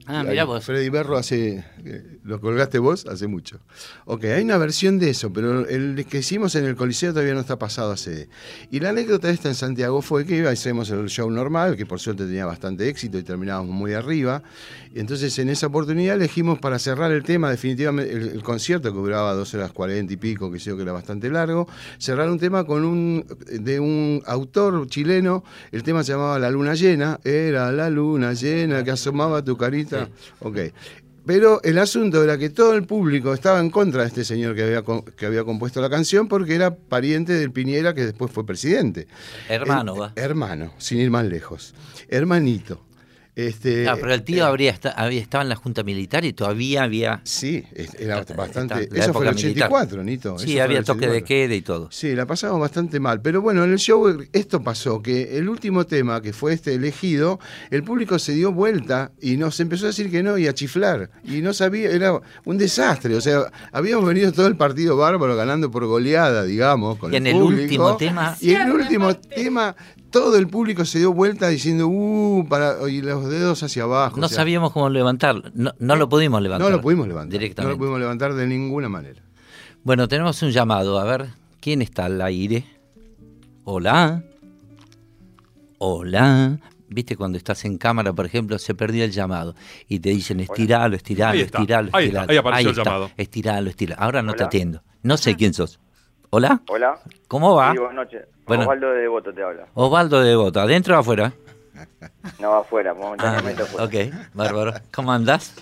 Ah, 0.08 0.22
mirá 0.22 0.44
vos. 0.44 0.64
Freddy 0.64 0.88
Berro 0.88 1.16
hace. 1.16 1.64
eh, 1.84 2.18
Lo 2.22 2.40
colgaste 2.40 2.78
vos 2.78 3.06
hace 3.06 3.26
mucho. 3.26 3.58
Ok, 4.04 4.24
hay 4.24 4.44
una 4.44 4.56
versión 4.56 4.98
de 4.98 5.10
eso, 5.10 5.32
pero 5.32 5.68
el 5.68 6.06
que 6.06 6.18
hicimos 6.18 6.54
en 6.54 6.64
el 6.64 6.76
Coliseo 6.76 7.12
todavía 7.12 7.34
no 7.34 7.40
está 7.40 7.58
pasado 7.58 7.90
a 7.92 7.96
CD. 7.96 8.28
Y 8.70 8.80
la 8.80 8.90
anécdota 8.90 9.30
esta 9.30 9.48
en 9.48 9.54
Santiago 9.56 10.02
fue 10.02 10.24
que 10.24 10.46
hacemos 10.46 10.90
el 10.90 11.08
show 11.08 11.28
normal, 11.30 11.76
que 11.76 11.86
por 11.86 11.98
suerte 11.98 12.24
tenía 12.24 12.46
bastante 12.46 12.88
éxito 12.88 13.18
y 13.18 13.22
terminábamos 13.24 13.74
muy 13.74 13.94
arriba. 13.94 14.42
Y 14.94 15.00
entonces 15.00 15.36
en 15.40 15.48
esa 15.48 15.66
oportunidad 15.66 16.14
elegimos 16.16 16.58
para 16.60 16.78
cerrar 16.78 17.10
el 17.10 17.22
tema, 17.24 17.50
definitivamente, 17.50 18.12
el, 18.12 18.28
el 18.28 18.42
concierto 18.42 18.92
que 18.92 18.98
duraba 18.98 19.34
dos 19.34 19.52
horas 19.54 19.72
cuarenta 19.72 20.12
y 20.12 20.16
pico, 20.16 20.50
que 20.52 20.58
sé 20.60 20.70
yo 20.70 20.76
que 20.76 20.82
era 20.82 20.92
bastante 20.92 21.28
largo, 21.30 21.68
cerrar 21.98 22.30
un 22.30 22.38
tema 22.38 22.64
con 22.64 22.84
un 22.84 23.26
de 23.50 23.80
un 23.80 24.22
autor 24.26 24.86
chileno, 24.88 25.42
el 25.72 25.82
tema 25.82 26.04
se 26.04 26.12
llamaba 26.12 26.38
La 26.38 26.50
Luna 26.50 26.74
Llena, 26.74 27.18
era 27.24 27.72
la 27.72 27.90
luna 27.90 28.32
llena 28.34 28.84
que 28.84 28.92
asomaba 28.92 29.42
tu 29.44 29.56
carita. 29.56 29.95
Ok. 30.40 30.58
Pero 31.26 31.60
el 31.64 31.76
asunto 31.78 32.22
era 32.22 32.38
que 32.38 32.50
todo 32.50 32.74
el 32.74 32.84
público 32.86 33.34
estaba 33.34 33.58
en 33.58 33.70
contra 33.70 34.02
de 34.02 34.08
este 34.08 34.24
señor 34.24 34.54
que 34.54 34.62
había, 34.62 34.84
que 35.16 35.26
había 35.26 35.42
compuesto 35.42 35.80
la 35.80 35.90
canción 35.90 36.28
porque 36.28 36.54
era 36.54 36.72
pariente 36.76 37.32
del 37.32 37.50
Piñera 37.50 37.94
que 37.94 38.04
después 38.04 38.30
fue 38.30 38.46
presidente. 38.46 39.08
Hermano, 39.48 39.96
Eh, 39.96 39.98
va. 39.98 40.12
Hermano, 40.14 40.72
sin 40.78 41.00
ir 41.00 41.10
más 41.10 41.26
lejos. 41.26 41.74
Hermanito. 42.08 42.85
Este, 43.36 43.86
pero 44.00 44.14
el 44.14 44.22
tío 44.22 44.46
habría 44.46 44.70
esta- 44.70 44.92
había, 44.92 45.20
estaba 45.20 45.42
en 45.42 45.50
la 45.50 45.56
Junta 45.56 45.82
Militar 45.82 46.24
y 46.24 46.32
todavía 46.32 46.84
había. 46.84 47.20
Sí, 47.24 47.62
era 47.98 48.24
bastante. 48.34 48.84
Está- 48.84 48.98
eso 48.98 49.12
fue 49.12 49.26
en 49.26 49.28
el 49.28 49.34
84, 49.36 50.02
Nito. 50.02 50.36
eso 50.36 50.46
Sí, 50.46 50.58
había 50.58 50.82
toque 50.82 51.00
de 51.06 51.18
84. 51.18 51.26
queda 51.26 51.54
y 51.54 51.60
todo. 51.60 51.88
Sí, 51.92 52.14
la 52.14 52.24
pasamos 52.24 52.58
bastante 52.58 52.98
mal. 52.98 53.20
Pero 53.20 53.42
bueno, 53.42 53.62
en 53.64 53.72
el 53.72 53.78
show 53.78 54.24
esto 54.32 54.62
pasó, 54.62 55.02
que 55.02 55.36
el 55.36 55.50
último 55.50 55.84
tema, 55.84 56.22
que 56.22 56.32
fue 56.32 56.54
este 56.54 56.72
elegido, 56.72 57.38
el 57.70 57.84
público 57.84 58.18
se 58.18 58.32
dio 58.32 58.52
vuelta 58.52 59.12
y 59.20 59.36
nos 59.36 59.60
empezó 59.60 59.84
a 59.84 59.88
decir 59.88 60.10
que 60.10 60.22
no 60.22 60.38
y 60.38 60.46
a 60.46 60.54
chiflar. 60.54 61.10
Y 61.22 61.42
no 61.42 61.52
sabía, 61.52 61.90
era 61.90 62.18
un 62.46 62.56
desastre. 62.56 63.14
O 63.16 63.20
sea, 63.20 63.52
habíamos 63.70 64.06
venido 64.08 64.32
todo 64.32 64.46
el 64.46 64.56
partido 64.56 64.96
bárbaro 64.96 65.36
ganando 65.36 65.70
por 65.70 65.84
goleada, 65.84 66.42
digamos. 66.44 66.96
Con 66.96 67.12
Y 67.12 67.16
en 67.16 67.26
el 67.26 67.34
público. 67.34 67.62
último 67.64 67.96
tema- 67.98 68.34
Y 68.40 68.52
en 68.54 68.62
el 68.62 68.72
último 68.72 69.14
tema, 69.14 69.76
todo 70.16 70.38
el 70.38 70.48
público 70.48 70.86
se 70.86 70.98
dio 70.98 71.12
vuelta 71.12 71.46
diciendo, 71.48 71.88
uh, 71.88 72.46
para, 72.48 72.88
y 72.88 73.02
los 73.02 73.28
dedos 73.28 73.62
hacia 73.62 73.82
abajo. 73.82 74.18
No 74.18 74.24
o 74.24 74.28
sea, 74.30 74.36
sabíamos 74.36 74.72
cómo 74.72 74.88
levantarlo. 74.88 75.42
No, 75.52 75.74
no 75.78 75.94
lo 75.94 76.08
pudimos 76.08 76.40
levantar. 76.40 76.70
No 76.70 76.74
lo 76.74 76.80
pudimos 76.80 77.06
levantar. 77.06 77.34
No 77.34 77.38
Directamente. 77.38 77.74
lo 77.74 77.78
pudimos 77.78 78.00
levantar 78.00 78.32
de 78.32 78.46
ninguna 78.46 78.88
manera. 78.88 79.20
Bueno, 79.84 80.08
tenemos 80.08 80.40
un 80.42 80.52
llamado. 80.52 80.98
A 80.98 81.04
ver, 81.04 81.26
¿quién 81.60 81.82
está 81.82 82.06
al 82.06 82.22
aire? 82.22 82.64
Hola. 83.64 84.24
Hola. 85.76 86.60
¿Viste 86.88 87.14
cuando 87.14 87.36
estás 87.36 87.66
en 87.66 87.76
cámara, 87.76 88.14
por 88.14 88.24
ejemplo, 88.24 88.58
se 88.58 88.74
perdió 88.74 89.04
el 89.04 89.12
llamado 89.12 89.54
y 89.86 89.98
te 89.98 90.10
dicen 90.10 90.40
estiralo, 90.40 90.96
estiralo, 90.96 91.32
Ahí 91.32 91.40
está, 91.42 91.58
estiralo, 91.58 91.90
ahí 91.92 92.06
está, 92.06 92.20
estiralo. 92.20 92.30
ahí 92.30 92.36
apareció 92.38 92.70
el 92.70 92.78
está, 92.78 92.84
llamado. 92.84 93.10
Estiralo, 93.18 93.68
estiralo. 93.68 94.02
Ahora 94.02 94.22
no 94.22 94.32
te 94.32 94.44
atiendo. 94.44 94.82
No 95.02 95.18
sé 95.18 95.36
quién 95.36 95.52
sos. 95.52 95.78
Hola. 96.30 96.60
Hola. 96.68 96.98
¿Cómo 97.28 97.54
va? 97.54 97.72
Sí, 97.72 97.78
buenas 97.78 97.94
noches. 97.96 98.26
Bueno. 98.46 98.62
Osvaldo 98.64 98.90
de 98.92 99.00
Devoto 99.02 99.32
te 99.32 99.42
habla. 99.42 99.66
Osvaldo 99.74 100.20
de 100.22 100.36
Bota. 100.36 100.62
¿Adentro 100.62 100.96
o 100.96 100.98
afuera? 101.00 101.32
No, 102.40 102.54
afuera, 102.54 102.92
Ah, 102.92 102.94
momentáneamente 102.94 103.62
afuera. 103.62 103.84
ok, 103.84 104.14
bárbaro. 104.34 104.72
¿Cómo 104.94 105.12
andás? 105.12 105.54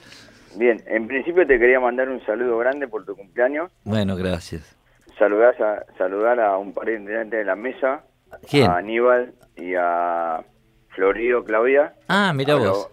Bien, 0.57 0.83
en 0.87 1.07
principio 1.09 1.47
te 1.47 1.59
quería 1.59 1.81
mandar 1.81 2.09
un 2.09 2.25
saludo 2.25 2.59
grande 2.59 2.87
por 2.87 3.05
tu 3.05 3.17
cumpleaños. 3.17 3.71
Bueno, 3.85 4.15
gracias. 4.17 4.77
Saludar 5.19 5.61
a, 5.63 5.85
saludar 5.99 6.41
a 6.41 6.57
un 6.59 6.73
par 6.73 6.87
de 6.87 6.97
integrantes 6.97 7.39
de 7.39 7.45
la 7.45 7.57
mesa. 7.57 8.03
¿Quién? 8.49 8.71
A 8.71 8.77
Aníbal 8.77 9.33
y 9.57 9.75
a 9.77 10.45
Florido 10.91 11.45
Claudia. 11.45 11.95
Ah, 12.09 12.33
mira 12.35 12.55
vos. 12.57 12.89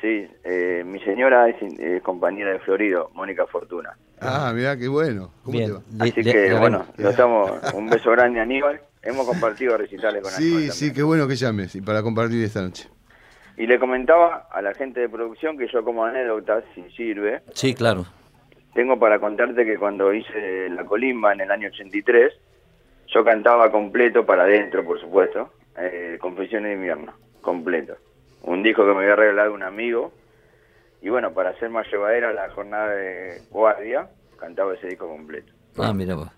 Sí, 0.00 0.28
eh, 0.44 0.84
mi 0.86 1.00
señora 1.00 1.48
es 1.48 2.02
compañera 2.02 2.52
de 2.52 2.60
Florido, 2.60 3.10
Mónica 3.14 3.46
Fortuna. 3.46 3.96
Ah, 4.20 4.52
mirá, 4.54 4.76
qué 4.76 4.88
bueno. 4.88 5.30
¿Cómo 5.44 5.56
Bien. 5.58 5.68
te 5.70 5.72
va? 5.74 5.82
Le- 6.04 6.10
Así 6.10 6.22
que, 6.22 6.54
bueno, 6.54 6.86
lo 6.96 7.10
estamos, 7.10 7.50
un 7.74 7.88
beso 7.88 8.10
grande 8.10 8.40
a 8.40 8.42
Aníbal. 8.42 8.80
Hemos 9.02 9.26
compartido 9.26 9.76
recitales 9.76 10.22
con 10.22 10.32
Aníbal 10.32 10.42
Sí, 10.42 10.50
también. 10.52 10.72
sí, 10.72 10.92
qué 10.92 11.02
bueno 11.02 11.28
que 11.28 11.36
llames 11.36 11.74
y 11.74 11.80
para 11.80 12.02
compartir 12.02 12.42
esta 12.44 12.60
noche. 12.62 12.88
Y 13.56 13.66
le 13.66 13.78
comentaba 13.78 14.48
a 14.50 14.62
la 14.62 14.74
gente 14.74 15.00
de 15.00 15.08
producción 15.08 15.56
que 15.58 15.66
yo 15.68 15.82
como 15.84 16.04
anécdota, 16.04 16.62
si 16.74 16.82
sirve, 16.96 17.42
Sí, 17.54 17.74
claro. 17.74 18.06
tengo 18.74 18.98
para 18.98 19.18
contarte 19.18 19.64
que 19.64 19.76
cuando 19.78 20.12
hice 20.12 20.68
La 20.70 20.84
Colimba 20.84 21.32
en 21.32 21.40
el 21.40 21.50
año 21.50 21.68
83, 21.68 22.32
yo 23.08 23.24
cantaba 23.24 23.70
completo 23.72 24.24
para 24.26 24.44
adentro, 24.44 24.84
por 24.84 25.00
supuesto, 25.00 25.52
eh, 25.76 26.18
Confesiones 26.20 26.70
de 26.70 26.74
invierno, 26.74 27.12
completo. 27.40 27.96
Un 28.42 28.62
disco 28.62 28.84
que 28.86 28.92
me 28.92 29.02
había 29.02 29.16
regalado 29.16 29.52
un 29.54 29.62
amigo. 29.62 30.12
Y 31.00 31.08
bueno, 31.10 31.32
para 31.32 31.50
hacer 31.50 31.70
más 31.70 31.86
llevadera 31.90 32.32
la 32.32 32.50
jornada 32.50 32.90
de 32.90 33.42
guardia, 33.50 34.08
cantaba 34.38 34.74
ese 34.74 34.88
disco 34.88 35.06
completo. 35.08 35.52
Ah, 35.76 35.92
mira 35.92 36.14
vos. 36.16 36.28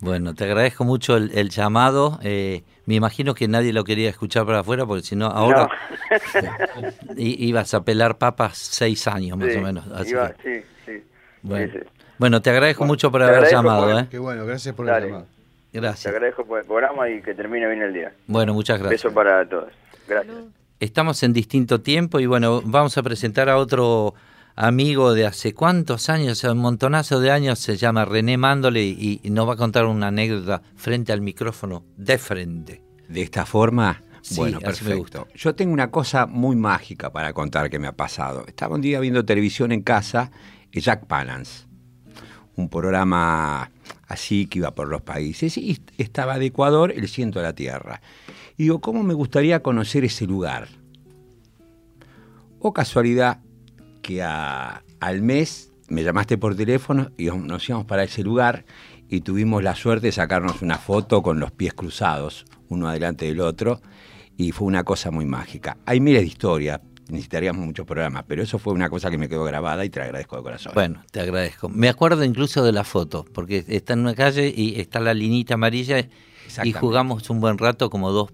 Bueno, 0.00 0.34
te 0.34 0.44
agradezco 0.44 0.84
mucho 0.84 1.16
el, 1.16 1.30
el 1.36 1.48
llamado. 1.50 2.20
eh, 2.22 2.62
me 2.86 2.94
imagino 2.94 3.34
que 3.34 3.48
nadie 3.48 3.72
lo 3.72 3.82
quería 3.84 4.08
escuchar 4.10 4.46
para 4.46 4.60
afuera, 4.60 4.86
porque 4.86 5.02
si 5.02 5.16
no, 5.16 5.26
ahora 5.26 5.68
ibas 7.16 7.74
a 7.74 7.82
pelar 7.84 8.16
papas 8.18 8.56
seis 8.58 9.06
años 9.08 9.36
más 9.36 9.50
Sí, 9.52 9.58
o 9.58 9.62
menos. 9.62 9.86
así 9.92 10.10
iba- 10.10 10.32
que- 10.34 10.60
sí, 10.60 10.66
sí. 10.86 11.04
bueno. 11.42 11.72
Sí, 11.72 11.78
sí. 11.80 11.86
Bueno, 12.18 12.42
te 12.42 12.50
agradezco 12.50 12.84
mucho 12.84 13.10
por 13.10 13.20
te 13.22 13.26
haber 13.28 13.50
llamado. 13.50 13.86
por- 13.90 14.00
¿eh? 14.02 14.06
Qué 14.10 14.18
bueno, 14.18 14.44
gracias 14.46 14.74
por 14.74 14.86
Dale. 14.86 15.06
el 15.06 15.12
llamado. 15.12 15.26
Te 15.72 15.80
Gracias. 15.80 16.12
agradezco 16.14 16.44
por 16.46 16.58
el 16.60 16.64
programa 16.64 17.08
y 17.10 17.20
que 17.20 17.34
termine 17.34 17.66
bien 17.68 17.82
el 17.82 17.92
día. 17.92 18.12
Bueno, 18.26 18.54
muchas 18.54 18.78
gracias. 18.78 19.02
Beso 19.04 19.14
para 19.14 19.46
todos. 19.48 19.72
Gracias. 20.08 20.36
Estamos 20.80 21.22
en 21.22 21.32
distinto 21.32 21.80
tiempo 21.80 22.20
y 22.20 22.26
bueno, 22.26 22.62
vamos 22.64 22.96
a 22.98 23.02
presentar 23.02 23.48
a 23.48 23.56
otro 23.56 24.14
amigo 24.54 25.12
de 25.12 25.26
hace 25.26 25.52
cuántos 25.52 26.08
años, 26.08 26.44
un 26.44 26.58
montonazo 26.58 27.20
de 27.20 27.30
años, 27.30 27.58
se 27.58 27.76
llama 27.76 28.04
René 28.04 28.36
Mándole 28.36 28.84
y, 28.84 29.20
y 29.22 29.30
nos 29.30 29.48
va 29.48 29.54
a 29.54 29.56
contar 29.56 29.86
una 29.86 30.08
anécdota 30.08 30.62
frente 30.76 31.12
al 31.12 31.20
micrófono, 31.20 31.84
de 31.96 32.18
frente. 32.18 32.82
De 33.08 33.22
esta 33.22 33.44
forma, 33.44 34.02
Sí, 34.22 34.36
bueno, 34.36 34.60
perfecto. 34.60 35.26
Yo 35.34 35.54
tengo 35.54 35.72
una 35.72 35.90
cosa 35.90 36.26
muy 36.26 36.54
mágica 36.54 37.10
para 37.10 37.32
contar 37.32 37.70
que 37.70 37.78
me 37.78 37.86
ha 37.86 37.96
pasado. 37.96 38.44
Estaba 38.46 38.74
un 38.74 38.80
día 38.80 39.00
viendo 39.00 39.24
televisión 39.24 39.72
en 39.72 39.82
casa 39.82 40.30
y 40.70 40.80
Jack 40.80 41.06
Palance, 41.06 41.66
un 42.56 42.68
programa 42.68 43.70
así 44.06 44.46
que 44.46 44.58
iba 44.58 44.74
por 44.74 44.88
los 44.88 45.02
países 45.02 45.56
y 45.56 45.80
estaba 45.98 46.38
de 46.38 46.46
Ecuador, 46.46 46.92
el 46.92 47.08
ciento 47.08 47.38
de 47.38 47.44
la 47.44 47.54
tierra. 47.54 48.00
Y 48.58 48.64
digo, 48.64 48.80
¿cómo 48.80 49.02
me 49.02 49.14
gustaría 49.14 49.62
conocer 49.62 50.04
ese 50.04 50.26
lugar? 50.26 50.68
O 52.58 52.72
casualidad 52.72 53.38
que 54.02 54.22
a- 54.22 54.82
al 55.00 55.22
mes 55.22 55.72
me 55.88 56.02
llamaste 56.02 56.36
por 56.38 56.56
teléfono 56.56 57.10
y 57.16 57.26
nos 57.26 57.66
íbamos 57.68 57.86
para 57.86 58.02
ese 58.02 58.22
lugar 58.22 58.64
y 59.08 59.20
tuvimos 59.20 59.62
la 59.62 59.74
suerte 59.74 60.08
de 60.08 60.12
sacarnos 60.12 60.60
una 60.60 60.76
foto 60.76 61.22
con 61.22 61.38
los 61.40 61.52
pies 61.52 61.72
cruzados, 61.72 62.44
uno 62.68 62.88
adelante 62.88 63.26
del 63.26 63.40
otro, 63.40 63.80
y 64.36 64.50
fue 64.52 64.66
una 64.66 64.84
cosa 64.84 65.10
muy 65.10 65.24
mágica. 65.24 65.78
Hay 65.86 66.00
miles 66.00 66.22
de 66.22 66.26
historias. 66.28 66.80
necesitaríamos 67.08 67.64
muchos 67.64 67.86
programas, 67.86 68.24
pero 68.28 68.42
eso 68.42 68.58
fue 68.58 68.74
una 68.74 68.90
cosa 68.90 69.10
que 69.10 69.16
me 69.16 69.30
quedó 69.30 69.42
grabada 69.44 69.82
y 69.82 69.88
te 69.88 69.98
agradezco 69.98 70.36
de 70.36 70.42
corazón. 70.42 70.72
Bueno, 70.74 71.02
te 71.10 71.20
agradezco. 71.20 71.70
Me 71.70 71.88
acuerdo 71.88 72.22
incluso 72.22 72.62
de 72.62 72.70
la 72.72 72.84
foto, 72.84 73.24
porque 73.32 73.64
está 73.66 73.94
en 73.94 74.00
una 74.00 74.14
calle 74.14 74.52
y 74.54 74.78
está 74.78 75.00
la 75.00 75.14
linita 75.14 75.54
amarilla 75.54 76.00
y 76.00 76.72
jugamos 76.82 77.30
un 77.30 77.40
buen 77.40 77.56
rato 77.56 77.88
como 77.88 78.10
dos. 78.10 78.30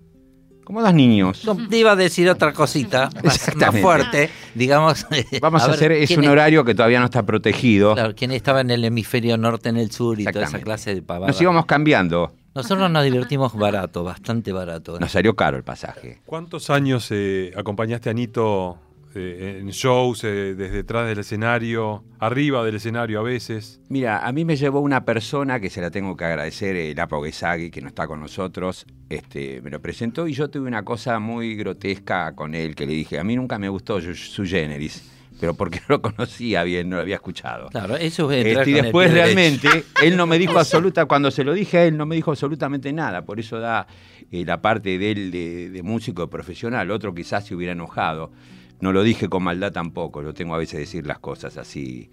Como 0.65 0.83
dos 0.83 0.95
niños. 0.95 1.45
No, 1.45 1.57
te 1.69 1.79
iba 1.79 1.93
a 1.93 1.97
decir 1.97 2.29
otra 2.29 2.53
cosita 2.53 3.11
más, 3.23 3.39
fuerte, 3.81 4.31
digamos. 4.55 5.07
Vamos 5.41 5.63
a, 5.63 5.67
ver, 5.67 5.75
hacer, 5.75 5.93
es 5.93 6.09
¿quién 6.09 6.21
un 6.21 6.29
horario 6.29 6.65
que 6.65 6.75
todavía 6.75 6.99
no 7.01 7.07
está 7.07 7.23
protegido. 7.23 7.95
Claro, 7.95 8.15
quién 8.17 8.33
estaba 8.33 8.63
en 8.63 8.71
el 8.71 8.85
hemisferio 8.85 9.37
norte, 9.37 9.69
en 9.69 9.77
el 9.77 9.91
sur 9.91 10.19
y 10.19 10.25
toda 10.25 10.47
esa 10.47 10.61
clase 10.61 10.95
de 10.95 11.03
pavadas. 11.03 11.35
Nos 11.35 11.43
íbamos 11.43 11.67
cambiando. 11.67 12.33
Nosotros 12.55 12.89
nos 12.89 13.03
divertimos 13.03 13.53
barato, 13.55 14.05
bastante 14.05 14.53
barato. 14.53 14.99
Nos 15.01 15.11
salió 15.11 15.35
caro 15.35 15.57
el 15.57 15.65
pasaje. 15.65 16.21
¿Cuántos 16.25 16.71
años 16.71 17.09
eh, 17.11 17.53
acompañaste 17.57 18.11
a 18.11 18.13
Nito 18.13 18.79
eh, 19.17 19.59
en 19.61 19.69
shows, 19.69 20.25
eh, 20.25 20.55
desde 20.55 20.77
detrás 20.77 21.07
del 21.07 21.19
escenario, 21.19 22.05
arriba 22.19 22.65
del 22.65 22.77
escenario 22.77 23.21
a 23.21 23.23
veces? 23.23 23.81
Mira, 23.89 24.27
a 24.27 24.33
mí 24.33 24.45
me 24.45 24.57
llevó 24.57 24.81
una 24.81 25.05
persona 25.05 25.61
que 25.61 25.71
se 25.71 25.81
la 25.81 25.91
tengo 25.91 26.17
que 26.17 26.25
agradecer, 26.25 26.77
el 26.77 26.99
Apo 26.99 27.23
Gesagui, 27.23 27.71
que 27.71 27.81
no 27.81 27.89
está 27.89 28.07
con 28.07 28.21
nosotros, 28.21 28.87
este, 29.09 29.61
me 29.63 29.71
lo 29.71 29.81
presentó 29.81 30.27
y 30.27 30.33
yo 30.33 30.49
tuve 30.51 30.69
una 30.69 30.85
cosa 30.85 31.19
muy 31.19 31.55
grotesca 31.55 32.35
con 32.35 32.55
él, 32.55 32.75
que 32.75 32.87
le 32.87 32.93
dije, 32.93 33.19
a 33.19 33.25
mí 33.25 33.37
nunca 33.37 33.59
me 33.59 33.69
gustó 33.69 34.01
su, 34.01 34.45
generis, 34.45 35.11
pero 35.41 35.55
porque 35.55 35.81
no 35.89 35.97
lo 35.97 36.03
conocía 36.03 36.63
bien, 36.63 36.89
no 36.89 36.97
lo 36.97 37.03
había 37.03 37.17
escuchado. 37.17 37.69
Claro, 37.69 37.97
eso 37.97 38.31
es 38.33 38.47
Este, 38.47 38.71
y 38.71 38.73
después 38.75 39.13
realmente, 39.13 39.69
derecho. 39.69 39.89
él 40.03 40.17
no 40.17 40.27
me 40.27 40.39
dijo 40.39 40.59
absoluta, 40.59 41.05
cuando 41.07 41.31
se 41.31 41.45
lo 41.45 41.53
dije 41.53 41.79
a 41.79 41.85
él, 41.85 41.97
no 41.97 42.07
me 42.07 42.17
dijo 42.17 42.31
absolutamente 42.31 42.93
nada, 42.93 43.25
por 43.25 43.39
eso 43.39 43.59
da 43.61 43.87
eh, 44.33 44.45
la 44.45 44.61
parte 44.61 44.99
de 44.99 45.11
él 45.11 45.31
de, 45.31 45.71
de 45.71 45.83
músico 45.83 46.29
profesional, 46.29 46.91
otro 46.91 47.15
quizás 47.15 47.47
se 47.47 47.55
hubiera 47.55 47.73
enojado. 47.73 48.33
No 48.81 48.93
lo 48.93 49.03
dije 49.03 49.29
con 49.29 49.43
maldad 49.43 49.73
tampoco, 49.73 50.23
lo 50.23 50.35
tengo 50.35 50.55
a 50.55 50.59
veces 50.59 50.81
decir 50.81 51.07
las 51.07 51.19
cosas 51.19 51.57
así 51.57 52.11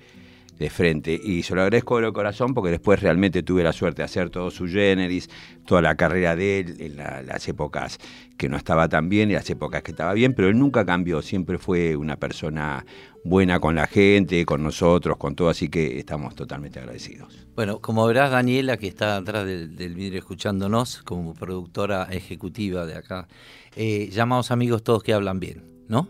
de 0.57 0.69
frente. 0.69 1.19
Y 1.21 1.41
se 1.41 1.55
lo 1.55 1.61
agradezco 1.63 1.99
de 1.99 2.13
corazón 2.13 2.53
porque 2.53 2.69
después 2.69 3.01
realmente 3.01 3.41
tuve 3.41 3.63
la 3.63 3.73
suerte 3.73 4.03
de 4.03 4.05
hacer 4.05 4.29
todo 4.29 4.51
su 4.51 4.67
generis, 4.67 5.27
toda 5.65 5.81
la 5.81 5.95
carrera 5.95 6.35
de 6.35 6.59
él, 6.59 6.75
en 6.79 6.97
la- 6.97 7.23
las 7.23 7.47
épocas 7.47 7.97
que 8.37 8.47
no 8.47 8.57
estaba 8.57 8.87
tan 8.87 9.09
bien 9.09 9.31
y 9.31 9.33
las 9.33 9.49
épocas 9.49 9.81
que 9.81 9.91
estaba 9.91 10.13
bien, 10.13 10.33
pero 10.35 10.49
él 10.49 10.59
nunca 10.59 10.85
cambió, 10.85 11.21
siempre 11.23 11.57
fue 11.57 11.95
una 11.95 12.17
persona 12.17 12.85
buena 13.23 13.59
con 13.59 13.75
la 13.75 13.87
gente, 13.87 14.45
con 14.45 14.61
nosotros, 14.63 15.17
con 15.17 15.35
todo, 15.35 15.49
así 15.49 15.67
que 15.67 15.97
estamos 15.97 16.35
totalmente 16.35 16.79
agradecidos. 16.79 17.47
Bueno, 17.55 17.79
como 17.79 18.05
verás, 18.05 18.31
Daniela, 18.31 18.77
que 18.77 18.87
está 18.87 19.17
atrás 19.17 19.45
del, 19.45 19.75
del 19.75 19.95
vidrio 19.95 20.19
escuchándonos, 20.19 21.01
como 21.03 21.33
productora 21.33 22.03
ejecutiva 22.11 22.85
de 22.85 22.95
acá, 22.95 23.27
eh, 23.75 24.09
llamados 24.11 24.51
amigos 24.51 24.83
todos 24.83 25.01
que 25.03 25.13
hablan 25.13 25.39
bien, 25.39 25.63
¿no? 25.87 26.07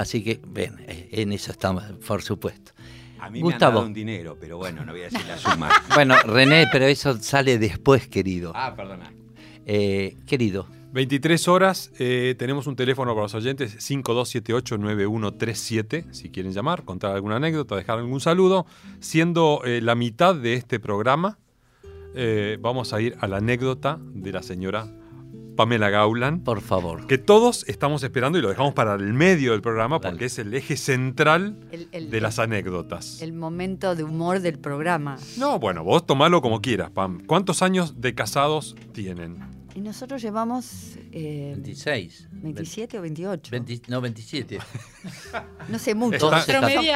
Así 0.00 0.24
que, 0.24 0.40
ven, 0.46 0.76
eh, 0.88 1.10
en 1.12 1.32
eso 1.32 1.52
estamos, 1.52 1.84
por 2.06 2.22
supuesto. 2.22 2.72
A 3.18 3.28
mí 3.28 3.40
me 3.40 3.44
Gustavo. 3.44 3.70
han 3.70 3.74
dado 3.74 3.86
un 3.88 3.92
dinero, 3.92 4.38
pero 4.40 4.56
bueno, 4.56 4.82
no 4.82 4.92
voy 4.92 5.02
a 5.02 5.04
decir 5.04 5.20
la 5.26 5.36
suma. 5.36 5.68
Bueno, 5.94 6.16
René, 6.22 6.68
pero 6.72 6.86
eso 6.86 7.20
sale 7.20 7.58
después, 7.58 8.08
querido. 8.08 8.52
Ah, 8.54 8.74
perdona. 8.74 9.12
Eh, 9.66 10.16
querido, 10.26 10.66
23 10.92 11.48
horas, 11.48 11.92
eh, 11.98 12.34
tenemos 12.38 12.66
un 12.66 12.76
teléfono 12.76 13.12
para 13.12 13.24
los 13.24 13.34
oyentes, 13.34 13.76
5278-9137, 13.90 16.10
si 16.12 16.30
quieren 16.30 16.52
llamar, 16.52 16.84
contar 16.84 17.14
alguna 17.14 17.36
anécdota, 17.36 17.76
dejar 17.76 17.98
algún 17.98 18.20
saludo. 18.20 18.64
Siendo 19.00 19.60
eh, 19.66 19.82
la 19.82 19.96
mitad 19.96 20.34
de 20.34 20.54
este 20.54 20.80
programa, 20.80 21.36
eh, 22.14 22.56
vamos 22.58 22.94
a 22.94 23.02
ir 23.02 23.18
a 23.20 23.28
la 23.28 23.36
anécdota 23.36 23.98
de 24.00 24.32
la 24.32 24.42
señora 24.42 24.90
Pamela 25.60 25.90
Gaulan. 25.90 26.40
Por 26.40 26.62
favor. 26.62 27.06
Que 27.06 27.18
todos 27.18 27.68
estamos 27.68 28.02
esperando 28.02 28.38
y 28.38 28.40
lo 28.40 28.48
dejamos 28.48 28.72
para 28.72 28.94
el 28.94 29.12
medio 29.12 29.52
del 29.52 29.60
programa 29.60 30.00
porque 30.00 30.24
es 30.24 30.38
el 30.38 30.54
eje 30.54 30.78
central 30.78 31.54
El- 31.70 31.86
el- 31.92 32.10
de 32.10 32.20
las 32.22 32.38
anécdotas. 32.38 33.20
El 33.20 33.34
momento 33.34 33.94
de 33.94 34.02
humor 34.02 34.40
del 34.40 34.58
programa. 34.58 35.18
No, 35.36 35.58
bueno, 35.58 35.84
vos 35.84 36.06
tomalo 36.06 36.40
como 36.40 36.62
quieras, 36.62 36.90
Pam. 36.92 37.20
¿Cuántos 37.26 37.60
años 37.60 38.00
de 38.00 38.14
casados 38.14 38.74
tienen? 38.94 39.59
Y 39.74 39.80
nosotros 39.80 40.20
llevamos 40.20 40.96
eh, 41.12 41.52
26. 41.56 42.28
27 42.32 42.98
o 42.98 43.02
28. 43.02 43.50
20 43.52 43.82
no, 43.88 44.00
27. 44.00 44.58
No 45.68 45.78
sé 45.78 45.94
mucho. 45.94 46.30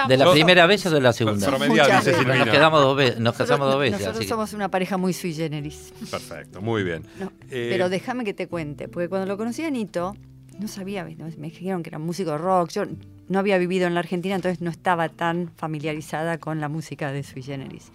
¿De 0.09 0.17
la 0.17 0.33
primera 0.33 0.67
vez 0.67 0.85
o 0.87 0.91
de 0.91 1.01
la 1.01 1.13
segunda? 1.13 1.51
Muchas 1.69 2.05
veces. 2.05 2.27
Nos 2.27 2.49
quedamos 2.49 2.81
dos 2.83 2.97
veces, 2.97 3.21
nos 3.21 3.37
casamos 3.37 3.69
dos 3.71 3.79
veces. 3.81 4.01
Nosotros 4.01 4.17
así 4.17 4.25
que- 4.25 4.29
somos 4.29 4.53
una 4.55 4.71
pareja 4.71 4.97
muy 4.97 5.13
sui 5.13 5.33
generis. 5.33 5.93
Perfecto, 6.11 6.61
muy 6.61 6.83
bien. 6.83 7.05
No, 7.21 7.33
Eh, 7.51 7.69
Pero 7.71 7.89
déjame 7.89 8.25
que 8.25 8.35
te 8.35 8.49
cuente, 8.49 8.89
porque 8.89 9.09
cuando 9.09 9.27
lo 9.27 9.37
conocí 9.37 9.63
a 9.63 9.71
Nito, 9.71 10.17
no 10.59 10.67
sabía, 10.69 11.05
me 11.05 11.15
dijeron 11.49 11.83
que 11.83 11.91
era 11.91 11.99
músico 12.01 12.33
de 12.33 12.39
rock. 12.39 12.71
Yo 12.71 12.83
no 13.29 13.39
había 13.39 13.57
vivido 13.59 13.87
en 13.87 13.95
la 13.95 14.01
Argentina, 14.01 14.35
entonces 14.35 14.61
no 14.61 14.71
estaba 14.71 15.09
tan 15.09 15.51
familiarizada 15.57 16.39
con 16.39 16.61
la 16.61 16.69
música 16.69 17.13
de 17.13 17.23
sui 17.23 17.43
generis. 17.43 17.93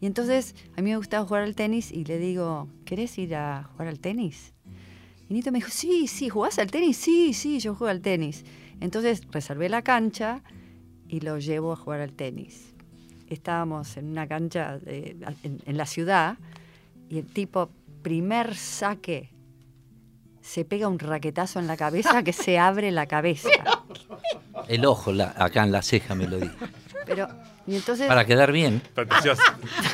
Y 0.00 0.06
entonces 0.06 0.54
a 0.76 0.82
mí 0.82 0.90
me 0.90 0.96
gustaba 0.96 1.24
jugar 1.26 1.42
al 1.42 1.54
tenis 1.54 1.90
y 1.90 2.04
le 2.04 2.18
digo, 2.18 2.68
¿querés 2.84 3.16
ir 3.18 3.34
a 3.34 3.64
jugar 3.72 3.88
al 3.88 3.98
tenis? 3.98 4.52
Y 5.28 5.34
Nito 5.34 5.50
me 5.50 5.58
dijo, 5.58 5.70
sí, 5.70 6.06
sí, 6.06 6.28
¿jugás 6.28 6.58
al 6.58 6.70
tenis? 6.70 6.96
Sí, 6.96 7.32
sí, 7.32 7.58
yo 7.60 7.74
juego 7.74 7.90
al 7.90 8.00
tenis. 8.02 8.44
Entonces 8.80 9.22
reservé 9.30 9.68
la 9.68 9.82
cancha 9.82 10.42
y 11.08 11.20
lo 11.20 11.38
llevo 11.38 11.72
a 11.72 11.76
jugar 11.76 12.00
al 12.00 12.12
tenis. 12.12 12.74
Estábamos 13.28 13.96
en 13.96 14.08
una 14.10 14.28
cancha 14.28 14.78
de- 14.78 15.16
en, 15.42 15.60
en 15.64 15.76
la 15.76 15.86
ciudad 15.86 16.36
y 17.08 17.18
el 17.18 17.26
tipo, 17.26 17.70
primer 18.02 18.54
saque, 18.54 19.30
se 20.42 20.64
pega 20.64 20.86
un 20.86 20.98
raquetazo 21.00 21.58
en 21.58 21.66
la 21.66 21.76
cabeza 21.76 22.22
que 22.22 22.32
se 22.32 22.58
abre 22.58 22.90
la 22.92 23.06
cabeza. 23.06 23.48
El 24.68 24.84
ojo, 24.84 25.12
la- 25.12 25.34
acá 25.36 25.64
en 25.64 25.70
la 25.72 25.82
ceja 25.82 26.14
me 26.14 26.26
lo 26.28 26.38
di. 26.38 26.50
Pero, 27.04 27.28
y 27.66 27.76
entonces... 27.76 28.06
Para 28.06 28.24
quedar 28.24 28.52
bien. 28.52 28.82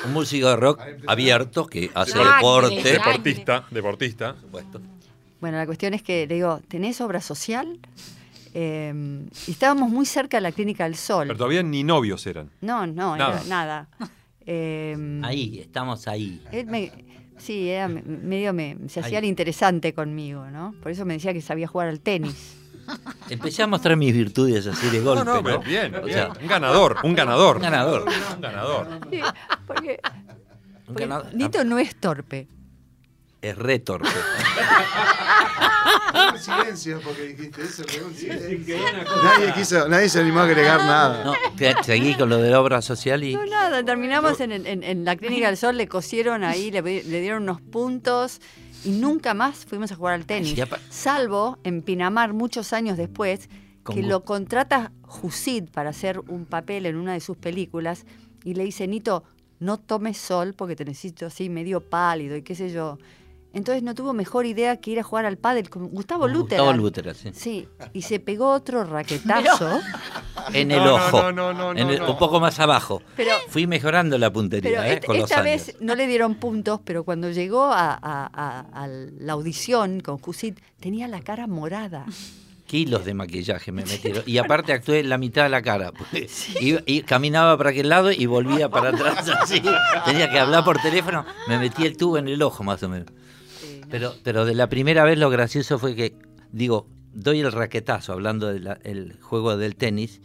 Un 0.06 0.12
músico 0.12 0.48
de 0.48 0.56
rock 0.56 0.80
abierto 1.06 1.66
que 1.66 1.90
hace 1.94 2.18
deporte. 2.18 2.82
Deportista, 2.92 3.64
deportista. 3.70 4.34
Bueno, 5.40 5.56
la 5.58 5.66
cuestión 5.66 5.94
es 5.94 6.02
que 6.02 6.26
le 6.26 6.34
digo, 6.34 6.60
¿tenés 6.68 7.00
obra 7.00 7.20
social? 7.20 7.78
Eh, 8.54 8.92
y 9.46 9.50
estábamos 9.50 9.90
muy 9.90 10.06
cerca 10.06 10.36
de 10.36 10.42
la 10.42 10.52
Clínica 10.52 10.84
del 10.84 10.94
Sol. 10.96 11.26
Pero 11.28 11.38
todavía 11.38 11.62
ni 11.62 11.82
novios 11.84 12.26
eran. 12.26 12.50
No, 12.60 12.86
no, 12.86 13.16
Nada. 13.16 13.38
era 13.40 13.48
nada. 13.48 13.88
Eh, 14.46 15.20
Ahí, 15.24 15.58
estamos 15.60 16.06
ahí. 16.08 16.40
él 16.52 16.66
me- 16.66 16.92
sí, 17.38 17.68
era 17.70 17.88
me- 17.88 18.02
medio 18.02 18.52
me, 18.52 18.76
se 18.88 19.00
hacía 19.00 19.18
el 19.20 19.24
interesante 19.24 19.94
conmigo, 19.94 20.44
¿no? 20.50 20.74
Por 20.82 20.92
eso 20.92 21.04
me 21.04 21.14
decía 21.14 21.32
que 21.32 21.40
sabía 21.40 21.66
jugar 21.66 21.88
al 21.88 22.00
tenis. 22.00 22.56
Empecé 23.28 23.62
a 23.62 23.66
mostrar 23.66 23.96
mis 23.96 24.12
virtudes 24.12 24.66
así 24.66 24.88
de 24.90 25.00
golpe. 25.00 25.24
no, 25.24 25.40
¿no? 25.42 25.58
bien, 25.60 25.94
O 25.96 26.06
sea, 26.08 26.30
Un 26.40 26.46
ganador, 26.48 26.98
un 27.02 27.14
ganador. 27.14 27.56
Un 27.56 27.62
ganador. 27.62 28.04
Un 28.36 28.40
ganador. 28.40 28.88
Sí, 29.10 29.20
porque, 29.66 30.00
Un 30.02 30.84
porque 30.86 31.02
ganador. 31.02 31.34
Nito 31.34 31.64
no 31.64 31.78
es 31.78 31.94
torpe. 31.96 32.48
Es 33.40 33.56
re 33.56 33.78
torpe. 33.80 34.08
silencio 36.38 37.00
porque 37.04 37.22
dijiste 37.22 37.62
eso, 37.62 37.84
quedó 37.84 38.06
un 38.06 38.14
silencio. 38.14 38.76
Nadie, 39.22 39.52
quiso, 39.54 39.88
nadie 39.88 40.08
se 40.08 40.20
animó 40.20 40.40
a 40.40 40.44
agregar 40.44 40.78
nada. 40.80 41.24
No, 41.24 41.34
seguí 41.82 42.14
con 42.14 42.28
lo 42.28 42.38
de 42.38 42.50
la 42.50 42.60
obra 42.60 42.82
social 42.82 43.22
y 43.24 43.34
No, 43.34 43.44
nada, 43.46 43.84
terminamos 43.84 44.40
en, 44.40 44.52
en- 44.52 44.82
en 44.82 45.04
la 45.04 45.16
Clínica 45.16 45.46
del 45.46 45.56
Sol, 45.56 45.76
le 45.76 45.88
cosieron 45.88 46.44
ahí, 46.44 46.70
le, 46.70 46.82
le 46.82 47.20
dieron 47.20 47.44
unos 47.44 47.60
puntos 47.60 48.40
y 48.84 48.90
nunca 48.90 49.34
más 49.34 49.64
fuimos 49.64 49.92
a 49.92 49.96
jugar 49.96 50.14
al 50.14 50.26
tenis. 50.26 50.54
Salvo 50.90 51.58
en 51.64 51.82
Pinamar, 51.82 52.32
muchos 52.32 52.72
años 52.72 52.96
después, 52.96 53.48
que 53.92 54.02
lo 54.02 54.24
contrata 54.24 54.92
Jusid 55.02 55.64
para 55.70 55.90
hacer 55.90 56.20
un 56.28 56.44
papel 56.44 56.86
en 56.86 56.96
una 56.96 57.12
de 57.12 57.20
sus 57.20 57.36
películas 57.36 58.06
y 58.44 58.54
le 58.54 58.64
dice, 58.64 58.86
Nito, 58.86 59.24
no 59.58 59.78
tomes 59.78 60.18
sol 60.18 60.54
porque 60.54 60.76
te 60.76 60.84
necesito 60.84 61.26
así 61.26 61.48
medio 61.48 61.80
pálido 61.80 62.36
y 62.36 62.42
qué 62.42 62.54
sé 62.54 62.72
yo. 62.72 62.98
Entonces 63.54 63.82
no 63.82 63.94
tuvo 63.94 64.12
mejor 64.14 64.46
idea 64.46 64.78
que 64.78 64.90
ir 64.92 65.00
a 65.00 65.02
jugar 65.02 65.26
al 65.26 65.36
pádel 65.36 65.68
con 65.68 65.88
Gustavo 65.88 66.26
Luther. 66.26 66.58
Gustavo 66.58 66.72
Luther, 66.72 67.14
sí. 67.14 67.30
Sí, 67.34 67.68
y 67.92 68.02
se 68.02 68.18
pegó 68.18 68.50
otro 68.50 68.82
raquetazo. 68.84 69.78
en 70.54 70.70
el 70.70 70.78
No, 70.78 70.84
no, 70.86 70.94
ojo. 70.94 71.22
no, 71.32 71.32
no, 71.32 71.52
no, 71.52 71.70
en 71.72 71.90
el- 71.90 71.98
no. 71.98 72.12
Un 72.12 72.18
poco 72.18 72.40
más 72.40 72.58
abajo. 72.60 73.02
Pero- 73.16 73.32
Fui 73.48 73.66
mejorando 73.66 74.16
la 74.16 74.32
puntería 74.32 74.70
Pero 74.70 74.82
¿eh? 74.84 74.92
et- 74.94 75.04
con 75.04 75.16
los 75.18 75.30
esta 75.30 75.42
años. 75.42 75.66
vez 75.66 75.76
no 75.80 75.94
le 75.94 76.06
dieron 76.06 76.36
puntos, 76.36 76.80
pero 76.84 77.04
cuando 77.04 77.30
llegó 77.30 77.64
a, 77.64 77.92
a- 77.92 78.30
a- 78.32 78.84
a 78.84 78.86
la 78.88 79.32
audición 79.34 80.00
con 80.00 80.18
Jusid, 80.18 80.54
tenía 80.80 81.06
la 81.08 81.20
cara 81.20 81.46
morada. 81.46 82.06
Kilos 82.66 83.04
de 83.04 83.12
maquillaje 83.12 83.70
me 83.70 83.84
metieron. 83.84 84.22
Y 84.24 84.38
aparte 84.38 84.72
actué 84.72 85.00
en 85.00 85.10
la 85.10 85.18
mitad 85.18 85.42
de 85.42 85.50
la 85.50 85.60
cara. 85.60 85.92
iba- 86.60 86.80
y 86.86 87.02
caminaba 87.02 87.58
para 87.58 87.68
aquel 87.68 87.90
lado 87.90 88.10
y 88.12 88.24
volvía 88.24 88.70
para 88.70 88.88
atrás 88.88 89.28
así. 89.28 89.60
Tenía 90.06 90.30
que 90.30 90.38
hablar 90.38 90.64
por 90.64 90.80
teléfono. 90.80 91.26
Me 91.48 91.58
metí 91.58 91.84
el 91.84 91.98
tubo 91.98 92.16
en 92.16 92.28
el 92.28 92.40
ojo 92.40 92.64
más 92.64 92.82
o 92.82 92.88
menos. 92.88 93.08
Pero, 93.92 94.14
pero 94.22 94.46
de 94.46 94.54
la 94.54 94.70
primera 94.70 95.04
vez 95.04 95.18
lo 95.18 95.28
gracioso 95.28 95.78
fue 95.78 95.94
que, 95.94 96.16
digo, 96.50 96.86
doy 97.12 97.40
el 97.40 97.52
raquetazo 97.52 98.14
hablando 98.14 98.46
del 98.46 99.18
juego 99.20 99.58
del 99.58 99.76
tenis 99.76 100.22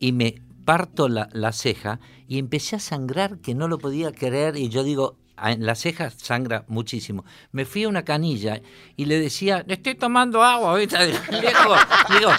y 0.00 0.12
me 0.12 0.40
parto 0.64 1.10
la, 1.10 1.28
la 1.32 1.52
ceja 1.52 2.00
y 2.26 2.38
empecé 2.38 2.76
a 2.76 2.80
sangrar 2.80 3.40
que 3.40 3.54
no 3.54 3.68
lo 3.68 3.76
podía 3.76 4.10
creer 4.10 4.56
y 4.56 4.70
yo 4.70 4.84
digo, 4.84 5.18
en 5.44 5.64
las 5.66 5.80
cejas 5.80 6.14
sangra 6.16 6.64
muchísimo. 6.68 7.24
Me 7.52 7.64
fui 7.64 7.84
a 7.84 7.88
una 7.88 8.04
canilla 8.04 8.60
y 8.96 9.04
le 9.06 9.20
decía, 9.20 9.64
estoy 9.68 9.94
tomando 9.94 10.42
agua, 10.42 10.74
¿viste? 10.78 10.96
Lejos, 11.30 11.78
digo, 12.18 12.30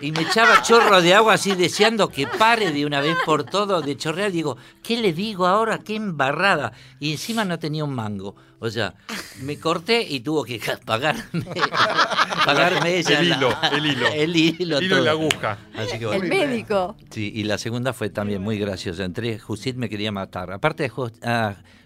y 0.00 0.12
me 0.12 0.22
echaba 0.22 0.62
chorro 0.62 1.00
de 1.02 1.14
agua 1.14 1.34
así 1.34 1.54
deseando 1.54 2.08
que 2.08 2.26
pare 2.26 2.72
de 2.72 2.84
una 2.86 3.00
vez 3.00 3.16
por 3.24 3.44
todo 3.44 3.80
de 3.80 3.96
chorrear. 3.96 4.32
Digo, 4.32 4.56
¿qué 4.82 4.96
le 4.98 5.12
digo 5.12 5.46
ahora? 5.46 5.78
¡Qué 5.78 5.96
embarrada! 5.96 6.72
Y 7.00 7.12
encima 7.12 7.44
no 7.44 7.58
tenía 7.58 7.84
un 7.84 7.94
mango. 7.94 8.34
O 8.60 8.68
sea, 8.70 8.94
me 9.42 9.56
corté 9.60 10.02
y 10.02 10.18
tuvo 10.18 10.42
que 10.44 10.60
pagarme, 10.84 11.22
pagarme 12.44 12.96
ella. 12.98 13.20
El 13.20 13.28
la- 13.28 13.36
hilo, 13.36 13.56
el 13.72 13.86
hilo. 13.86 14.08
El 14.08 14.36
hilo, 14.36 14.58
Hilo 14.58 14.80
y 14.82 14.88
todo. 14.88 15.04
la 15.04 15.10
aguja. 15.12 15.58
Así 15.76 15.98
que 15.98 16.04
El 16.06 16.24
médico. 16.28 16.96
Sí, 17.10 17.30
y 17.34 17.44
la 17.44 17.58
segunda 17.58 17.92
fue 17.92 18.10
también 18.10 18.42
muy 18.42 18.58
graciosa. 18.58 19.04
Entré, 19.04 19.38
Jusid 19.38 19.76
me 19.76 19.88
quería 19.88 20.10
matar. 20.12 20.50
Aparte 20.52 20.82
de 20.84 20.90
Ju- 20.90 21.12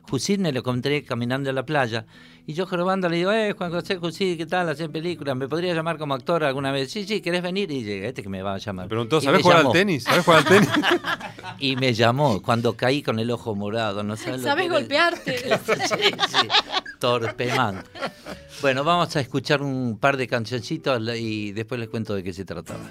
a 0.05 0.11
Jusid 0.11 0.39
me 0.39 0.53
lo 0.53 0.61
encontré 0.61 1.05
caminando 1.05 1.49
en 1.51 1.57
la 1.57 1.65
playa. 1.65 2.07
Y 2.45 2.55
yo 2.55 2.67
jorobando 2.67 3.09
le 3.09 3.19
digo, 3.19 3.31
eh, 3.33 3.53
Juan 3.53 3.71
José 3.71 3.97
Jusid, 3.97 4.37
¿qué 4.37 4.47
tal? 4.47 4.69
Hacer 4.69 4.91
películas. 4.91 5.37
¿Me 5.37 5.47
podría 5.47 5.75
llamar 5.75 5.97
como 5.97 6.15
actor 6.15 6.43
alguna 6.43 6.73
vez? 6.73 6.91
Sí, 6.91 7.05
sí, 7.05 7.21
¿querés 7.21 7.41
venir? 7.41 7.71
Y 7.71 7.85
llega 7.85 8.09
este 8.09 8.23
que 8.23 8.29
me 8.29 8.43
va 8.43 8.55
a 8.55 8.59
llamar. 8.59 8.89
Preguntó, 8.89 9.21
¿sabés 9.21 9.43
jugar 9.43 9.65
al 9.65 9.73
tenis? 9.73 10.03
¿Sabés 10.03 10.25
jugar 10.25 10.41
al 10.41 10.45
tenis? 10.47 10.69
Y 11.59 11.77
me 11.77 11.95
llamó 11.95 12.43
cuando 12.43 12.77
caí 12.77 13.03
con 13.03 13.21
el 13.21 13.31
ojo 13.31 13.55
morado. 13.55 14.03
¿No 14.03 14.17
sabes 14.17 14.41
lo 14.41 14.49
¿Sabes 14.49 14.63
que 14.63 14.67
era? 14.67 14.79
golpearte? 14.81 15.39
sí, 15.87 16.11
sí. 16.29 16.49
Torpemán. 16.99 17.85
Bueno, 18.61 18.83
vamos 18.83 19.15
a 19.15 19.21
escuchar 19.21 19.63
un 19.63 19.99
par 19.99 20.17
de 20.17 20.27
cancioncitos 20.27 21.01
y 21.17 21.53
después 21.53 21.79
les 21.79 21.89
cuento 21.89 22.15
de 22.15 22.25
qué 22.25 22.33
se 22.33 22.45
trataba. 22.45 22.91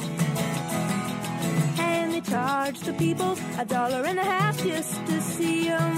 Charged 2.29 2.85
the 2.85 2.93
people 2.93 3.35
a 3.59 3.65
dollar 3.65 4.05
and 4.05 4.17
a 4.17 4.23
half 4.23 4.57
just 4.63 5.05
to 5.07 5.21
see 5.21 5.67
'em. 5.67 5.95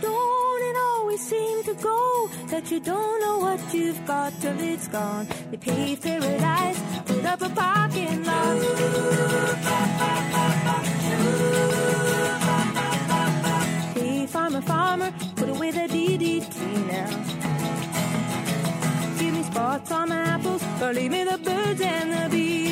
Don't 0.00 0.62
it 0.68 0.76
always 0.88 1.20
seem 1.20 1.62
to 1.64 1.74
go 1.74 2.28
that 2.48 2.70
you 2.70 2.80
don't 2.80 3.20
know 3.20 3.38
what 3.38 3.60
you've 3.72 4.04
got 4.04 4.32
till 4.40 4.58
it's 4.58 4.88
gone? 4.88 5.26
They 5.50 5.58
paved 5.58 6.02
paradise, 6.02 6.80
put 7.06 7.24
up 7.24 7.42
a 7.42 7.50
parking 7.50 8.24
lot. 8.24 8.56
Hey, 13.94 14.26
farmer, 14.26 14.62
farmer, 14.62 15.12
put 15.36 15.48
away 15.50 15.70
the 15.70 15.86
DDT 15.94 16.56
now. 16.90 17.10
Give 19.18 19.32
me 19.34 19.42
spots 19.44 19.92
on 19.92 20.08
my 20.08 20.22
apples, 20.34 20.62
or 20.82 20.92
leave 20.92 21.12
me 21.12 21.22
the 21.22 21.38
birds 21.38 21.80
and 21.80 22.12
the 22.12 22.28
bees. 22.28 22.71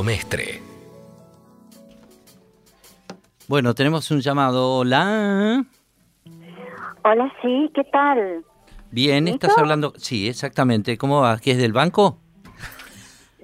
Mestre. 0.00 0.62
Bueno, 3.48 3.74
tenemos 3.74 4.10
un 4.10 4.20
llamado. 4.20 4.76
Hola. 4.78 5.62
Hola, 7.04 7.32
sí, 7.42 7.70
¿qué 7.74 7.84
tal? 7.84 8.44
Bien, 8.90 9.28
estás 9.28 9.58
hablando. 9.58 9.92
Sí, 9.96 10.28
exactamente. 10.28 10.96
¿Cómo 10.96 11.20
va? 11.20 11.38
¿Qué 11.38 11.50
es 11.50 11.58
del 11.58 11.72
banco? 11.74 12.16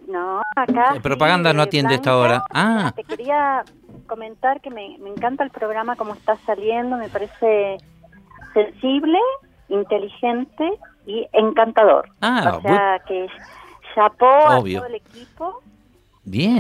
No, 0.07 0.41
acá. 0.57 0.95
Eh, 0.97 1.01
propaganda 1.01 1.51
sí, 1.51 1.57
no 1.57 1.63
de 1.63 1.69
atiende 1.69 1.95
esta 1.97 2.17
hora. 2.17 2.43
Ah. 2.55 2.93
Te 2.97 3.05
quería 3.05 3.65
comentar 4.07 4.63
que 4.63 4.71
me, 4.71 4.97
me 4.99 5.11
encanta 5.11 5.45
el 5.45 5.51
programa 5.51 5.97
como 5.97 6.15
está 6.15 6.37
saliendo, 6.47 6.97
me 6.97 7.11
parece 7.11 7.77
sensible, 8.55 9.19
inteligente 9.69 10.73
y 11.07 11.27
encantador. 11.33 12.09
Ah, 12.23 12.55
o 12.57 12.63
sea 12.63 13.03
que 13.07 13.27
chapó 13.95 14.27
a 14.27 14.59
Obvio. 14.59 14.79
todo 14.79 14.89
el 14.89 14.95
equipo. 14.95 15.63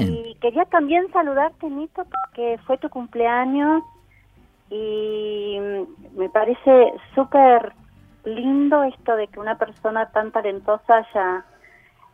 Y 0.02 0.36
quería 0.40 0.64
también 0.66 1.10
saludarte, 1.12 1.68
Nito, 1.68 2.04
porque 2.04 2.58
fue 2.66 2.78
tu 2.78 2.88
cumpleaños 2.88 3.82
y 4.70 5.58
me 6.16 6.28
parece 6.28 6.92
súper 7.14 7.72
lindo 8.24 8.82
esto 8.82 9.16
de 9.16 9.28
que 9.28 9.40
una 9.40 9.56
persona 9.56 10.10
tan 10.10 10.32
talentosa 10.32 10.98
haya 10.98 11.44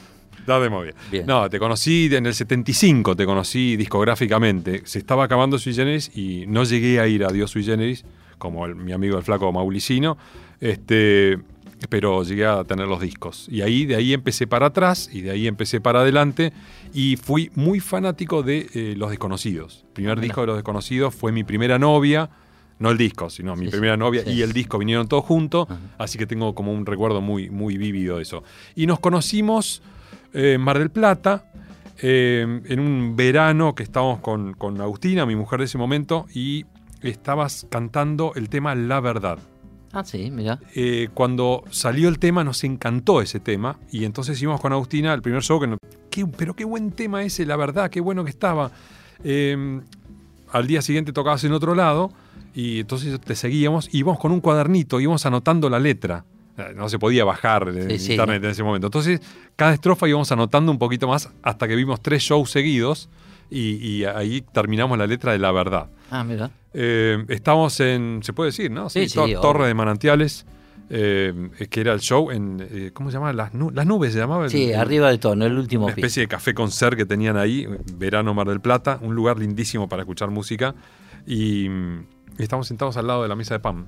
Ya 0.46 0.60
de 0.60 0.70
movida. 0.70 0.94
Bien. 1.10 1.26
No, 1.26 1.50
te 1.50 1.58
conocí 1.60 2.10
en 2.14 2.26
el 2.26 2.34
75, 2.34 3.16
te 3.16 3.26
conocí 3.26 3.78
discográficamente. 3.78 4.82
Se 4.86 5.00
estaba 5.00 5.24
acabando 5.24 5.58
Sui 5.58 5.74
Generis 5.74 6.12
y 6.14 6.44
no 6.48 6.66
llegué 6.66 7.00
a 7.00 7.08
ir 7.08 7.24
a 7.24 7.30
Dios 7.32 7.52
Sui 7.52 7.64
Generis, 7.64 8.04
como 8.38 8.66
el- 8.66 8.76
mi 8.76 8.91
amigo 8.91 9.18
el 9.18 9.24
flaco 9.24 9.50
Maulicino, 9.54 10.18
este, 10.60 11.39
pero 11.89 12.23
llegué 12.23 12.45
a 12.45 12.63
tener 12.63 12.88
los 12.88 13.01
discos. 13.01 13.47
Y 13.49 13.61
ahí, 13.61 13.86
de 13.86 13.95
ahí 13.95 14.13
empecé 14.13 14.47
para 14.47 14.67
atrás 14.67 15.09
y 15.11 15.21
de 15.21 15.31
ahí 15.31 15.47
empecé 15.47 15.81
para 15.81 16.01
adelante 16.01 16.53
y 16.93 17.17
fui 17.17 17.51
muy 17.55 17.79
fanático 17.79 18.43
de 18.43 18.67
eh, 18.73 18.93
Los 18.97 19.09
Desconocidos. 19.09 19.84
El 19.88 19.93
primer 19.93 20.19
disco 20.19 20.41
de 20.41 20.47
Los 20.47 20.55
Desconocidos 20.57 21.13
fue 21.15 21.31
mi 21.31 21.43
primera 21.43 21.79
novia. 21.79 22.29
No 22.79 22.89
el 22.89 22.97
disco, 22.97 23.29
sino 23.29 23.55
mi 23.55 23.65
Sí, 23.65 23.71
primera 23.71 23.93
sí, 23.93 23.99
novia 23.99 24.23
sí. 24.23 24.31
y 24.31 24.41
el 24.41 24.51
disco 24.51 24.77
vinieron 24.77 25.07
todos 25.07 25.23
juntos, 25.23 25.67
así 25.97 26.17
que 26.17 26.25
tengo 26.25 26.53
como 26.55 26.73
un 26.73 26.86
recuerdo 26.86 27.21
muy, 27.21 27.49
muy 27.49 27.77
vívido 27.77 28.17
de 28.17 28.23
eso. 28.23 28.43
Y 28.75 28.88
nos 28.88 28.99
conocimos 28.99 29.81
eh, 30.34 30.53
en 30.53 30.61
Mar 30.61 30.79
del 30.79 30.89
Plata, 30.89 31.45
eh, 32.01 32.61
en 32.65 32.79
un 32.79 33.15
verano 33.15 33.75
que 33.75 33.84
estábamos 33.84 34.19
con, 34.19 34.53
con 34.55 34.81
Agustina, 34.81 35.25
mi 35.25 35.36
mujer 35.36 35.59
de 35.59 35.65
ese 35.65 35.77
momento, 35.77 36.25
y 36.34 36.65
estabas 37.03 37.67
cantando 37.69 38.34
el 38.36 38.49
tema 38.49 38.73
La 38.75 38.99
Verdad. 38.99 39.38
Ah, 39.94 40.04
sí, 40.04 40.32
mira. 40.32 40.60
Eh, 40.76 41.10
cuando 41.14 41.64
salió 41.70 42.10
el 42.10 42.18
tema 42.20 42.44
nos 42.44 42.64
encantó 42.64 43.22
ese 43.22 43.39
tema 43.39 43.78
y 43.91 44.06
entonces 44.06 44.36
hicimos 44.38 44.60
con 44.60 44.74
Agustina 44.74 45.14
el 45.14 45.22
primer 45.22 45.44
show 45.44 45.60
que 45.60 45.68
nos- 45.68 45.80
qué- 46.10 46.26
pero 46.26 46.56
qué 46.56 46.66
buen 46.66 46.91
tema 46.91 47.24
ese, 47.24 47.46
la 47.46 47.56
verdad, 47.56 47.89
qué 47.91 48.02
bueno 48.02 48.24
que 48.24 48.32
estaba. 48.32 48.72
Eh, 49.24 49.82
al 50.52 50.68
día 50.68 50.82
siguiente 50.82 51.14
tocabas 51.14 51.44
en 51.44 51.54
otro 51.54 51.76
lado 51.76 52.12
y 52.56 52.80
entonces 52.80 53.20
te 53.22 53.36
seguíamos 53.36 53.89
íbamos 53.94 54.20
con 54.20 54.32
un 54.32 54.41
cuadernito, 54.41 55.00
íbamos 55.00 55.26
anotando 55.26 55.70
la 55.70 55.80
letra. 55.80 56.26
Eh, 56.58 56.74
No 56.76 56.89
se 56.89 57.00
podía 57.00 57.24
bajar 57.26 57.72
Sí, 57.89 58.00
sí. 58.00 58.12
internet 58.14 58.44
en 58.44 58.50
ese 58.52 58.62
momento. 58.64 58.88
Entonces, 58.88 59.22
cada 59.56 59.74
estrofa 59.74 60.08
íbamos 60.08 60.32
anotando 60.32 60.72
un 60.72 60.78
poquito 60.80 61.08
más 61.08 61.30
hasta 61.41 61.68
que 61.68 61.76
vimos 61.76 62.02
tres 62.02 62.22
shows 62.24 62.50
seguidos 62.52 63.10
y, 63.50 63.76
y 63.86 64.06
ahí 64.06 64.41
terminamos 64.41 64.98
la 64.98 65.08
letra 65.08 65.32
de 65.32 65.39
la 65.39 65.52
verdad. 65.52 65.89
Ah, 66.12 66.24
mira. 66.24 66.52
Eh, 66.74 67.24
estamos 67.30 67.80
en, 67.80 68.20
se 68.24 68.34
puede 68.34 68.50
decir, 68.50 68.72
¿no? 68.72 68.89
Sí, 68.89 69.08
sí. 69.10 69.20
Torre 69.41 69.68
de 69.68 69.74
Manantiales, 69.74 70.46
eh, 70.89 71.50
que 71.70 71.82
era 71.82 71.94
el 71.94 72.00
show 72.00 72.32
en, 72.32 72.66
eh, 72.70 72.91
¿cómo 72.94 73.10
se 73.10 73.16
llama? 73.18 73.32
Las, 73.34 73.54
nu- 73.54 73.72
las 73.72 73.86
nubes 73.86 74.14
se 74.14 74.20
llamaba. 74.20 74.46
el- 74.46 74.50
Sí, 74.52 74.72
el- 74.72 74.80
arriba 74.80 75.10
de 75.10 75.18
todo, 75.18 75.36
no 75.36 75.46
el 75.46 75.58
último 75.58 75.86
Una 75.86 75.96
piso. 75.96 76.06
especie 76.08 76.22
de 76.24 76.28
café 76.28 76.54
concert 76.54 76.98
que 76.98 77.06
tenían 77.06 77.38
ahí, 77.38 77.68
verano 77.96 78.34
Mar 78.34 78.48
del 78.48 78.60
Plata, 78.62 79.00
un 79.02 79.16
lugar 79.16 79.38
lindísimo 79.39 79.88
para 79.88 80.02
escuchar 80.04 80.30
música. 80.32 80.76
Y, 81.26 81.70
mm, 81.70 82.06
estamos 82.39 82.68
sentados 82.68 82.98
al 82.98 83.08
lado 83.08 83.24
de 83.24 83.30
la 83.30 83.36
mesa 83.36 83.54
de 83.54 83.60
Pam 83.60 83.88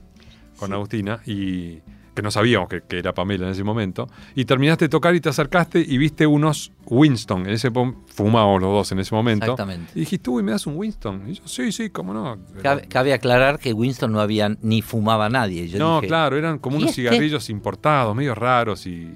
con 0.58 0.72
Agustina 0.72 1.20
y 1.26 1.80
que 2.16 2.22
no 2.22 2.32
sabíamos 2.32 2.70
que, 2.70 2.82
que 2.82 2.98
era 2.98 3.14
Pamela 3.14 3.46
en 3.46 3.52
ese 3.52 3.64
momento. 3.64 4.08
Y 4.34 4.46
terminaste 4.46 4.86
de 4.86 4.90
tocar 4.90 5.14
y 5.14 5.20
te 5.20 5.30
acercaste 5.30 5.80
y 5.80 5.98
viste 5.98 6.26
unos 6.26 6.72
Winston. 6.88 7.42
En 7.42 7.54
ese 7.54 7.70
fumábamos 8.08 8.62
los 8.62 8.72
dos 8.72 8.92
en 8.94 9.00
ese 9.00 9.14
momento. 9.14 9.46
Exactamente. 9.46 9.92
Y 9.96 10.00
dijiste, 10.00 10.30
uy, 10.30 10.42
¿me 10.42 10.52
das 10.52 10.66
un 10.66 10.78
Winston? 10.78 11.24
Y 11.28 11.34
yo, 11.34 11.44
sí, 11.46 11.72
sí, 11.72 11.90
cómo 11.90 12.14
no. 12.14 12.38
Cabe, 12.64 12.88
cabe 12.88 13.14
aclarar 13.14 13.60
que 13.60 13.74
Winston 13.74 14.12
no 14.12 14.22
había 14.22 14.50
ni 14.62 14.82
fumaba 14.82 15.30
nadie. 15.30 15.68
Yo 15.68 15.78
no, 15.78 15.98
dije, 15.98 16.08
claro, 16.08 16.38
eran 16.38 16.58
como 16.58 16.78
¿y 16.78 16.80
unos 16.80 16.92
este? 16.92 17.04
cigarrillos 17.04 17.50
importados, 17.50 18.16
medio 18.16 18.34
raros 18.34 18.88
y 18.88 19.14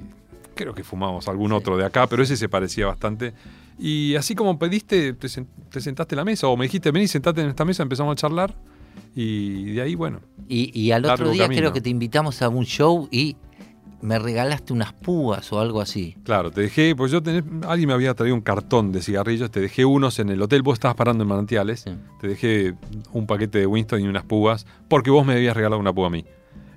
creo 0.53 0.73
que 0.73 0.83
fumamos 0.83 1.27
algún 1.29 1.53
otro 1.53 1.77
de 1.77 1.85
acá, 1.85 2.05
pero 2.07 2.21
ese 2.21 2.35
se 2.35 2.49
parecía 2.49 2.85
bastante. 2.85 3.33
Y 3.79 4.15
así 4.15 4.35
como 4.35 4.59
pediste, 4.59 5.13
te 5.13 5.29
sentaste 5.29 6.15
en 6.15 6.17
la 6.17 6.25
mesa 6.25 6.47
o 6.47 6.57
me 6.57 6.65
dijiste, 6.65 6.91
vení, 6.91 7.07
sentate 7.07 7.41
en 7.41 7.47
esta 7.47 7.63
mesa, 7.63 7.81
empezamos 7.81 8.11
a 8.11 8.15
charlar 8.15 8.53
y 9.21 9.73
de 9.73 9.81
ahí, 9.81 9.95
bueno. 9.95 10.21
Y, 10.47 10.71
y 10.79 10.91
al 10.91 11.03
otro 11.03 11.29
día 11.29 11.43
camino. 11.43 11.59
creo 11.59 11.73
que 11.73 11.81
te 11.81 11.89
invitamos 11.89 12.41
a 12.41 12.47
un 12.47 12.63
show 12.63 13.09
y 13.11 13.35
me 14.01 14.17
regalaste 14.17 14.71
unas 14.71 14.93
púas 14.93 15.51
o 15.51 15.59
algo 15.59 15.81
así. 15.81 16.15
Claro, 16.23 16.51
te 16.51 16.61
dejé, 16.61 16.95
pues 16.95 17.11
yo 17.11 17.21
tenés, 17.21 17.43
alguien 17.67 17.89
me 17.89 17.93
había 17.93 18.13
traído 18.13 18.33
un 18.33 18.41
cartón 18.41 18.93
de 18.93 19.01
cigarrillos, 19.01 19.51
te 19.51 19.59
dejé 19.59 19.83
unos 19.83 20.19
en 20.19 20.29
el 20.29 20.41
hotel, 20.41 20.61
vos 20.61 20.75
estabas 20.75 20.95
parando 20.95 21.23
en 21.23 21.27
Manantiales, 21.27 21.83
te 22.21 22.27
dejé 22.29 22.75
un 23.11 23.27
paquete 23.27 23.59
de 23.59 23.65
Winston 23.65 23.99
y 23.99 24.07
unas 24.07 24.23
púas, 24.23 24.65
porque 24.87 25.11
vos 25.11 25.25
me 25.25 25.33
habías 25.33 25.53
regalado 25.53 25.81
una 25.81 25.91
púa 25.91 26.07
a 26.07 26.11
mí. 26.11 26.23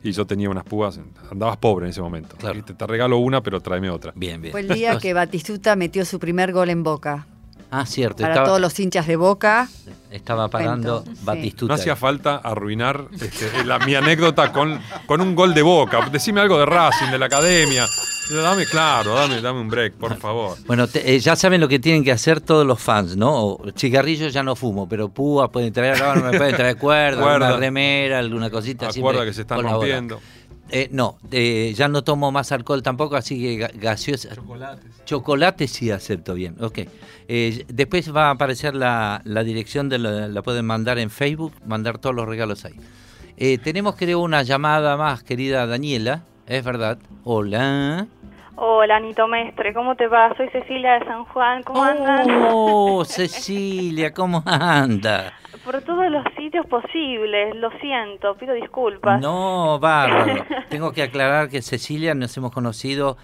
Y 0.02 0.10
yo 0.10 0.26
tenía 0.26 0.50
unas 0.50 0.64
púas, 0.64 0.98
andabas 1.30 1.58
pobre 1.58 1.86
en 1.86 1.90
ese 1.90 2.02
momento. 2.02 2.34
Dijiste, 2.44 2.74
te 2.74 2.86
regalo 2.88 3.18
una, 3.18 3.40
pero 3.40 3.60
tráeme 3.60 3.88
otra. 3.88 4.12
Bien, 4.16 4.42
bien. 4.42 4.50
Fue 4.50 4.62
el 4.62 4.68
día 4.68 4.98
que 5.00 5.14
Batistuta 5.14 5.76
metió 5.76 6.04
su 6.04 6.18
primer 6.18 6.52
gol 6.52 6.70
en 6.70 6.82
Boca. 6.82 7.28
Ah, 7.74 7.86
cierto. 7.86 8.18
Para 8.20 8.34
estaba, 8.34 8.46
todos 8.48 8.60
los 8.60 8.78
hinchas 8.78 9.06
de 9.06 9.16
Boca. 9.16 9.66
estaba 10.10 10.48
parando 10.48 11.02
Cuento, 11.04 11.18
sí. 11.20 11.24
Batistuta. 11.24 11.68
No 11.72 11.80
hacía 11.80 11.96
falta 11.96 12.36
arruinar 12.36 13.06
este, 13.18 13.64
la, 13.64 13.78
mi 13.78 13.94
anécdota 13.94 14.52
con, 14.52 14.78
con 15.06 15.22
un 15.22 15.34
gol 15.34 15.54
de 15.54 15.62
boca. 15.62 16.06
Decime 16.12 16.42
algo 16.42 16.58
de 16.58 16.66
Racing, 16.66 17.06
de 17.10 17.18
la 17.18 17.26
academia. 17.26 17.86
Dame, 18.30 18.66
claro, 18.66 19.14
dame, 19.14 19.40
dame 19.40 19.60
un 19.60 19.68
break, 19.68 19.94
por 19.94 20.16
favor. 20.18 20.56
Bueno, 20.66 20.86
te- 20.86 21.14
eh, 21.14 21.18
ya 21.18 21.34
saben 21.34 21.60
lo 21.62 21.68
que 21.68 21.78
tienen 21.78 22.04
que 22.04 22.12
hacer 22.12 22.40
todos 22.42 22.66
los 22.66 22.78
fans, 22.80 23.16
¿no? 23.16 23.32
O, 23.44 23.64
cigarrillos 23.76 24.32
ya 24.34 24.42
no 24.42 24.54
fumo, 24.54 24.86
pero 24.88 25.08
púas 25.08 25.48
pueden 25.50 25.72
traer, 25.72 26.02
ahora 26.02 26.20
me 26.30 26.36
pueden 26.38 26.54
traer 26.54 26.76
cuerda, 26.76 27.20
Cuerda. 27.22 27.48
una 27.48 27.56
remera, 27.56 28.18
alguna 28.18 28.48
cosita. 28.50 28.86
Acuerda 28.88 28.92
siempre 29.10 29.26
que 29.26 29.32
se 29.34 29.40
están 29.42 29.62
rompiendo. 29.62 30.20
Eh, 30.74 30.88
no, 30.90 31.18
eh, 31.30 31.74
ya 31.76 31.86
no 31.88 32.02
tomo 32.02 32.32
más 32.32 32.50
alcohol 32.50 32.82
tampoco, 32.82 33.14
así 33.16 33.38
que 33.40 33.58
ga- 33.58 33.72
gaseosa. 33.78 34.34
Chocolates. 34.34 35.04
Chocolate 35.04 35.68
sí 35.68 35.90
acepto 35.90 36.32
bien, 36.34 36.56
ok. 36.60 36.78
Eh, 37.28 37.64
después 37.68 38.14
va 38.14 38.28
a 38.28 38.30
aparecer 38.30 38.74
la, 38.74 39.20
la 39.24 39.44
dirección, 39.44 39.88
de 39.90 39.98
la, 39.98 40.28
la 40.28 40.42
pueden 40.42 40.64
mandar 40.64 40.98
en 40.98 41.10
Facebook, 41.10 41.52
mandar 41.66 41.98
todos 41.98 42.14
los 42.16 42.26
regalos 42.26 42.64
ahí. 42.64 42.74
Eh, 43.36 43.58
tenemos 43.58 43.96
creo 43.96 44.20
una 44.20 44.42
llamada 44.42 44.96
más, 44.96 45.22
querida 45.22 45.66
Daniela, 45.66 46.24
es 46.46 46.64
verdad. 46.64 46.98
Hola. 47.24 48.06
Hola, 48.56 49.00
Nito 49.00 49.26
Mestre, 49.28 49.72
¿cómo 49.72 49.96
te 49.96 50.06
va? 50.06 50.34
Soy 50.36 50.48
Cecilia 50.50 50.98
de 50.98 51.06
San 51.06 51.24
Juan, 51.24 51.62
¿cómo 51.62 51.82
andas? 51.82 52.26
Oh, 52.50 53.04
Cecilia, 53.06 54.12
¿cómo 54.12 54.42
anda? 54.44 55.32
Por 55.64 55.80
todos 55.82 56.10
los 56.10 56.24
sitios 56.36 56.66
posibles, 56.66 57.54
lo 57.56 57.70
siento, 57.80 58.34
pido 58.36 58.52
disculpas. 58.54 59.20
No, 59.20 59.78
bárbaro. 59.78 60.44
Tengo 60.68 60.92
que 60.92 61.02
aclarar 61.02 61.48
que 61.48 61.62
Cecilia 61.62 62.14
nos 62.14 62.36
hemos 62.36 62.52
conocido 62.52 63.16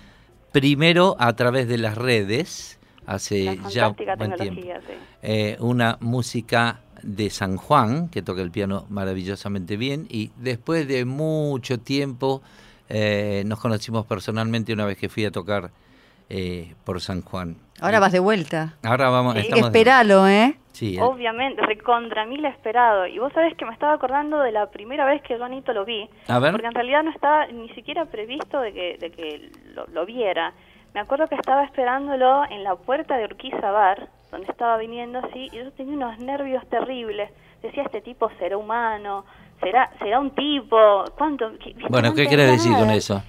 primero 0.52 1.16
a 1.18 1.34
través 1.36 1.68
de 1.68 1.78
las 1.78 1.98
redes, 1.98 2.80
hace 3.06 3.59
ya 3.68 3.92
Fantástica 3.92 4.16
buen 4.16 4.34
tiempo. 4.36 4.62
sí. 4.62 4.94
Eh, 5.22 5.56
una 5.60 5.98
música 6.00 6.80
de 7.02 7.28
San 7.28 7.56
Juan, 7.56 8.09
que 8.09 8.22
toca 8.22 8.40
el 8.40 8.50
piano 8.50 8.86
maravillosamente 8.88 9.76
bien, 9.76 10.06
y 10.09 10.30
después 10.36 10.88
de 10.88 11.05
mucho 11.05 11.78
tiempo 11.80 12.42
eh, 12.89 13.43
nos 13.47 13.60
conocimos 13.60 14.06
personalmente 14.06 14.73
una 14.73 14.85
vez 14.86 14.97
que 14.98 15.09
fui 15.09 15.24
a 15.24 15.31
tocar 15.31 15.70
eh, 16.31 16.74
por 16.85 17.01
San 17.01 17.23
Juan. 17.23 17.56
Ahora 17.81 18.01
vas 18.01 18.12
de 18.12 18.19
vuelta. 18.19 18.74
Ahora 18.82 19.09
vamos, 19.10 19.35
Hay 19.35 19.43
que 19.43 19.48
estamos 19.48 19.73
de- 19.73 19.78
esperarlo, 19.78 20.28
¿eh? 20.28 20.56
Sí, 20.73 20.97
eh. 20.97 21.01
Obviamente, 21.02 21.60
recontra 21.62 22.24
mil 22.27 22.44
esperado. 22.44 23.06
Y 23.06 23.19
vos 23.19 23.32
sabés 23.32 23.56
que 23.56 23.65
me 23.65 23.73
estaba 23.73 23.94
acordando 23.94 24.39
de 24.40 24.52
la 24.52 24.66
primera 24.70 25.05
vez 25.06 25.23
que 25.23 25.36
yo 25.39 25.44
a 25.44 25.48
Nito 25.48 25.73
lo 25.73 25.85
vi. 25.85 26.09
A 26.28 26.39
ver. 26.39 26.52
Porque 26.52 26.66
en 26.66 26.74
realidad 26.74 27.02
no 27.02 27.10
estaba 27.10 27.47
ni 27.47 27.69
siquiera 27.70 28.05
previsto 28.05 28.60
de 28.60 28.73
que, 28.73 28.97
de 28.98 29.10
que 29.10 29.51
lo, 29.74 29.86
lo 29.89 30.06
viera. 30.06 30.52
Me 30.94 31.01
acuerdo 31.01 31.27
que 31.28 31.35
estaba 31.35 31.65
esperándolo 31.65 32.44
en 32.51 32.62
la 32.65 32.77
puerta 32.77 33.16
de 33.16 33.24
Urquiza 33.24 33.70
Bar, 33.70 34.09
donde 34.31 34.47
estaba 34.51 34.77
viniendo 34.77 35.19
así, 35.20 35.48
y 35.52 35.56
yo 35.56 35.70
tenía 35.73 35.94
unos 35.94 36.19
nervios 36.19 36.66
terribles. 36.69 37.31
Decía, 37.62 37.82
este 37.82 38.01
tipo 38.01 38.31
será 38.39 38.56
humano, 38.56 39.24
será 39.60 39.90
será 39.98 40.20
un 40.20 40.30
tipo, 40.30 41.05
¿cuánto? 41.16 41.51
¿Qué- 41.59 41.72
viste, 41.74 41.86
Bueno, 41.89 42.09
no 42.10 42.14
¿qué 42.14 42.26
querés 42.26 42.51
decir 42.52 42.72
con 42.76 42.90
eso? 42.90 43.22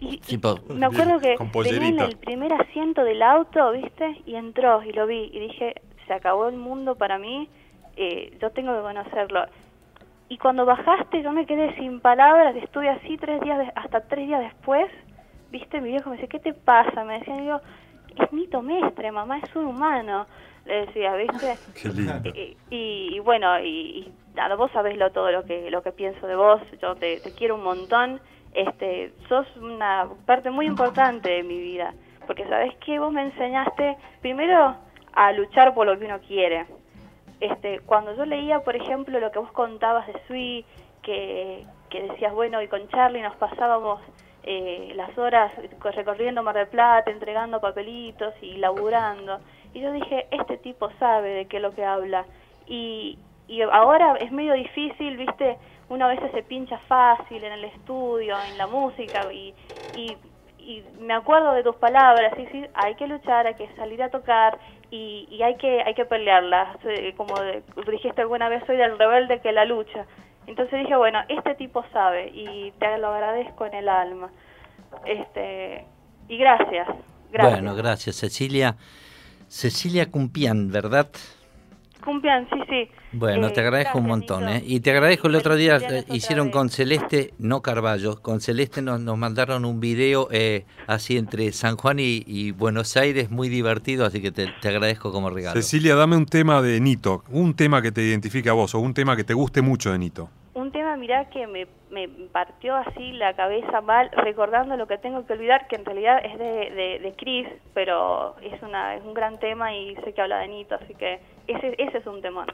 Y- 0.00 0.18
Tipo, 0.18 0.56
Me 0.68 0.86
acuerdo 0.86 1.18
que 1.20 1.36
venía 1.72 1.88
en 1.88 2.10
el 2.10 2.16
primer 2.18 2.52
asiento 2.52 3.04
del 3.04 3.22
auto, 3.22 3.72
¿viste? 3.72 4.22
Y 4.26 4.34
entró 4.34 4.82
y 4.82 4.92
lo 4.92 5.06
vi 5.06 5.30
y 5.32 5.38
dije, 5.40 5.74
se 6.06 6.12
acabó 6.12 6.48
el 6.48 6.56
mundo 6.56 6.94
para 6.96 7.18
mí, 7.18 7.48
eh, 7.96 8.36
yo 8.40 8.50
tengo 8.50 8.74
que 8.74 8.82
conocerlo. 8.82 9.44
Y 10.28 10.38
cuando 10.38 10.64
bajaste 10.66 11.22
yo 11.22 11.32
me 11.32 11.46
quedé 11.46 11.74
sin 11.76 12.00
palabras, 12.00 12.54
estuve 12.56 12.88
así 12.88 13.16
tres 13.18 13.40
días, 13.40 13.58
de- 13.58 13.72
hasta 13.74 14.00
tres 14.02 14.26
días 14.26 14.40
después, 14.40 14.90
¿viste? 15.50 15.80
Mi 15.80 15.90
viejo 15.90 16.10
me 16.10 16.16
decía, 16.16 16.28
¿qué 16.28 16.38
te 16.40 16.52
pasa? 16.54 17.04
Me 17.04 17.18
decía, 17.20 17.36
digo, 17.38 17.60
es 18.16 18.32
Nito 18.32 18.60
Mestre, 18.62 19.10
mamá, 19.12 19.38
es 19.38 19.54
un 19.56 19.66
humano. 19.66 20.26
Le 20.66 20.86
decía, 20.86 21.14
¿viste? 21.14 21.58
Qué 21.82 21.88
lindo. 21.90 22.14
Y, 22.34 22.56
y- 22.70 23.16
y 23.16 23.18
bueno, 23.20 23.58
y, 23.60 23.68
y 23.68 24.12
nada, 24.34 24.56
vos 24.56 24.70
sabés 24.72 24.96
lo, 24.96 25.10
todo 25.10 25.30
lo 25.30 25.44
que, 25.44 25.70
lo 25.70 25.82
que 25.82 25.92
pienso 25.92 26.26
de 26.26 26.36
vos, 26.36 26.60
yo 26.80 26.94
te, 26.96 27.20
te 27.20 27.34
quiero 27.34 27.54
un 27.54 27.64
montón, 27.64 28.20
este, 28.52 29.12
sos 29.28 29.46
una 29.56 30.08
parte 30.26 30.50
muy 30.50 30.66
importante 30.66 31.30
de 31.30 31.42
mi 31.42 31.58
vida, 31.58 31.94
porque 32.26 32.46
sabés 32.48 32.76
que 32.78 32.98
vos 32.98 33.12
me 33.12 33.22
enseñaste 33.22 33.96
primero 34.20 34.76
a 35.12 35.32
luchar 35.32 35.74
por 35.74 35.86
lo 35.86 35.98
que 35.98 36.06
uno 36.06 36.18
quiere. 36.20 36.66
Este, 37.40 37.80
cuando 37.80 38.14
yo 38.16 38.24
leía, 38.24 38.60
por 38.60 38.76
ejemplo, 38.76 39.18
lo 39.20 39.30
que 39.30 39.38
vos 39.38 39.52
contabas 39.52 40.06
de 40.06 40.14
Sui, 40.26 40.64
que, 41.02 41.64
que 41.90 42.02
decías, 42.02 42.32
bueno, 42.32 42.62
y 42.62 42.68
con 42.68 42.88
Charlie 42.88 43.22
nos 43.22 43.36
pasábamos 43.36 44.00
eh, 44.44 44.92
las 44.94 45.16
horas 45.16 45.52
recorriendo 45.94 46.42
Mar 46.42 46.54
del 46.54 46.68
Plata, 46.68 47.10
entregando 47.10 47.60
papelitos 47.60 48.34
y 48.42 48.56
laburando. 48.56 49.40
Y 49.72 49.80
yo 49.80 49.92
dije, 49.92 50.26
este 50.30 50.58
tipo 50.58 50.90
sabe 50.98 51.30
de 51.30 51.46
qué 51.46 51.56
es 51.56 51.62
lo 51.62 51.72
que 51.72 51.84
habla. 51.84 52.24
Y, 52.66 53.18
y 53.48 53.62
ahora 53.62 54.16
es 54.20 54.30
medio 54.32 54.54
difícil, 54.54 55.16
viste, 55.16 55.58
uno 55.88 56.06
a 56.06 56.08
veces 56.08 56.30
se 56.32 56.42
pincha 56.42 56.78
fácil 56.88 57.42
en 57.42 57.52
el 57.52 57.64
estudio, 57.64 58.36
en 58.50 58.58
la 58.58 58.66
música, 58.66 59.32
y, 59.32 59.54
y, 59.96 60.16
y 60.58 60.82
me 60.98 61.14
acuerdo 61.14 61.52
de 61.52 61.62
tus 61.62 61.76
palabras, 61.76 62.32
sí, 62.36 62.46
sí, 62.50 62.64
hay 62.74 62.94
que 62.94 63.06
luchar, 63.06 63.46
hay 63.46 63.54
que 63.54 63.68
salir 63.76 64.02
a 64.02 64.08
tocar, 64.08 64.58
y, 64.90 65.26
y 65.30 65.42
hay 65.42 65.56
que 65.56 65.82
hay 65.82 65.94
que 65.94 66.04
pelearla. 66.04 66.76
Eh, 66.84 67.14
Como 67.16 67.34
dijiste 67.90 68.20
alguna 68.20 68.48
vez, 68.48 68.62
soy 68.66 68.76
del 68.76 68.96
rebelde 68.98 69.40
que 69.40 69.50
la 69.52 69.64
lucha. 69.64 70.06
Entonces 70.46 70.78
dije, 70.80 70.94
bueno, 70.96 71.20
este 71.28 71.54
tipo 71.54 71.84
sabe, 71.92 72.28
y 72.28 72.72
te 72.78 72.98
lo 72.98 73.08
agradezco 73.08 73.66
en 73.66 73.74
el 73.74 73.88
alma. 73.88 74.30
Este 75.04 75.84
Y 76.28 76.36
gracias, 76.38 76.88
gracias. 77.30 77.60
Bueno, 77.60 77.74
gracias, 77.74 78.16
Cecilia. 78.16 78.76
Cecilia 79.48 80.10
Cumpián, 80.10 80.70
¿verdad? 80.70 81.08
Cumplian, 82.04 82.46
sí, 82.52 82.58
sí. 82.68 82.88
Bueno, 83.12 83.48
Eh, 83.48 83.50
te 83.50 83.60
agradezco 83.60 83.98
un 83.98 84.06
montón. 84.06 84.48
¿eh? 84.48 84.62
Y 84.66 84.80
te 84.80 84.90
agradezco 84.90 85.28
el 85.28 85.36
otro 85.36 85.56
día, 85.56 85.76
eh, 85.76 86.04
hicieron 86.12 86.50
con 86.50 86.68
Celeste, 86.68 87.32
no 87.38 87.62
Carballo, 87.62 88.20
con 88.20 88.40
Celeste 88.40 88.82
nos, 88.82 89.00
nos 89.00 89.16
mandaron 89.16 89.64
un 89.64 89.80
video 89.80 90.28
eh, 90.30 90.66
así 90.86 91.16
entre 91.16 91.50
San 91.52 91.76
Juan 91.76 91.98
y, 91.98 92.22
y 92.26 92.50
Buenos 92.50 92.96
Aires, 92.96 93.30
muy 93.30 93.48
divertido, 93.48 94.04
así 94.04 94.20
que 94.20 94.30
te, 94.32 94.48
te 94.60 94.68
agradezco 94.68 95.12
como 95.12 95.30
regalo. 95.30 95.60
Cecilia, 95.60 95.94
dame 95.94 96.16
un 96.16 96.26
tema 96.26 96.60
de 96.60 96.80
Nito, 96.80 97.24
un 97.30 97.54
tema 97.54 97.80
que 97.80 97.92
te 97.92 98.02
identifique 98.02 98.48
a 98.48 98.52
vos 98.52 98.74
o 98.74 98.80
un 98.80 98.92
tema 98.94 99.16
que 99.16 99.24
te 99.24 99.34
guste 99.34 99.62
mucho 99.62 99.90
de 99.92 99.98
Nito. 99.98 100.28
Tema, 100.74 100.96
mirá, 100.96 101.30
que 101.30 101.46
me, 101.46 101.68
me 101.88 102.08
partió 102.08 102.74
así 102.74 103.12
la 103.12 103.36
cabeza 103.36 103.80
mal, 103.80 104.10
recordando 104.10 104.76
lo 104.76 104.88
que 104.88 104.98
tengo 104.98 105.24
que 105.24 105.34
olvidar, 105.34 105.68
que 105.68 105.76
en 105.76 105.84
realidad 105.84 106.18
es 106.24 106.36
de, 106.36 106.44
de, 106.44 106.98
de 107.00 107.14
Chris, 107.16 107.46
pero 107.74 108.34
es, 108.40 108.60
una, 108.60 108.96
es 108.96 109.04
un 109.04 109.14
gran 109.14 109.38
tema 109.38 109.72
y 109.72 109.94
sé 110.02 110.12
que 110.12 110.20
habla 110.20 110.38
de 110.38 110.48
Nito, 110.48 110.74
así 110.74 110.92
que 110.94 111.20
ese, 111.46 111.76
ese 111.78 111.98
es 111.98 112.06
un 112.08 112.20
temón. 112.20 112.48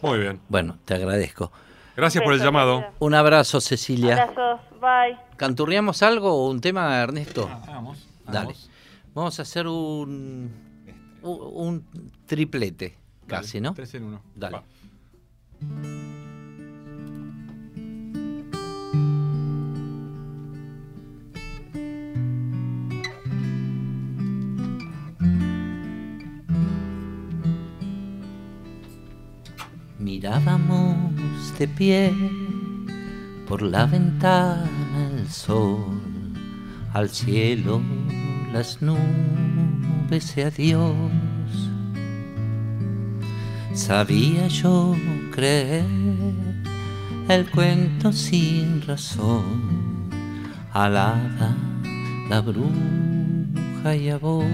Muy 0.00 0.18
bien. 0.18 0.40
Bueno, 0.48 0.78
te 0.84 0.94
agradezco. 0.94 1.52
Gracias 1.96 2.24
por 2.24 2.32
el 2.32 2.40
llamado. 2.40 2.84
Un 2.98 3.14
abrazo, 3.14 3.60
Cecilia. 3.60 4.24
Abrazos, 4.24 4.60
bye. 4.80 5.16
¿Canturriamos 5.36 6.02
algo 6.02 6.32
o 6.32 6.50
un 6.50 6.60
tema, 6.60 7.00
Ernesto? 7.00 7.48
Hagamos. 7.48 8.04
Dale. 8.24 8.38
hagamos. 8.38 8.70
Vamos 9.14 9.38
a 9.38 9.42
hacer 9.42 9.68
un, 9.68 10.50
un, 11.22 11.40
un 11.52 12.10
triplete, 12.26 12.96
casi, 13.28 13.60
¿no? 13.60 13.74
Tres 13.74 13.94
en 13.94 14.06
uno. 14.06 14.22
Dale. 14.34 14.58
Mirábamos 30.02 31.56
de 31.60 31.68
pie 31.68 32.12
por 33.46 33.62
la 33.62 33.86
ventana 33.86 34.66
el 35.12 35.28
sol, 35.28 36.00
al 36.92 37.08
cielo 37.08 37.80
las 38.52 38.82
nubes 38.82 40.36
y 40.36 40.40
adiós. 40.40 41.12
Sabía 43.74 44.48
yo 44.48 44.96
creer 45.30 45.84
el 47.28 47.48
cuento 47.50 48.12
sin 48.12 48.82
razón, 48.82 50.10
alada 50.72 51.56
la 52.28 52.40
bruja 52.40 53.94
y 53.94 54.10
a 54.10 54.18
vos. 54.18 54.44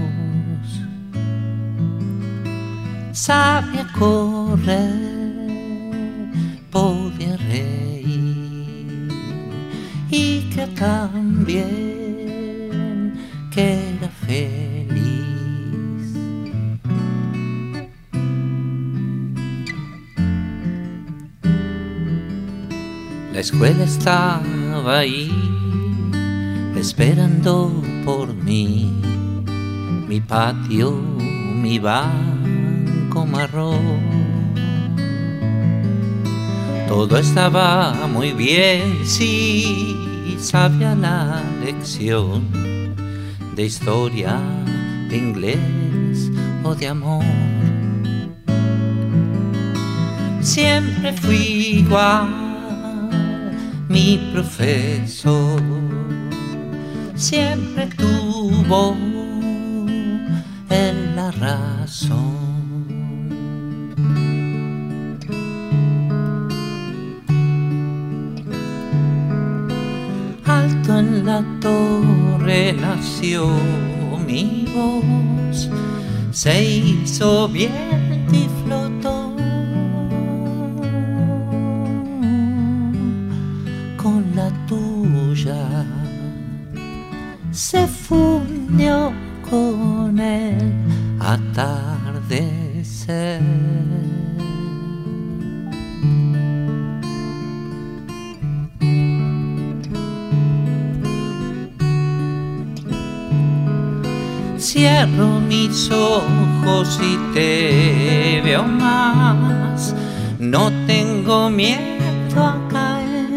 Sabía 3.12 3.86
correr, 3.98 5.17
podía 6.70 7.36
reír 7.36 9.08
y 10.10 10.40
que 10.50 10.66
también 10.68 11.68
que 13.50 13.96
era 13.96 14.08
feliz. 14.08 14.98
La 23.32 23.40
escuela 23.40 23.84
estaba 23.84 24.98
ahí, 24.98 25.30
esperando 26.76 27.82
por 28.04 28.34
mí, 28.34 29.00
mi 30.08 30.20
patio, 30.20 30.92
mi 31.62 31.78
banco 31.78 33.24
marrón. 33.26 34.17
Todo 36.88 37.18
estaba 37.18 37.94
muy 38.08 38.32
bien, 38.32 38.98
sí, 39.04 39.96
sabía 40.38 40.94
la 40.94 41.42
lección, 41.64 42.48
de 43.54 43.66
historia, 43.66 44.40
de 45.08 45.16
inglés 45.16 46.30
o 46.64 46.74
de 46.74 46.88
amor. 46.88 47.24
Siempre 50.40 51.12
fui 51.12 51.82
igual, 51.82 52.28
mi 53.88 54.30
profesor 54.32 55.60
siempre 57.18 57.86
tuvo 57.96 58.96
en 60.70 61.16
la 61.16 61.30
razón. 61.32 62.47
La 71.28 71.40
torre 71.60 72.72
nació 72.72 73.38
mi 74.26 74.66
voz, 74.74 75.68
se 76.30 76.54
hizo 76.64 77.48
viento 77.48 78.34
y 78.40 78.48
flotó 78.62 79.16
con 84.02 84.20
la 84.34 84.48
tuya 84.66 85.62
se 87.50 87.86
fundió 87.86 89.12
con 89.50 90.18
el 90.18 90.72
atardecer. 91.20 92.68
Mis 105.68 105.90
ojos 105.90 106.98
y 107.02 107.16
te 107.34 108.40
veo 108.42 108.64
más. 108.64 109.94
No 110.38 110.72
tengo 110.86 111.50
miedo 111.50 112.42
a 112.42 112.56
caer. 112.68 113.28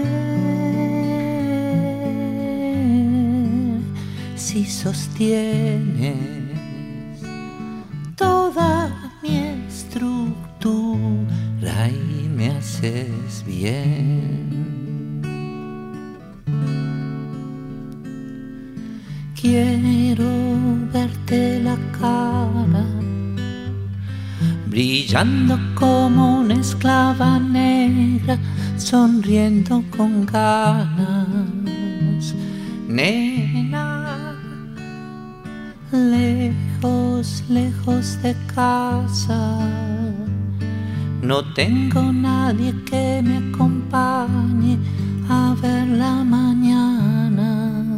Si 4.35 4.65
sostienes 4.65 6.15
toda 8.15 8.89
mi 9.21 9.37
estructura 9.67 10.99
y 11.89 12.29
me 12.29 12.49
haces 12.51 13.43
bien. 13.45 14.71
Quiero 19.39 19.80
brillando 25.11 25.59
como 25.75 26.39
una 26.39 26.53
esclava 26.53 27.37
negra, 27.37 28.37
sonriendo 28.77 29.83
con 29.95 30.25
ganas. 30.25 32.33
Nena, 32.87 34.37
lejos, 35.91 37.43
lejos 37.49 38.21
de 38.23 38.33
casa, 38.55 39.59
no 41.21 41.43
tengo 41.55 42.01
nadie 42.13 42.73
que 42.85 43.21
me 43.21 43.49
acompañe 43.49 44.77
a 45.29 45.53
ver 45.61 45.87
la 45.89 46.23
mañana 46.23 47.97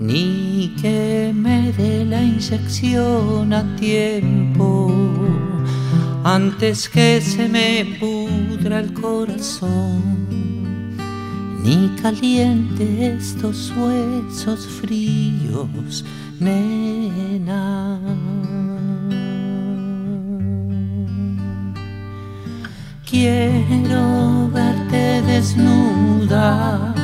ni 0.00 0.43
que 0.80 1.32
me 1.34 1.72
dé 1.72 2.04
la 2.04 2.22
inyección 2.22 3.52
a 3.52 3.76
tiempo 3.76 4.90
antes 6.24 6.88
que 6.88 7.20
se 7.20 7.48
me 7.48 7.98
pudra 8.00 8.80
el 8.80 8.94
corazón, 8.94 10.26
ni 11.62 11.88
caliente 12.00 13.14
estos 13.18 13.72
huesos 13.76 14.66
fríos, 14.80 16.04
nena. 16.40 18.00
Quiero 23.04 24.50
verte 24.50 25.22
desnuda 25.22 26.94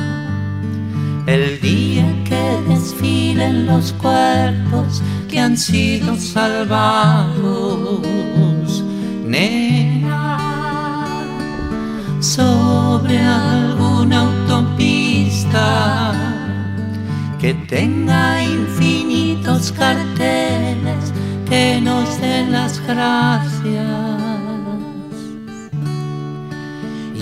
el 1.31 1.61
día 1.61 2.05
que 2.25 2.43
desfilen 2.67 3.65
los 3.65 3.93
cuerpos 3.93 5.01
que 5.29 5.39
han 5.39 5.57
sido 5.57 6.17
salvados, 6.17 8.03
nena, 9.25 10.37
sobre 12.19 13.17
alguna 13.17 14.21
autopista 14.27 16.13
que 17.39 17.53
tenga 17.53 18.43
infinitos 18.43 19.71
carteles 19.71 21.13
que 21.47 21.79
nos 21.81 22.19
den 22.19 22.51
las 22.51 22.79
gracias. 22.85 24.20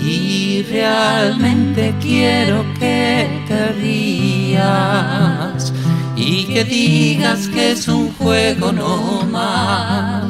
Y 0.02 0.62
realmente 0.62 1.94
quiero 2.00 2.64
que 2.78 3.28
te 3.46 3.72
rías 3.72 5.70
y 6.16 6.44
que 6.44 6.64
digas 6.64 7.46
que 7.48 7.72
es 7.72 7.86
un 7.88 8.10
juego 8.14 8.72
no 8.72 9.26
más. 9.26 10.24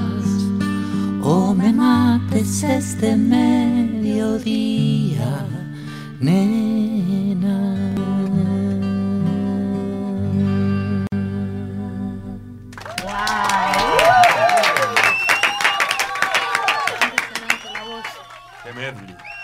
O 1.22 1.54
me 1.54 1.72
mates 1.72 2.64
este 2.64 3.14
mediodía, 3.16 4.66
nena. 6.18 7.70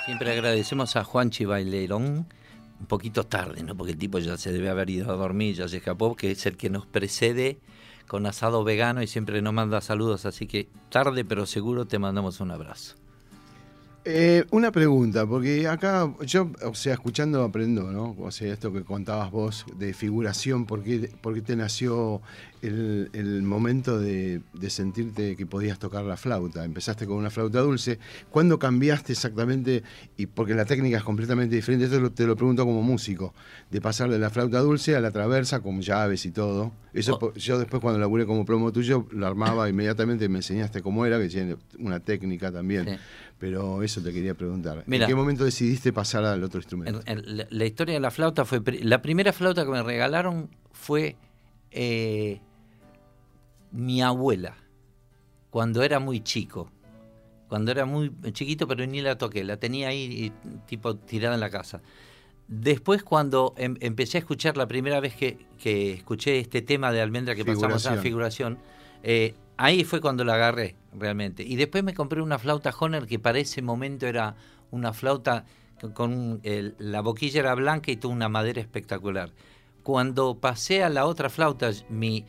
Siempre 0.07 0.31
agradecemos 0.31 0.95
a 0.95 1.03
Juanchi 1.03 1.47
Bailerón, 1.47 2.29
un 2.79 2.87
poquito 2.87 3.25
tarde, 3.25 3.65
¿no? 3.65 3.77
Porque 3.77 3.91
el 3.91 3.99
tipo 3.99 4.21
ya 4.21 4.37
se 4.37 4.53
debe 4.53 4.69
haber 4.69 4.89
ido 4.89 5.11
a 5.11 5.17
dormir, 5.17 5.57
ya 5.57 5.67
se 5.67 5.79
escapó, 5.79 6.15
que 6.15 6.31
es 6.31 6.47
el 6.47 6.57
que 6.57 6.71
nos 6.71 6.87
precede 6.87 7.59
con 8.07 8.25
asado 8.25 8.63
vegano 8.63 9.03
y 9.03 9.09
siempre 9.09 9.43
nos 9.43 9.53
manda 9.53 9.81
saludos, 9.81 10.25
así 10.25 10.47
que 10.47 10.69
tarde 10.91 11.25
pero 11.25 11.45
seguro 11.45 11.87
te 11.87 11.99
mandamos 11.99 12.39
un 12.39 12.53
abrazo. 12.53 12.95
Eh, 14.09 14.45
una 14.53 14.71
pregunta, 14.71 15.27
porque 15.27 15.67
acá 15.67 16.09
yo, 16.25 16.53
o 16.63 16.77
sea, 16.77 16.95
escuchando 16.95 17.43
aprendo, 17.43 17.91
¿no? 17.91 18.15
O 18.21 18.31
sea, 18.31 18.53
esto 18.53 18.73
que 18.73 18.85
contabas 18.85 19.33
vos 19.33 19.67
de 19.77 19.93
figuración, 19.95 20.65
¿por 20.65 20.85
qué, 20.85 21.11
por 21.21 21.35
qué 21.35 21.41
te 21.41 21.57
nació 21.57 22.23
el, 22.63 23.11
el 23.15 23.43
momento 23.43 23.99
de, 23.99 24.43
de 24.55 24.71
sentirte 24.71 25.35
que 25.35 25.45
podías 25.45 25.81
tocar 25.81 26.05
la 26.05 26.17
flauta? 26.17 26.65
Empezaste 26.65 27.05
con 27.05 27.17
una 27.17 27.31
flauta 27.31 27.59
dulce. 27.59 27.99
¿Cuándo 28.31 28.61
cambiaste 28.61 29.13
exactamente? 29.13 29.83
Y 30.17 30.27
porque 30.27 30.55
la 30.55 30.67
técnica 30.67 30.99
es 30.99 31.03
completamente 31.03 31.57
diferente, 31.57 31.87
esto 31.87 32.13
te 32.13 32.27
lo 32.29 32.37
pregunto 32.37 32.65
como 32.65 32.83
músico, 32.83 33.35
de 33.73 33.81
pasar 33.81 34.09
de 34.09 34.21
la 34.21 34.31
flauta 34.31 34.61
dulce 34.61 34.95
a 34.95 35.01
la 35.01 35.11
traversa 35.11 35.59
con 35.59 35.81
llaves 35.81 36.25
y 36.27 36.31
todo. 36.31 36.71
Eso 36.95 37.19
po- 37.19 37.35
yo 37.35 37.59
después 37.59 37.83
cuando 37.83 37.99
laburé 38.01 38.25
como 38.25 38.47
promo 38.47 38.73
tuyo 38.73 39.07
lo 39.11 39.27
armaba 39.27 39.69
inmediatamente, 39.69 40.29
me 40.31 40.39
enseñaste 40.39 40.81
cómo 40.81 41.05
era, 41.05 41.19
que 41.19 41.29
tiene 41.29 41.57
una 41.81 41.99
técnica 42.01 42.51
también. 42.53 42.85
Sí. 42.87 42.91
Pero 43.39 43.83
eso 43.83 44.01
te 44.01 44.13
quería 44.13 44.35
preguntar. 44.35 44.85
¿En 44.87 45.07
qué 45.07 45.15
momento 45.15 45.45
decidiste 45.45 45.93
pasar 45.93 46.25
al 46.25 46.43
otro 46.43 46.59
instrumento? 46.59 47.01
En- 47.05 47.19
en 47.19 47.37
la, 47.37 47.47
la 47.51 47.65
historia 47.67 47.95
de 47.95 48.01
la 48.01 48.11
flauta 48.11 48.45
fue. 48.47 48.63
La 48.83 49.03
primera 49.03 49.33
flauta 49.33 49.65
que 49.65 49.71
me 49.71 49.83
regalaron 49.83 50.49
fue 50.73 51.17
eh, 51.71 52.41
mi 53.73 54.01
abuela, 54.03 54.57
cuando 55.51 55.83
era 55.83 55.99
muy 55.99 56.21
chico. 56.21 56.71
Cuando 57.49 57.71
era 57.71 57.85
muy 57.85 58.11
chiquito, 58.33 58.67
pero 58.67 58.85
ni 58.87 59.01
la 59.03 59.19
toqué. 59.19 59.45
La 59.45 59.57
tenía 59.59 59.89
ahí, 59.89 60.33
tipo, 60.67 60.97
tirada 60.97 61.35
en 61.35 61.41
la 61.41 61.51
casa. 61.51 61.81
Después, 62.49 63.03
cuando 63.05 63.55
em- 63.57 63.77
empecé 63.81 64.19
a 64.19 64.21
escuchar 64.21 64.57
la 64.57 64.67
primera 64.67 64.99
vez 65.01 65.15
que, 65.15 65.47
que 65.59 65.93
escuché 65.93 66.39
este 66.41 66.63
tema 66.63 66.91
de 66.91 67.01
almendra 67.03 67.35
que 67.37 67.45
pasamos 67.45 67.87
a 67.87 68.01
Figuración. 68.01 68.03
figuración, 68.03 68.59
eh, 69.03 69.35
ahí 69.57 69.85
fue 69.85 70.01
cuando 70.01 70.25
la 70.25 70.35
agarré 70.35 70.75
realmente. 70.99 71.43
Y 71.43 71.57
después 71.57 71.83
me 71.85 71.95
compré 71.95 72.21
una 72.23 72.39
flauta 72.39 72.75
Honer 72.79 73.07
que 73.07 73.19
para 73.19 73.39
ese 73.39 73.63
momento 73.63 74.07
era 74.07 74.35
una 74.71 74.93
flauta 74.93 75.45
con- 75.95 76.41
el- 76.43 76.75
la 76.79 77.01
boquilla 77.01 77.41
era 77.41 77.55
blanca 77.55 77.91
y 77.91 77.97
tuvo 77.97 78.13
una 78.13 78.29
madera 78.29 78.61
espectacular. 78.61 79.31
Cuando 79.83 80.37
pasé 80.39 80.83
a 80.83 80.89
la 80.89 81.07
otra 81.07 81.31
flauta, 81.31 81.71
mi, 81.89 82.25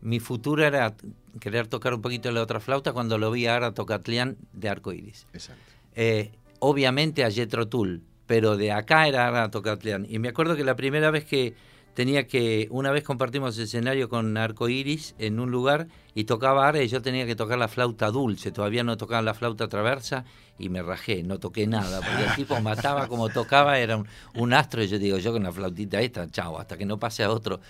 mi 0.00 0.18
futuro 0.20 0.64
era 0.64 0.94
querer 1.40 1.66
tocar 1.66 1.94
un 1.94 2.00
poquito 2.02 2.30
la 2.32 2.42
otra 2.42 2.60
flauta 2.60 2.92
cuando 2.92 3.18
lo 3.18 3.30
vi 3.30 3.46
a 3.46 3.56
Ara 3.56 3.72
Tocatlián 3.74 4.36
de 4.52 4.68
Arcoiris. 4.68 5.26
Exacto. 5.32 5.62
Eh, 5.94 6.30
obviamente 6.60 7.24
a 7.24 7.30
Jethro 7.30 7.68
Tull, 7.68 8.02
pero 8.26 8.56
de 8.56 8.72
acá 8.72 9.08
era 9.08 9.28
Ara 9.28 9.50
Tocatlián. 9.50 10.06
Y 10.08 10.18
me 10.18 10.28
acuerdo 10.28 10.56
que 10.56 10.64
la 10.64 10.76
primera 10.76 11.10
vez 11.10 11.24
que 11.24 11.54
tenía 11.94 12.26
que, 12.26 12.68
una 12.70 12.90
vez 12.90 13.04
compartimos 13.04 13.58
escenario 13.58 14.08
con 14.08 14.36
Arco 14.36 14.68
Iris 14.68 15.14
en 15.18 15.40
un 15.40 15.50
lugar 15.50 15.88
y 16.14 16.24
tocaba 16.24 16.68
Ara 16.68 16.82
y 16.82 16.88
yo 16.88 17.02
tenía 17.02 17.26
que 17.26 17.36
tocar 17.36 17.58
la 17.58 17.68
flauta 17.68 18.10
dulce, 18.10 18.52
todavía 18.52 18.84
no 18.84 18.96
tocaba 18.96 19.22
la 19.22 19.34
flauta 19.34 19.68
traversa 19.68 20.24
y 20.58 20.68
me 20.68 20.82
rajé, 20.82 21.22
no 21.22 21.38
toqué 21.38 21.66
nada, 21.66 22.00
porque 22.00 22.24
el 22.24 22.34
tipo 22.36 22.60
mataba 22.60 23.08
como 23.08 23.28
tocaba, 23.28 23.78
era 23.78 23.96
un, 23.96 24.06
un 24.34 24.52
astro 24.52 24.82
y 24.82 24.88
yo 24.88 24.98
digo, 24.98 25.18
yo 25.18 25.32
con 25.32 25.42
la 25.42 25.52
flautita 25.52 26.00
esta, 26.00 26.30
chao, 26.30 26.58
hasta 26.58 26.76
que 26.76 26.86
no 26.86 26.98
pase 26.98 27.24
a 27.24 27.30
otro 27.30 27.60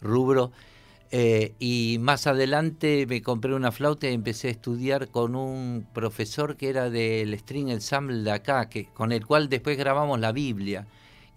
rubro. 0.00 0.52
Eh, 1.12 1.54
y 1.60 1.98
más 2.00 2.26
adelante 2.26 3.06
me 3.06 3.22
compré 3.22 3.54
una 3.54 3.70
flauta 3.70 4.08
y 4.08 4.14
empecé 4.14 4.48
a 4.48 4.50
estudiar 4.50 5.08
con 5.08 5.36
un 5.36 5.86
profesor 5.92 6.56
que 6.56 6.68
era 6.68 6.90
del 6.90 7.32
String 7.38 7.68
Ensemble 7.68 8.22
de 8.22 8.32
acá, 8.32 8.68
que, 8.68 8.86
con 8.86 9.12
el 9.12 9.24
cual 9.24 9.48
después 9.48 9.78
grabamos 9.78 10.18
la 10.18 10.32
Biblia. 10.32 10.86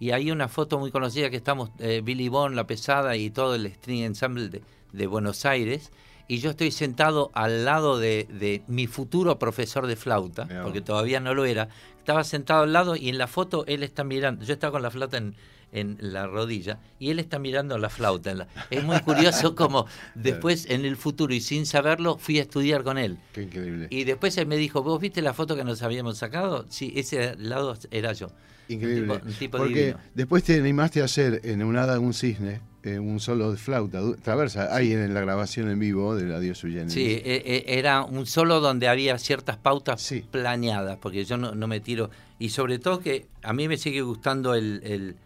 Y 0.00 0.10
hay 0.12 0.30
una 0.32 0.48
foto 0.48 0.78
muy 0.78 0.90
conocida 0.90 1.30
que 1.30 1.36
estamos, 1.36 1.70
eh, 1.78 2.00
Billy 2.02 2.28
Bond, 2.28 2.56
La 2.56 2.66
Pesada 2.66 3.16
y 3.16 3.30
todo 3.30 3.54
el 3.54 3.66
String 3.66 4.02
Ensemble 4.02 4.48
de, 4.48 4.62
de 4.92 5.06
Buenos 5.06 5.44
Aires. 5.46 5.92
Y 6.26 6.38
yo 6.38 6.50
estoy 6.50 6.70
sentado 6.70 7.30
al 7.34 7.64
lado 7.64 7.98
de, 7.98 8.26
de 8.30 8.62
mi 8.68 8.86
futuro 8.86 9.38
profesor 9.38 9.86
de 9.86 9.96
flauta, 9.96 10.46
porque 10.62 10.80
todavía 10.80 11.20
no 11.20 11.34
lo 11.34 11.44
era. 11.44 11.68
Estaba 11.98 12.24
sentado 12.24 12.62
al 12.62 12.72
lado 12.72 12.96
y 12.96 13.08
en 13.08 13.18
la 13.18 13.26
foto 13.26 13.64
él 13.66 13.82
está 13.82 14.02
mirando. 14.04 14.44
Yo 14.44 14.54
estaba 14.54 14.70
con 14.72 14.82
la 14.82 14.90
flauta 14.92 15.16
en, 15.18 15.34
en 15.72 15.98
la 16.00 16.26
rodilla 16.28 16.78
y 17.00 17.10
él 17.10 17.18
está 17.18 17.38
mirando 17.40 17.76
la 17.78 17.90
flauta. 17.90 18.30
en 18.30 18.38
la- 18.38 18.48
Es 18.70 18.82
muy 18.84 19.00
curioso 19.00 19.54
como 19.56 19.86
después 20.14 20.66
en 20.70 20.84
el 20.84 20.96
futuro 20.96 21.34
y 21.34 21.40
sin 21.40 21.66
saberlo 21.66 22.16
fui 22.16 22.38
a 22.38 22.42
estudiar 22.42 22.84
con 22.84 22.96
él. 22.96 23.18
Qué 23.32 23.42
increíble. 23.42 23.88
Y 23.90 24.04
después 24.04 24.38
él 24.38 24.46
me 24.46 24.56
dijo, 24.56 24.82
¿vos 24.84 25.00
viste 25.00 25.20
la 25.22 25.34
foto 25.34 25.56
que 25.56 25.64
nos 25.64 25.82
habíamos 25.82 26.16
sacado? 26.18 26.64
Sí, 26.68 26.92
ese 26.96 27.34
lado 27.38 27.76
era 27.90 28.12
yo. 28.12 28.30
Increíble. 28.72 29.12
Un 29.14 29.18
tipo, 29.20 29.26
un 29.28 29.34
tipo 29.34 29.58
Porque 29.58 29.74
divino. 29.74 29.98
después 30.14 30.44
te 30.44 30.58
animaste 30.58 31.02
a 31.02 31.04
hacer 31.04 31.40
en 31.44 31.62
un 31.62 31.76
hada 31.76 31.98
un 31.98 32.14
cisne, 32.14 32.60
eh, 32.82 32.98
un 32.98 33.20
solo 33.20 33.50
de 33.50 33.58
flauta, 33.58 34.00
traversa, 34.22 34.74
ahí 34.74 34.92
en 34.92 35.12
la 35.12 35.20
grabación 35.20 35.68
en 35.70 35.78
vivo 35.78 36.14
de 36.16 36.24
la 36.26 36.40
Dios. 36.40 36.58
Sí, 36.60 36.70
eh, 36.70 37.22
eh, 37.24 37.64
era 37.66 38.02
un 38.02 38.26
solo 38.26 38.60
donde 38.60 38.88
había 38.88 39.18
ciertas 39.18 39.56
pautas 39.56 40.14
planeadas, 40.30 40.98
porque 40.98 41.24
yo 41.24 41.36
no, 41.36 41.54
no 41.54 41.66
me 41.66 41.80
tiro. 41.80 42.10
Y 42.38 42.50
sobre 42.50 42.78
todo 42.78 43.00
que 43.00 43.26
a 43.42 43.52
mí 43.52 43.68
me 43.68 43.76
sigue 43.76 44.02
gustando 44.02 44.54
el, 44.54 44.80
el 44.84 45.16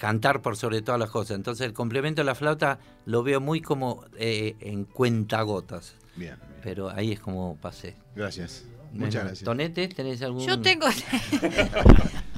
cantar 0.00 0.40
por 0.40 0.56
sobre 0.56 0.80
todas 0.82 0.98
las 0.98 1.10
cosas. 1.10 1.36
Entonces 1.36 1.66
el 1.66 1.74
complemento 1.74 2.22
de 2.22 2.24
la 2.24 2.34
flauta 2.34 2.78
lo 3.04 3.22
veo 3.22 3.40
muy 3.40 3.60
como 3.60 4.04
eh, 4.18 4.56
en 4.60 4.84
cuentagotas. 4.84 5.94
Bien, 6.16 6.36
Pero 6.62 6.88
ahí 6.90 7.12
es 7.12 7.20
como 7.20 7.56
pasé. 7.56 7.94
Gracias. 8.16 8.64
Bueno, 8.90 9.06
Muchas 9.06 9.24
gracias. 9.24 9.44
Tonete, 9.44 9.88
¿tenés 9.88 10.20
algún...? 10.22 10.46
Yo 10.46 10.60
tengo. 10.60 10.86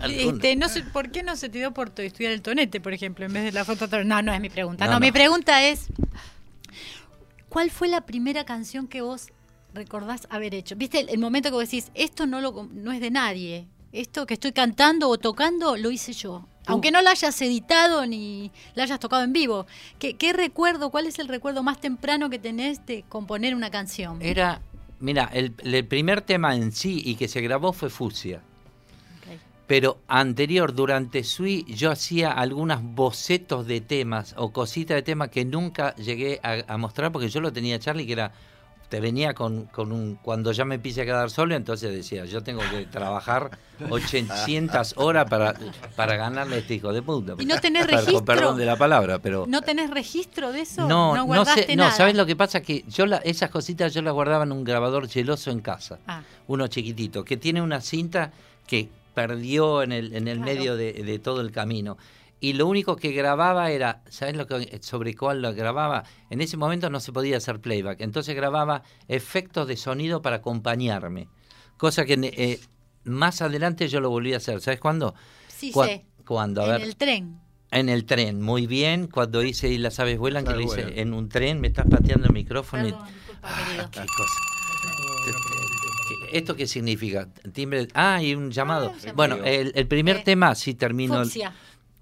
Este, 0.04 0.56
no 0.56 0.68
sé, 0.68 0.82
¿Por 0.82 1.12
qué 1.12 1.22
no 1.22 1.36
se 1.36 1.48
te 1.48 1.58
dio 1.58 1.72
por 1.72 1.92
estudiar 1.96 2.32
el 2.32 2.42
tonete, 2.42 2.80
por 2.80 2.92
ejemplo, 2.92 3.24
en 3.24 3.32
vez 3.32 3.44
de 3.44 3.52
la 3.52 3.64
foto? 3.64 3.86
No, 4.04 4.20
no 4.20 4.32
es 4.34 4.40
mi 4.40 4.50
pregunta. 4.50 4.84
No, 4.86 4.92
No, 4.92 4.98
no. 4.98 5.06
mi 5.06 5.12
pregunta 5.12 5.62
es: 5.64 5.86
¿cuál 7.48 7.70
fue 7.70 7.86
la 7.88 8.00
primera 8.00 8.44
canción 8.44 8.88
que 8.88 9.00
vos 9.00 9.28
recordás 9.74 10.26
haber 10.28 10.54
hecho? 10.54 10.74
¿Viste 10.74 10.98
el, 11.00 11.08
el 11.08 11.18
momento 11.18 11.50
que 11.50 11.54
vos 11.54 11.64
decís, 11.64 11.92
esto 11.94 12.26
no, 12.26 12.40
lo, 12.40 12.68
no 12.72 12.90
es 12.90 13.00
de 13.00 13.12
nadie? 13.12 13.68
Esto 13.92 14.26
que 14.26 14.34
estoy 14.34 14.50
cantando 14.52 15.08
o 15.08 15.18
tocando 15.18 15.76
lo 15.76 15.90
hice 15.92 16.12
yo. 16.14 16.48
Aunque 16.66 16.90
no 16.90 17.02
lo 17.02 17.08
hayas 17.10 17.40
editado 17.42 18.06
ni 18.06 18.50
lo 18.74 18.82
hayas 18.82 18.98
tocado 18.98 19.22
en 19.22 19.32
vivo. 19.32 19.66
¿Qué, 19.98 20.14
qué 20.16 20.32
recuerdo, 20.32 20.90
cuál 20.90 21.06
es 21.06 21.18
el 21.18 21.28
recuerdo 21.28 21.62
más 21.62 21.80
temprano 21.80 22.28
que 22.30 22.38
tenés 22.38 22.84
de 22.86 23.04
componer 23.08 23.54
una 23.54 23.70
canción? 23.70 24.22
Era, 24.22 24.62
mira, 25.02 25.28
el, 25.32 25.54
el 25.62 25.86
primer 25.86 26.22
tema 26.22 26.54
en 26.54 26.72
sí 26.72 27.02
y 27.04 27.16
que 27.16 27.28
se 27.28 27.40
grabó 27.40 27.72
fue 27.72 27.90
Fusia. 27.90 28.40
Pero 29.66 29.98
anterior, 30.06 30.74
durante 30.74 31.24
Sui, 31.24 31.64
yo 31.66 31.90
hacía 31.90 32.32
algunos 32.32 32.82
bocetos 32.82 33.66
de 33.66 33.80
temas 33.80 34.34
o 34.36 34.52
cositas 34.52 34.96
de 34.96 35.02
temas 35.02 35.30
que 35.30 35.44
nunca 35.44 35.94
llegué 35.96 36.40
a, 36.42 36.64
a 36.66 36.76
mostrar 36.76 37.10
porque 37.12 37.28
yo 37.28 37.40
lo 37.40 37.52
tenía 37.52 37.78
Charlie, 37.78 38.06
que 38.06 38.12
era, 38.12 38.32
te 38.93 39.01
venía 39.01 39.32
con, 39.32 39.64
con 39.69 39.90
un, 39.90 40.16
cuando 40.16 40.52
ya 40.52 40.66
me 40.66 40.74
empiece 40.74 41.01
a 41.01 41.06
quedar 41.06 41.31
solo, 41.31 41.55
entonces 41.55 41.90
decía, 41.94 42.27
yo 42.27 42.43
tengo 42.43 42.60
que 42.70 42.85
trabajar 42.85 43.51
800 43.89 44.94
horas 44.98 45.28
para, 45.31 45.55
para 45.97 46.16
ganarle 46.16 46.56
a 46.56 46.59
este 46.59 46.74
hijo 46.74 46.93
de 46.93 47.01
puta. 47.01 47.35
¿Y 47.39 47.47
no 47.47 47.59
tenés 47.59 47.86
registro? 47.86 48.23
Perdón 48.23 48.59
de 48.59 48.66
la 48.66 48.77
palabra, 48.77 49.19
pero... 49.19 49.47
¿No 49.48 49.62
tenés 49.62 49.89
registro 49.90 50.52
de 50.52 50.60
eso? 50.60 50.82
No, 50.82 51.12
no 51.14 51.16
no, 51.16 51.24
guardaste 51.24 51.74
no. 51.74 51.90
¿sabes 51.90 52.14
lo 52.16 52.27
que 52.27 52.36
pasa? 52.36 52.60
Que 52.60 52.85
yo 52.86 53.06
la- 53.06 53.16
esas 53.19 53.48
cositas 53.48 53.94
yo 53.94 54.02
las 54.02 54.12
guardaba 54.12 54.44
en 54.44 54.52
un 54.52 54.62
grabador 54.62 55.09
geloso 55.09 55.51
en 55.51 55.60
casa, 55.60 55.98
Ah. 56.06 56.20
uno 56.48 56.66
chiquitito, 56.66 57.24
que 57.24 57.39
tiene 57.39 57.62
una 57.62 57.81
cinta 57.81 58.31
que 58.66 58.90
perdió 59.14 59.82
en 59.82 59.93
el, 59.93 60.14
en 60.14 60.28
el 60.28 60.36
Claro. 60.36 60.52
medio 60.55 60.77
de, 60.77 60.93
de 60.93 61.19
todo 61.19 61.40
el 61.40 61.51
camino. 61.51 61.97
Y 62.44 62.55
lo 62.55 62.66
único 62.66 62.97
que 62.97 63.12
grababa 63.12 63.70
era, 63.70 64.02
¿sabes 64.10 64.35
lo 64.36 64.48
que, 64.48 64.81
sobre 64.82 65.14
cuál 65.14 65.40
lo 65.43 65.55
grababa? 65.55 66.02
En 66.28 66.40
ese 66.40 66.56
momento 66.56 66.90
no 66.90 66.98
se 66.98 67.12
podía 67.12 67.36
hacer 67.36 67.60
playback, 67.60 68.01
entonces 68.01 68.35
grababa 68.35 68.82
efectos 69.06 69.69
de 69.69 69.77
sonido 69.77 70.23
para 70.23 70.36
acompañarme. 70.36 71.28
Cosa 71.77 72.05
que 72.05 72.14
eh, 72.20 72.59
más 73.05 73.43
adelante 73.43 73.86
yo 73.86 74.01
lo 74.01 74.10
volví 74.10 74.35
a 74.35 74.39
hacer. 74.39 74.60
¿Sabes 74.60 74.81
cuándo? 74.81 75.14
Sí 75.47 75.70
Cua- 75.73 75.86
sé. 75.86 76.05
Cuando, 76.27 76.62
a 76.62 76.64
en 76.66 76.70
ver, 76.73 76.81
el 76.82 76.97
tren. 76.97 77.40
en 77.70 77.89
el 77.89 78.05
tren, 78.06 78.43
muy 78.43 78.66
bien. 78.66 79.06
Cuando 79.06 79.44
hice 79.44 79.69
Y 79.69 79.78
las 79.78 80.01
aves 80.01 80.19
vuelan, 80.19 80.44
que 80.44 80.52
lo 80.55 80.60
hice 80.62 81.01
en 81.01 81.14
un 81.14 81.28
tren, 81.28 81.60
me 81.60 81.69
estás 81.69 81.86
pateando 81.89 82.27
el 82.27 82.32
micrófono. 82.32 82.89
y- 82.89 82.90
Perdón, 82.90 83.06
disculpa, 83.14 83.48
querido. 83.69 83.90
Qué 83.93 84.01
cosa. 84.01 84.35
¿Qué- 86.09 86.39
¿Esto 86.39 86.56
qué 86.56 86.66
significa? 86.66 87.28
Timbre. 87.52 87.89
Ah, 87.94 88.23
y 88.23 88.35
un 88.35 88.51
llamado. 88.51 88.93
llamado. 88.97 89.14
Bueno, 89.14 89.36
el, 89.44 89.73
el 89.74 89.86
primer 89.86 90.16
Eh, 90.19 90.23
tema, 90.24 90.55
sí 90.55 90.74
termino. 90.74 91.23
Fucsia. 91.23 91.52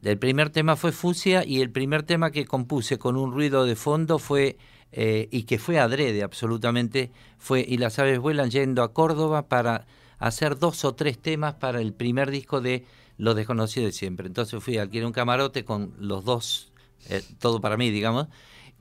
El 0.02 0.18
primer 0.18 0.50
tema 0.50 0.76
fue 0.76 0.92
Fusia 0.92 1.44
y 1.44 1.60
el 1.60 1.70
primer 1.70 2.02
tema 2.02 2.30
que 2.30 2.46
compuse 2.46 2.98
con 2.98 3.16
un 3.16 3.32
ruido 3.32 3.66
de 3.66 3.76
fondo 3.76 4.18
fue, 4.18 4.56
eh, 4.92 5.28
y 5.30 5.42
que 5.42 5.58
fue 5.58 5.78
adrede 5.78 6.22
absolutamente, 6.22 7.10
fue 7.38 7.64
Y 7.66 7.76
las 7.76 7.98
aves 7.98 8.18
vuelan 8.18 8.50
yendo 8.50 8.82
a 8.82 8.92
Córdoba 8.94 9.48
para 9.48 9.86
hacer 10.18 10.58
dos 10.58 10.84
o 10.84 10.94
tres 10.94 11.18
temas 11.18 11.54
para 11.54 11.80
el 11.80 11.92
primer 11.92 12.30
disco 12.30 12.60
de 12.60 12.84
Lo 13.18 13.34
desconocido 13.34 13.86
de 13.86 13.92
siempre. 13.92 14.26
Entonces 14.26 14.62
fui, 14.62 14.78
alquilé 14.78 15.04
un 15.04 15.12
camarote 15.12 15.64
con 15.64 15.92
los 15.98 16.24
dos, 16.24 16.72
eh, 17.10 17.22
todo 17.38 17.60
para 17.60 17.76
mí, 17.76 17.90
digamos, 17.90 18.28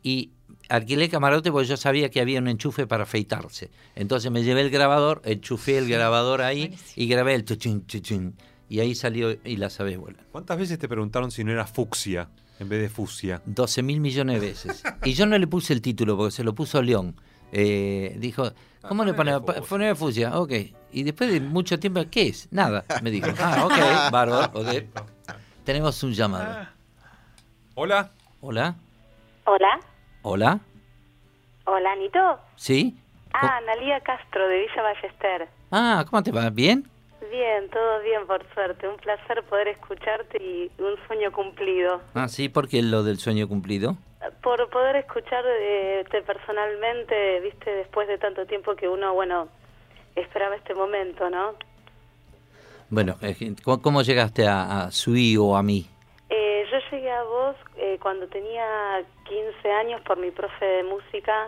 y 0.01 0.31
alquilé 0.69 1.09
camarote 1.09 1.51
porque 1.51 1.67
yo 1.67 1.75
sabía 1.75 2.09
que 2.09 2.21
había 2.21 2.39
un 2.39 2.47
enchufe 2.47 2.87
para 2.87 3.03
afeitarse. 3.03 3.69
Entonces 3.95 4.31
me 4.31 4.43
llevé 4.43 4.61
el 4.61 4.69
grabador, 4.69 5.21
enchufé 5.25 5.77
el 5.77 5.89
grabador 5.89 6.41
ahí 6.41 6.73
y 6.95 7.07
grabé 7.07 7.35
el 7.35 7.43
chuchín, 7.43 7.85
chuchín. 7.85 8.35
Y 8.69 8.79
ahí 8.81 8.93
salió 8.95 9.35
Y 9.43 9.57
las 9.57 9.79
aves 9.79 9.97
vuelan. 9.97 10.23
¿Cuántas 10.31 10.57
veces 10.57 10.77
te 10.79 10.87
preguntaron 10.87 11.31
si 11.31 11.43
no 11.43 11.51
era 11.51 11.65
fucsia 11.65 12.29
en 12.59 12.69
vez 12.69 12.81
de 12.81 12.89
fusia? 12.89 13.41
12 13.45 13.81
mil 13.83 13.99
millones 13.99 14.39
de 14.39 14.47
veces. 14.47 14.83
Y 15.03 15.13
yo 15.13 15.25
no 15.25 15.37
le 15.37 15.47
puse 15.47 15.73
el 15.73 15.81
título 15.81 16.15
porque 16.17 16.31
se 16.31 16.43
lo 16.43 16.53
puso 16.53 16.81
León. 16.81 17.15
Eh, 17.51 18.15
dijo, 18.19 18.51
¿cómo 18.81 19.03
le 19.03 19.13
ponemos? 19.15 19.41
Pa- 19.41 19.61
Poneme 19.61 19.95
fusia, 19.95 20.39
ok. 20.39 20.51
Y 20.91 21.03
después 21.03 21.31
de 21.31 21.39
mucho 21.41 21.79
tiempo, 21.79 22.01
¿qué 22.11 22.27
es? 22.27 22.47
Nada, 22.51 22.85
me 23.01 23.09
dijo. 23.09 23.27
Ah, 23.39 23.65
ok, 23.65 24.11
bárbaro, 24.11 24.51
ok. 24.53 24.67
Tenemos 25.63 26.01
un 26.03 26.13
llamado. 26.13 26.67
Hola. 27.75 28.11
Hola, 28.41 28.75
Hola, 29.45 29.79
hola, 30.21 30.59
hola, 31.65 31.95
Nito. 31.95 32.19
¿sí? 32.55 32.95
Ah, 33.33 33.57
Analia 33.57 33.99
Castro 34.01 34.47
de 34.47 34.59
Villa 34.59 34.81
Ballester. 34.83 35.49
Ah, 35.71 36.05
¿cómo 36.09 36.21
te 36.23 36.31
va? 36.31 36.49
¿Bien? 36.51 36.87
Bien, 37.31 37.69
todo 37.69 38.01
bien, 38.01 38.25
por 38.25 38.45
suerte. 38.53 38.87
Un 38.87 38.97
placer 38.97 39.43
poder 39.43 39.67
escucharte 39.69 40.41
y 40.41 40.71
un 40.79 40.95
sueño 41.07 41.31
cumplido. 41.31 42.01
Ah, 42.13 42.27
sí, 42.27 42.49
porque 42.49 42.81
lo 42.81 43.03
del 43.03 43.17
sueño 43.17 43.47
cumplido. 43.47 43.97
Por 44.41 44.69
poder 44.69 44.95
escucharte 44.97 46.21
personalmente, 46.25 47.39
viste, 47.41 47.71
después 47.71 48.07
de 48.07 48.17
tanto 48.17 48.45
tiempo 48.45 48.75
que 48.75 48.87
uno, 48.87 49.13
bueno, 49.13 49.47
esperaba 50.15 50.55
este 50.55 50.73
momento, 50.73 51.29
¿no? 51.29 51.55
Bueno, 52.89 53.17
eh, 53.21 53.35
¿cómo 53.63 53.81
cómo 53.81 54.01
llegaste 54.01 54.47
a, 54.47 54.85
a 54.85 54.91
Sui 54.91 55.37
o 55.37 55.55
a 55.55 55.61
mí? 55.63 55.85
Eh, 56.29 56.65
yo 56.71 56.77
llegué 56.91 57.11
a 57.11 57.23
vos 57.23 57.55
eh, 57.77 57.97
cuando 58.01 58.27
tenía 58.27 59.03
15 59.25 59.71
años 59.71 60.01
por 60.01 60.17
mi 60.17 60.31
profe 60.31 60.65
de 60.65 60.83
música, 60.83 61.47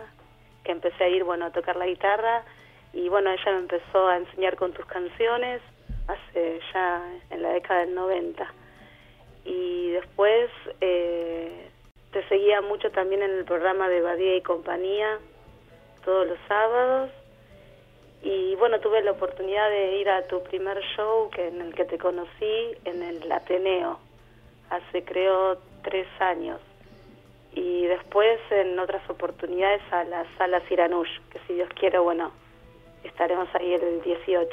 que 0.64 0.72
empecé 0.72 1.04
a 1.04 1.08
ir, 1.08 1.24
bueno, 1.24 1.46
a 1.46 1.50
tocar 1.50 1.76
la 1.76 1.86
guitarra, 1.86 2.44
y 2.92 3.08
bueno, 3.08 3.30
ella 3.30 3.52
me 3.52 3.58
empezó 3.60 4.08
a 4.08 4.18
enseñar 4.18 4.56
con 4.56 4.72
tus 4.72 4.84
canciones 4.86 5.60
hace 6.08 6.60
ya 6.72 7.02
en 7.30 7.42
la 7.42 7.50
década 7.50 7.80
del 7.80 7.94
90. 7.94 8.46
Y 9.44 9.90
después 9.92 10.50
eh, 10.80 11.70
te 12.12 12.26
seguía 12.28 12.60
mucho 12.60 12.90
también 12.90 13.22
en 13.22 13.30
el 13.30 13.44
programa 13.44 13.88
de 13.88 14.02
Badía 14.02 14.36
y 14.36 14.42
compañía, 14.42 15.18
todos 16.04 16.26
los 16.26 16.38
sábados. 16.48 17.10
Y 18.22 18.54
bueno, 18.56 18.78
tuve 18.80 19.02
la 19.02 19.12
oportunidad 19.12 19.68
de 19.70 19.98
ir 19.98 20.08
a 20.08 20.26
tu 20.28 20.42
primer 20.44 20.78
show 20.96 21.28
que 21.30 21.48
en 21.48 21.60
el 21.60 21.74
que 21.74 21.84
te 21.84 21.98
conocí 21.98 22.76
en 22.84 23.02
el 23.02 23.30
Ateneo 23.32 23.98
hace 24.70 25.04
creo 25.04 25.58
tres 25.82 26.06
años 26.20 26.60
y 27.54 27.84
después 27.86 28.40
en 28.50 28.78
otras 28.78 29.08
oportunidades 29.10 29.82
a 29.90 30.04
la 30.04 30.24
sala 30.38 30.60
Siranush, 30.68 31.20
que 31.30 31.38
si 31.46 31.54
Dios 31.54 31.68
quiere, 31.78 31.98
bueno, 31.98 32.32
estaremos 33.04 33.48
ahí 33.54 33.72
el 33.74 34.02
18. 34.02 34.48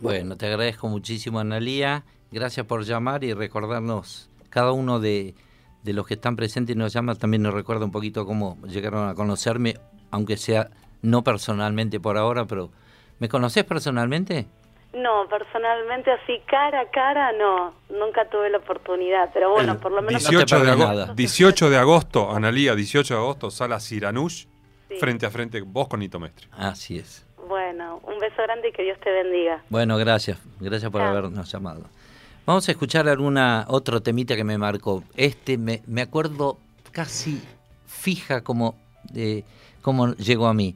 Bueno, 0.00 0.36
te 0.36 0.46
agradezco 0.46 0.88
muchísimo, 0.88 1.38
Analía. 1.40 2.04
Gracias 2.30 2.66
por 2.66 2.84
llamar 2.84 3.22
y 3.24 3.32
recordarnos 3.32 4.28
cada 4.50 4.72
uno 4.72 4.98
de, 5.00 5.34
de 5.82 5.92
los 5.92 6.06
que 6.06 6.14
están 6.14 6.36
presentes 6.36 6.74
y 6.74 6.78
nos 6.78 6.92
llaman 6.92 7.16
también 7.16 7.42
nos 7.42 7.54
recuerda 7.54 7.84
un 7.84 7.92
poquito 7.92 8.26
cómo 8.26 8.58
llegaron 8.66 9.08
a 9.08 9.14
conocerme, 9.14 9.74
aunque 10.10 10.36
sea 10.36 10.68
no 11.02 11.22
personalmente 11.22 12.00
por 12.00 12.16
ahora, 12.18 12.44
pero 12.46 12.70
¿me 13.18 13.28
conoces 13.28 13.64
personalmente? 13.64 14.46
No, 14.94 15.28
personalmente 15.28 16.10
así 16.12 16.40
cara 16.48 16.80
a 16.82 16.90
cara 16.90 17.32
no, 17.32 17.74
nunca 17.90 18.28
tuve 18.30 18.48
la 18.50 18.58
oportunidad, 18.58 19.30
pero 19.34 19.50
bueno, 19.50 19.76
por 19.78 19.90
lo 19.92 20.02
menos... 20.02 20.22
18 20.28 20.56
de, 20.58 20.64
perdí 20.64 20.70
ago- 20.82 20.92
nada. 20.92 21.14
18 21.14 21.70
de 21.70 21.76
agosto, 21.76 22.30
Analía, 22.32 22.74
18 22.76 23.14
de 23.14 23.20
agosto, 23.20 23.50
sala 23.50 23.80
Siranush, 23.80 24.46
Sí. 24.88 24.96
frente 25.00 25.26
a 25.26 25.30
frente, 25.30 25.60
vos 25.62 25.88
con 25.88 25.98
Nito 26.00 26.20
Mestre. 26.20 26.46
Así 26.52 26.98
es. 26.98 27.26
Bueno, 27.54 28.00
un 28.02 28.18
beso 28.18 28.42
grande 28.42 28.70
y 28.70 28.72
que 28.72 28.82
Dios 28.82 28.98
te 28.98 29.12
bendiga. 29.12 29.62
Bueno, 29.70 29.96
gracias. 29.96 30.38
Gracias 30.58 30.90
por 30.90 31.00
habernos 31.02 31.52
llamado. 31.52 31.84
Vamos 32.46 32.68
a 32.68 32.72
escuchar 32.72 33.08
alguna 33.08 33.64
otro 33.68 34.02
temita 34.02 34.34
que 34.34 34.42
me 34.42 34.58
marcó. 34.58 35.04
Este 35.16 35.56
me, 35.56 35.80
me 35.86 36.02
acuerdo 36.02 36.58
casi 36.90 37.40
fija 37.86 38.40
como, 38.42 38.74
eh, 39.14 39.44
como 39.82 40.14
llegó 40.16 40.48
a 40.48 40.52
mí. 40.54 40.74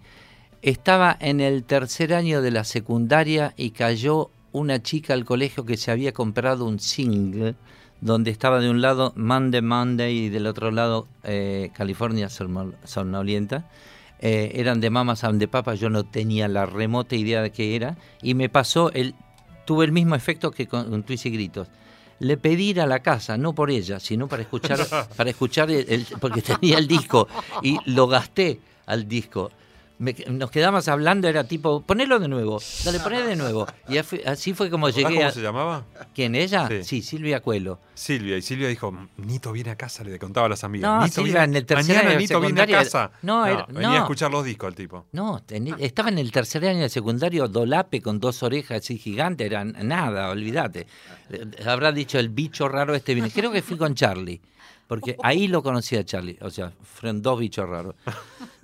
Estaba 0.63 1.17
en 1.19 1.41
el 1.41 1.65
tercer 1.65 2.15
año 2.15 2.43
de 2.43 2.53
la 2.53 2.63
secundaria 2.63 3.55
y 3.57 3.71
cayó 3.71 4.31
una 4.53 4.81
chica 4.81 5.15
al 5.15 5.25
colegio 5.25 5.65
que 5.67 5.77
se 5.77 5.91
había 5.91 6.13
comprado 6.13 6.65
un 6.65 6.79
single 6.79 7.57
donde 8.01 8.31
estaba 8.31 8.61
de 8.61 8.71
un 8.71 8.81
lado 8.81 9.13
Monday 9.17 9.63
Monday 9.63 10.17
y 10.17 10.29
del 10.29 10.47
otro 10.47 10.71
lado 10.71 11.09
eh, 11.25 11.71
California 11.75 12.29
Somnol- 12.29 12.77
Somnolienta. 12.85 13.65
Eh, 14.21 14.53
eran 14.55 14.81
de 14.81 14.91
Mamas 14.91 15.23
and 15.25 15.39
de 15.39 15.47
Papas, 15.49 15.79
yo 15.79 15.91
no 15.91 16.05
tenía 16.05 16.49
la 16.49 16.67
remota 16.67 17.15
idea 17.15 17.41
de 17.41 17.51
qué 17.53 17.77
era 17.77 17.97
y 18.21 18.35
me 18.35 18.49
pasó 18.49 18.91
el 18.93 19.15
tuve 19.65 19.85
el 19.85 19.93
mismo 19.93 20.15
efecto 20.15 20.51
que 20.51 20.67
con, 20.67 20.89
con 20.91 21.03
Twist 21.05 21.27
y 21.27 21.31
Gritos. 21.31 21.69
Le 22.21 22.37
pedí 22.37 22.71
ir 22.71 22.81
a 22.81 22.87
la 22.87 22.99
casa, 23.01 23.37
no 23.39 23.55
por 23.55 23.71
ella, 23.71 24.01
sino 24.01 24.27
para 24.27 24.43
escuchar, 24.43 24.81
para 25.17 25.31
escuchar 25.31 25.71
el, 25.71 25.85
el- 25.89 26.07
porque 26.21 26.43
tenía 26.43 26.79
el 26.79 26.89
disco 26.89 27.29
y 27.63 27.79
lo 27.85 28.09
gasté 28.09 28.61
al 28.87 29.07
disco. 29.07 29.53
Me- 30.01 30.15
nos 30.29 30.51
quedamos 30.53 30.87
hablando, 30.87 31.27
era 31.27 31.43
tipo, 31.45 31.81
ponelo 31.83 32.21
de 32.21 32.29
nuevo, 32.29 32.61
dale, 32.85 33.01
poné 33.01 33.23
de 33.23 33.35
nuevo. 33.35 33.67
Y 33.89 33.97
así- 33.99 34.21
fue 34.55 34.71
como 34.71 34.87
¿Recordás 34.87 35.09
llegué 35.11 35.19
cómo 35.21 35.29
a... 35.29 35.33
se 35.33 35.41
llamaba? 35.43 35.85
¿Quién, 36.15 36.37
ella? 36.37 36.69
Sí. 36.69 36.85
Sí, 36.85 37.03
Silvia 37.03 37.41
Cuelo. 37.41 37.81
Silvia, 37.95 38.37
y 38.37 38.43
Silvia 38.43 38.69
dijo, 38.69 38.95
Nito 39.17 39.51
viene 39.51 39.71
a 39.71 39.77
casa, 39.77 40.05
le 40.05 40.17
contaba 40.21 40.47
a 40.47 40.51
las 40.51 40.63
amigas. 40.63 40.89
No, 40.89 41.03
Nito 41.03 41.15
Silvia, 41.17 41.33
viene- 41.41 41.45
en 41.47 41.57
el 41.57 41.67
tercer 41.67 41.87
Mañana 41.87 42.01
año 42.11 42.11
de 42.11 42.23
Nito 42.23 42.41
viene 42.41 42.61
a 42.63 42.67
casa. 42.69 43.11
No, 43.23 43.45
era- 43.45 43.67
venía 43.67 43.89
no. 43.89 43.95
a 43.95 43.99
escuchar 43.99 44.31
los 44.31 44.45
discos 44.45 44.69
el 44.69 44.75
tipo. 44.77 45.07
No, 45.11 45.43
estaba 45.79 46.09
en 46.11 46.19
el 46.19 46.31
tercer 46.31 46.65
año 46.67 46.83
de 46.83 46.89
secundario, 46.91 47.49
dolape 47.49 48.01
con 48.01 48.21
dos 48.21 48.43
orejas 48.45 48.79
así 48.79 48.99
gigantes, 48.99 49.47
era 49.47 49.65
nada, 49.65 50.31
olvídate. 50.31 50.87
Eh, 51.31 51.45
Habrá 51.67 51.91
dicho 51.91 52.19
el 52.21 52.29
bicho 52.29 52.69
raro 52.69 52.95
este 52.95 53.15
viene. 53.15 53.31
Creo 53.33 53.51
que 53.51 53.63
fui 53.63 53.77
con 53.77 53.95
Charlie, 53.97 54.41
porque 54.89 55.17
ahí 55.23 55.47
lo 55.47 55.63
conocí 55.63 55.95
a 55.97 56.05
Charlie, 56.05 56.37
o 56.41 56.51
sea, 56.51 56.73
fueron 56.83 57.23
dos 57.23 57.39
bichos 57.39 57.69
raros. 57.69 57.95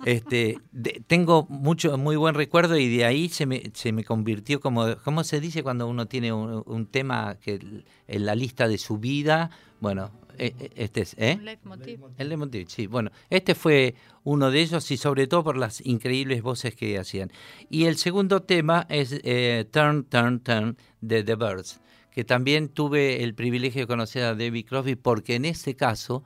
Este, 0.03 0.59
de- 0.71 1.01
tengo 1.07 1.45
mucho, 1.49 1.97
muy 1.97 2.15
buen 2.15 2.35
recuerdo 2.35 2.77
y 2.77 2.89
de 2.95 3.05
ahí 3.05 3.29
se 3.29 3.45
me, 3.45 3.71
se 3.73 3.91
me 3.91 4.03
convirtió 4.03 4.59
como, 4.59 4.97
¿cómo 5.03 5.23
se 5.23 5.39
dice 5.39 5.63
cuando 5.63 5.87
uno 5.87 6.07
tiene 6.07 6.33
un, 6.33 6.63
un 6.65 6.85
tema 6.87 7.37
que 7.41 7.59
en 8.07 8.25
la 8.25 8.35
lista 8.35 8.67
de 8.67 8.77
su 8.77 8.97
vida? 8.97 9.49
Bueno, 9.79 10.11
eh, 10.37 10.53
eh, 10.59 10.69
este 10.75 11.01
es, 11.01 11.15
¿eh? 11.17 11.35
Un 11.39 11.45
leitmotiv. 11.45 11.99
El 12.17 12.29
Leitmotiv, 12.29 12.67
sí. 12.69 12.87
Bueno, 12.87 13.11
este 13.29 13.55
fue 13.55 13.95
uno 14.23 14.51
de 14.51 14.61
ellos 14.61 14.89
y 14.91 14.97
sobre 14.97 15.27
todo 15.27 15.43
por 15.43 15.57
las 15.57 15.85
increíbles 15.85 16.41
voces 16.41 16.75
que 16.75 16.97
hacían. 16.99 17.31
Y 17.69 17.85
el 17.85 17.97
segundo 17.97 18.41
tema 18.41 18.85
es 18.89 19.17
eh, 19.23 19.65
Turn, 19.71 20.03
Turn, 20.05 20.39
Turn 20.41 20.77
de 21.01 21.23
The 21.23 21.35
Birds, 21.35 21.79
que 22.15 22.23
también 22.23 22.69
tuve 22.69 23.23
el 23.23 23.35
privilegio 23.35 23.81
de 23.81 23.87
conocer 23.87 24.23
a 24.23 24.35
David 24.35 24.65
Crosby 24.65 24.95
porque 24.95 25.35
en 25.35 25.43
ese 25.43 25.75
caso 25.75 26.23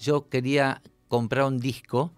yo 0.00 0.28
quería 0.28 0.82
comprar 1.06 1.44
un 1.44 1.60
disco 1.60 2.12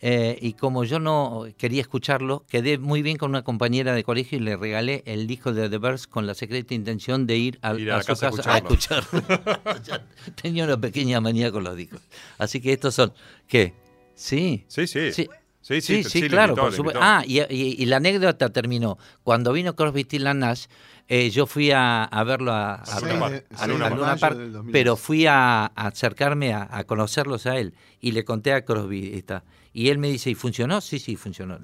eh, 0.00 0.38
y 0.40 0.52
como 0.52 0.84
yo 0.84 1.00
no 1.00 1.46
quería 1.58 1.82
escucharlo, 1.82 2.44
quedé 2.48 2.78
muy 2.78 3.02
bien 3.02 3.18
con 3.18 3.30
una 3.30 3.42
compañera 3.42 3.92
de 3.92 4.04
colegio 4.04 4.38
y 4.38 4.40
le 4.40 4.56
regalé 4.56 5.02
el 5.04 5.26
disco 5.26 5.52
de 5.52 5.68
The 5.68 5.78
Birds 5.78 6.06
con 6.06 6.28
la 6.28 6.34
secreta 6.34 6.72
intención 6.72 7.26
de 7.26 7.36
ir 7.36 7.58
a, 7.60 7.74
Ir 7.74 7.90
a 7.90 8.02
su 8.02 8.06
casa 8.06 8.28
a 8.28 8.30
casa 8.30 8.54
a 8.54 8.58
escucharlo. 8.58 9.20
Tenía 10.40 10.64
una 10.64 10.80
pequeña 10.80 11.20
manía 11.20 11.50
con 11.50 11.64
los 11.64 11.76
discos. 11.76 12.00
Así 12.38 12.60
que 12.60 12.72
estos 12.72 12.94
son, 12.94 13.12
¿qué? 13.48 13.74
Sí. 14.14 14.64
Sí, 14.68 14.86
sí. 14.86 15.12
Sí. 15.12 15.28
Sí, 15.62 15.80
sí, 15.80 16.02
Sí, 16.02 16.04
sí, 16.04 16.20
sí, 16.22 16.28
claro, 16.28 16.52
invitó, 16.52 16.62
por 16.62 16.72
supuesto. 16.72 17.00
Ah, 17.02 17.22
y, 17.26 17.40
y- 17.40 17.76
y 17.78 17.86
la 17.86 17.96
anécdota 17.98 18.48
terminó. 18.48 18.98
Cuando 19.22 19.52
vino 19.52 19.76
Crosby, 19.76 20.06
and 20.26 20.40
Nash, 20.40 20.64
eh, 21.06 21.28
yo 21.30 21.46
fui 21.46 21.70
a, 21.70 22.04
a 22.04 22.24
verlo 22.24 22.52
a, 22.52 22.74
a, 22.76 22.86
Seis 22.86 23.12
Luna- 23.12 23.30
de- 23.30 23.44
a 23.50 23.58
seis 23.58 23.68
Luna 23.68 23.84
de 23.90 23.94
Luna 23.96 24.06
mayo 24.08 24.20
Park, 24.20 24.36
del 24.38 24.52
2010. 24.52 24.72
pero 24.72 24.96
fui 24.96 25.26
a, 25.26 25.64
a 25.66 25.70
acercarme 25.88 26.54
a, 26.54 26.66
a 26.70 26.84
conocerlos 26.84 27.46
a 27.46 27.58
él 27.58 27.74
y 28.00 28.12
le 28.12 28.24
conté 28.24 28.52
a 28.54 28.64
Crosby 28.64 29.12
esta. 29.14 29.44
Y 29.72 29.90
él 29.90 29.98
me 29.98 30.08
dice, 30.08 30.30
¿y 30.30 30.34
funcionó? 30.34 30.80
Sí, 30.80 30.98
sí, 30.98 31.16
funcionó. 31.16 31.58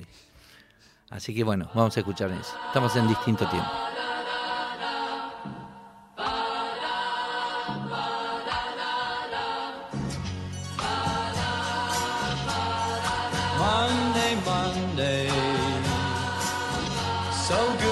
Así 1.10 1.34
que 1.34 1.42
bueno, 1.44 1.70
vamos 1.74 1.96
a 1.96 2.00
escuchar 2.00 2.30
eso. 2.32 2.54
Estamos 2.66 2.94
en 2.96 3.08
distinto 3.08 3.48
tiempo. 3.48 3.70
So 17.46 17.76
good 17.78 17.85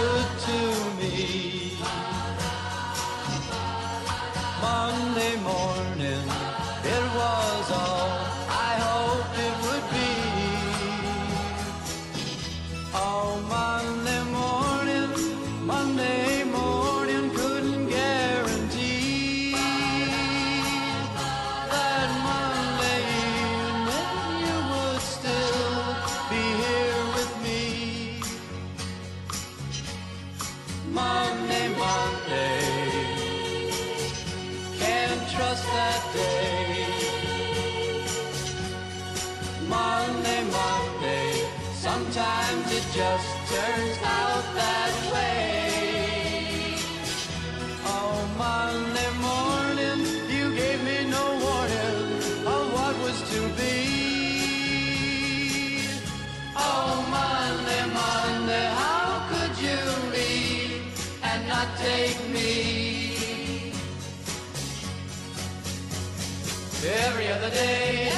other 67.34 67.50
day, 67.50 68.12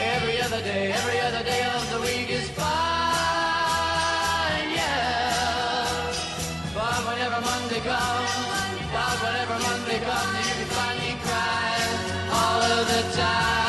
every 0.00 0.40
other 0.40 0.62
day, 0.62 0.90
every 0.92 1.20
other 1.20 1.44
day 1.44 1.62
of 1.76 1.90
the 1.92 2.00
week 2.00 2.30
is 2.30 2.48
fine, 2.50 2.66
yeah. 4.72 5.84
But 6.74 7.04
whenever 7.06 7.40
Monday 7.42 7.80
comes, 7.80 8.30
but 8.94 9.16
whenever 9.24 9.58
Monday 9.68 9.98
comes, 10.08 10.46
you 10.48 10.54
can 10.60 10.68
find 10.72 10.98
me 11.00 11.12
crying 11.26 11.98
all 12.32 12.62
of 12.62 12.86
the 12.88 13.02
time. 13.16 13.65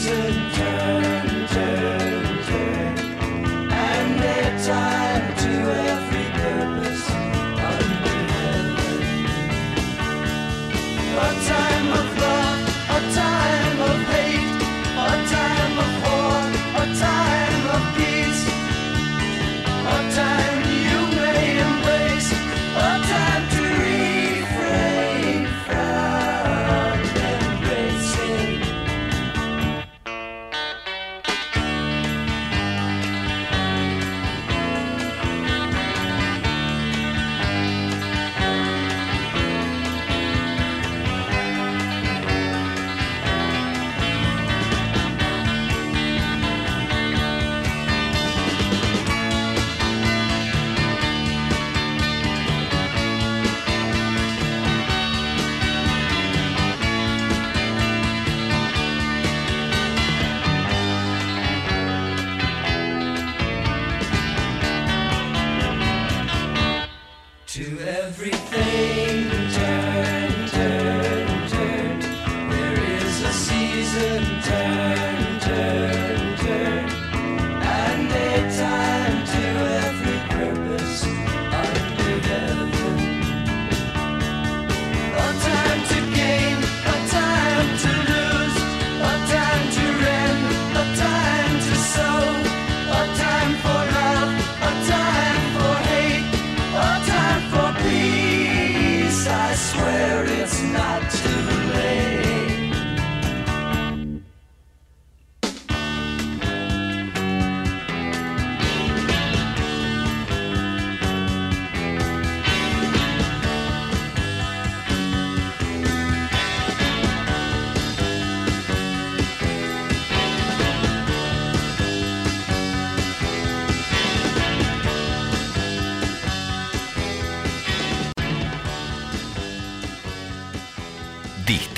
season. 0.00 0.89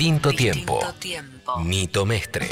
distinto, 0.03 0.33
tiempo. 0.33 0.79
tiempo. 0.99 1.61
Nito 1.63 2.05
Mestre. 2.05 2.49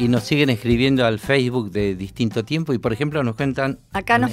Y 0.00 0.08
nos 0.08 0.24
siguen 0.24 0.50
escribiendo 0.50 1.06
al 1.06 1.20
Facebook 1.20 1.70
de 1.70 1.94
Distinto 1.94 2.44
Tiempo 2.44 2.72
y 2.72 2.78
por 2.78 2.92
ejemplo 2.92 3.22
nos 3.22 3.36
cuentan... 3.36 3.78
Acá 3.92 4.18
nos, 4.18 4.32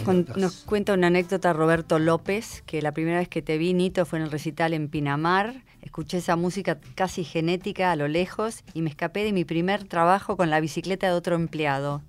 cuenta 0.65 0.95
una 0.95 1.07
anécdota 1.07 1.53
Roberto 1.53 1.99
López, 1.99 2.63
que 2.65 2.81
la 2.81 2.91
primera 2.91 3.19
vez 3.19 3.27
que 3.29 3.43
te 3.43 3.59
vi, 3.59 3.75
Nito, 3.75 4.07
fue 4.07 4.17
en 4.17 4.25
el 4.25 4.31
recital 4.31 4.73
en 4.73 4.87
Pinamar. 4.87 5.63
Escuché 5.83 6.17
esa 6.17 6.35
música 6.35 6.79
casi 6.95 7.23
genética 7.23 7.91
a 7.91 7.95
lo 7.95 8.07
lejos 8.07 8.63
y 8.73 8.81
me 8.81 8.89
escapé 8.89 9.23
de 9.23 9.31
mi 9.31 9.45
primer 9.45 9.83
trabajo 9.83 10.35
con 10.37 10.49
la 10.49 10.59
bicicleta 10.59 11.05
de 11.05 11.13
otro 11.13 11.35
empleado. 11.35 12.01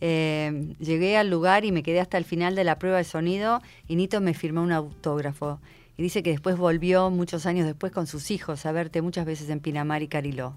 Em, 0.00 0.74
llegué 0.78 1.18
al 1.18 1.28
lugar 1.28 1.66
y 1.66 1.72
me 1.72 1.82
quedé 1.82 2.00
hasta 2.00 2.16
el 2.16 2.24
final 2.24 2.54
de 2.54 2.64
la 2.64 2.78
prueba 2.78 2.96
de 2.96 3.04
sonido 3.04 3.60
y 3.86 3.96
Nito 3.96 4.22
me 4.22 4.32
firmó 4.32 4.62
un 4.62 4.72
autógrafo 4.72 5.60
dice 6.02 6.22
que 6.22 6.30
después 6.30 6.56
volvió 6.56 7.10
muchos 7.10 7.46
años 7.46 7.66
después 7.66 7.92
con 7.92 8.06
sus 8.06 8.30
hijos 8.30 8.66
a 8.66 8.72
verte 8.72 9.00
muchas 9.02 9.24
veces 9.24 9.48
en 9.48 9.60
Pinamar 9.60 10.02
y 10.02 10.08
Cariló. 10.08 10.54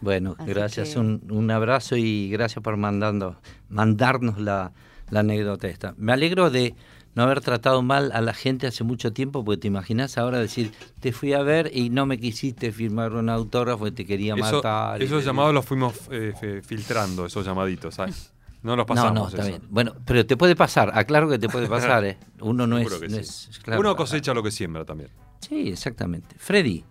Bueno, 0.00 0.36
gracias, 0.46 0.96
un, 0.96 1.22
un, 1.30 1.50
abrazo 1.50 1.96
y 1.96 2.28
gracias 2.30 2.62
por 2.62 2.76
mandando, 2.76 3.36
mandarnos 3.68 4.38
la, 4.38 4.72
la 5.10 5.20
anécdota 5.20 5.68
esta. 5.68 5.94
Me 5.96 6.12
alegro 6.12 6.50
de 6.50 6.74
no 7.14 7.22
haber 7.22 7.40
tratado 7.40 7.82
mal 7.82 8.10
a 8.12 8.20
la 8.20 8.34
gente 8.34 8.66
hace 8.66 8.84
mucho 8.84 9.12
tiempo, 9.12 9.44
porque 9.44 9.62
te 9.62 9.68
imaginas 9.68 10.18
ahora 10.18 10.38
decir, 10.38 10.72
te 11.00 11.12
fui 11.12 11.32
a 11.32 11.42
ver 11.42 11.70
y 11.72 11.90
no 11.90 12.06
me 12.06 12.18
quisiste 12.18 12.72
firmar 12.72 13.12
un 13.12 13.28
autógrafo 13.28 13.86
y 13.86 13.92
te 13.92 14.04
quería 14.04 14.36
matar. 14.36 15.02
Eso, 15.02 15.16
esos 15.16 15.24
llamados 15.24 15.54
los 15.54 15.64
fuimos 15.64 15.94
eh, 16.10 16.60
filtrando, 16.64 17.26
esos 17.26 17.46
llamaditos, 17.46 17.94
¿sabes? 17.94 18.33
No 18.64 18.74
los 18.74 18.78
No, 18.82 18.86
pasamos. 18.86 19.14
no, 19.14 19.28
está 19.28 19.42
eso. 19.42 19.48
bien. 19.50 19.62
Bueno, 19.70 19.94
pero 20.04 20.26
te 20.26 20.36
puede 20.36 20.56
pasar, 20.56 20.90
aclaro 20.94 21.28
que 21.28 21.38
te 21.38 21.48
puede 21.48 21.68
pasar, 21.68 22.04
¿eh? 22.04 22.18
Uno 22.40 22.66
no 22.66 22.78
es... 22.78 22.84
Seguro 22.88 23.00
que 23.00 23.08
no 23.08 23.14
sí. 23.16 23.20
es- 23.50 23.60
claro. 23.62 23.80
Uno 23.80 23.94
cosecha 23.94 24.34
lo 24.34 24.42
que 24.42 24.50
siembra 24.50 24.84
también. 24.84 25.10
Sí, 25.40 25.68
exactamente. 25.68 26.34
Freddy. 26.38 26.82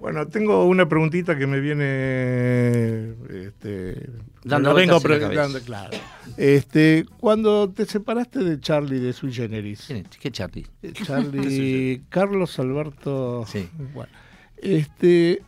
Bueno, 0.00 0.26
tengo 0.28 0.64
una 0.64 0.88
preguntita 0.88 1.36
que 1.36 1.46
me 1.46 1.60
viene 1.60 3.10
este, 3.46 4.08
Dando 4.42 4.70
la 4.70 4.74
vengo 4.74 4.98
preguntando, 5.00 5.60
claro. 5.60 5.90
Este, 6.38 7.04
cuando 7.18 7.68
te 7.70 7.84
separaste 7.84 8.38
de 8.38 8.58
Charlie 8.60 8.98
de 8.98 9.12
Sui 9.12 9.30
Generis. 9.30 9.88
¿Qué 10.18 10.30
Charlie? 10.30 10.66
Charlie 11.04 12.02
Carlos 12.08 12.58
Alberto. 12.58 13.44
Sí. 13.46 13.68
Bueno, 13.92 14.10
este, 14.56 15.42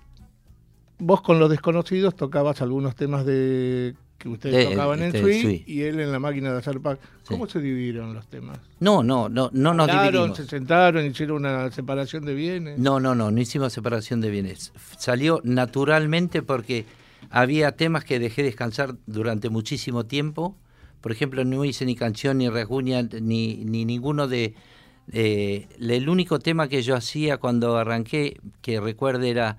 vos 0.99 1.23
con 1.23 1.39
los 1.39 1.49
desconocidos 1.49 2.15
tocabas 2.15 2.61
algunos 2.61 2.95
temas 2.95 3.25
de 3.25 3.95
que 4.23 4.29
ustedes 4.29 4.57
De- 4.69 4.73
tocaban 4.75 5.01
en 5.01 5.07
este, 5.07 5.21
Sui 5.21 5.65
y 5.67 5.83
él 5.83 5.99
en 5.99 6.13
la 6.13 6.19
máquina 6.21 6.53
de 6.53 6.59
hacer 6.59 6.79
pack. 6.81 7.01
¿Cómo 7.27 7.49
se 7.49 7.61
dividieron 7.61 8.15
los 8.15 8.27
temas? 8.29 8.59
No, 8.79 9.03
no, 9.03 9.29
no, 9.29 9.51
no 9.53 9.75
nos 9.75 9.89
Hablaron, 9.89 10.13
dividimos. 10.13 10.37
se 10.37 10.47
sentaron, 10.47 11.05
hicieron 11.07 11.39
una 11.39 11.71
separación 11.73 12.25
de 12.25 12.35
bienes. 12.35 12.79
No, 12.79 13.01
no, 13.01 13.15
no, 13.15 13.31
no 13.31 13.41
hicimos 13.41 13.73
separación 13.73 14.21
de 14.21 14.31
bienes. 14.31 14.73
Salió 14.99 15.41
naturalmente 15.43 16.43
porque 16.43 16.85
había 17.31 17.73
temas 17.73 18.05
que 18.05 18.19
dejé 18.19 18.43
descansar 18.45 18.95
durante 19.07 19.49
muchísimo 19.49 20.05
tiempo. 20.07 20.57
Por 21.01 21.11
ejemplo, 21.11 21.45
no 21.45 21.65
hice 21.65 21.85
ni 21.85 21.97
canción, 21.97 22.39
ni 22.39 22.49
rasguña, 22.49 23.03
ni, 23.03 23.57
ni 23.65 23.85
ninguno 23.85 24.29
de... 24.29 24.55
eh, 25.13 25.67
el 25.81 26.09
único 26.09 26.39
tema 26.39 26.69
que 26.69 26.83
yo 26.83 26.95
hacía 26.95 27.39
cuando 27.39 27.77
arranqué, 27.77 28.39
que 28.61 28.81
recuerde 28.81 29.31
era 29.31 29.57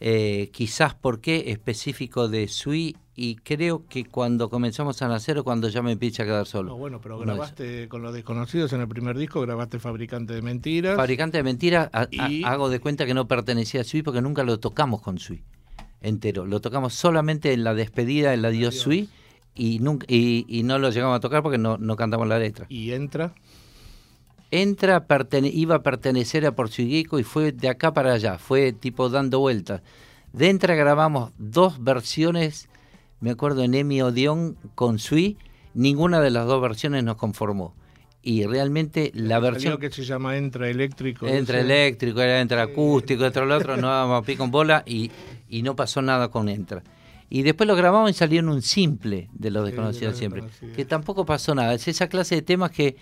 eh, 0.00 0.48
quizás 0.52 0.94
por 0.94 1.20
qué 1.20 1.50
específico 1.52 2.26
de 2.28 2.48
Sui 2.48 2.96
y 3.14 3.36
creo 3.36 3.84
que 3.88 4.04
cuando 4.06 4.48
comenzamos 4.48 5.02
a 5.02 5.08
nacer 5.08 5.38
o 5.38 5.44
cuando 5.44 5.68
ya 5.68 5.82
me 5.82 5.92
empieza 5.92 6.22
a 6.22 6.26
quedar 6.26 6.46
solo. 6.46 6.70
No, 6.70 6.76
bueno, 6.78 6.98
pero 7.02 7.18
grabaste 7.18 7.88
con 7.88 8.00
los 8.02 8.14
desconocidos 8.14 8.72
en 8.72 8.80
el 8.80 8.88
primer 8.88 9.18
disco, 9.18 9.40
grabaste 9.42 9.78
Fabricante 9.78 10.32
de 10.32 10.40
Mentiras. 10.42 10.96
Fabricante 10.96 11.36
de 11.36 11.42
Mentiras, 11.42 11.90
Y- 12.10 12.42
hago 12.44 12.70
de 12.70 12.80
cuenta 12.80 13.04
que 13.04 13.12
no 13.14 13.28
pertenecía 13.28 13.82
a 13.82 13.84
Sui 13.84 14.02
porque 14.02 14.22
nunca 14.22 14.44
lo 14.44 14.58
tocamos 14.58 15.02
con 15.02 15.18
Sui 15.18 15.42
entero. 16.00 16.46
Lo 16.46 16.60
tocamos 16.60 16.94
solamente 16.94 17.52
en 17.52 17.62
la 17.64 17.74
despedida, 17.74 18.32
en 18.34 18.42
la 18.42 18.48
Dios 18.50 18.76
Sui 18.76 19.08
y, 19.54 19.78
nunca, 19.80 20.06
y, 20.08 20.46
y 20.48 20.62
no 20.62 20.78
lo 20.78 20.90
llegamos 20.90 21.16
a 21.16 21.20
tocar 21.20 21.42
porque 21.42 21.58
no, 21.58 21.76
no 21.78 21.94
cantamos 21.96 22.26
la 22.26 22.38
letra. 22.38 22.64
¿Y 22.70 22.92
entra? 22.92 23.34
Entra, 24.50 25.06
pertene- 25.06 25.50
iba 25.52 25.76
a 25.76 25.82
pertenecer 25.82 26.44
a 26.46 26.52
Porciguico 26.54 27.18
y 27.18 27.22
fue 27.24 27.52
de 27.52 27.68
acá 27.68 27.92
para 27.94 28.12
allá, 28.14 28.38
fue 28.38 28.72
tipo 28.72 29.08
dando 29.08 29.38
vueltas. 29.38 29.80
De 30.32 30.50
Entra 30.50 30.74
grabamos 30.74 31.32
dos 31.38 31.82
versiones, 31.82 32.68
me 33.22 33.30
acuerdo 33.30 33.62
en 33.62 33.72
Emi 33.74 34.02
Odeon 34.02 34.56
con 34.74 34.98
Sui, 34.98 35.38
ninguna 35.72 36.20
de 36.20 36.28
las 36.30 36.46
dos 36.46 36.60
versiones 36.60 37.02
nos 37.04 37.16
conformó. 37.16 37.74
Y 38.24 38.44
realmente 38.46 39.10
la 39.14 39.40
versión 39.40 39.78
que 39.78 39.90
se 39.90 40.04
llama 40.04 40.36
Entra 40.36 40.68
Eléctrico. 40.68 41.26
entre 41.26 41.58
ese. 41.58 41.64
eléctrico, 41.66 42.20
era 42.20 42.40
entre 42.40 42.60
acústico, 42.60 43.24
entre 43.24 43.46
lo 43.46 43.56
otro, 43.56 43.76
no 43.76 43.88
dábamos 43.88 44.24
pico 44.26 44.44
en 44.44 44.50
bola 44.52 44.84
y, 44.86 45.10
y 45.48 45.62
no 45.62 45.74
pasó 45.74 46.02
nada 46.02 46.28
con 46.28 46.48
Entra. 46.48 46.82
Y 47.30 47.42
después 47.42 47.66
lo 47.66 47.74
grabamos 47.74 48.10
y 48.10 48.14
salió 48.14 48.40
en 48.40 48.48
un 48.50 48.60
simple 48.62 49.28
de 49.32 49.50
los 49.50 49.64
desconocidos 49.64 50.16
siempre, 50.18 50.44
que 50.76 50.84
tampoco 50.84 51.24
pasó 51.24 51.54
nada. 51.54 51.72
Es 51.74 51.88
esa 51.88 52.06
clase 52.08 52.34
de 52.36 52.42
temas 52.42 52.70
que, 52.70 52.96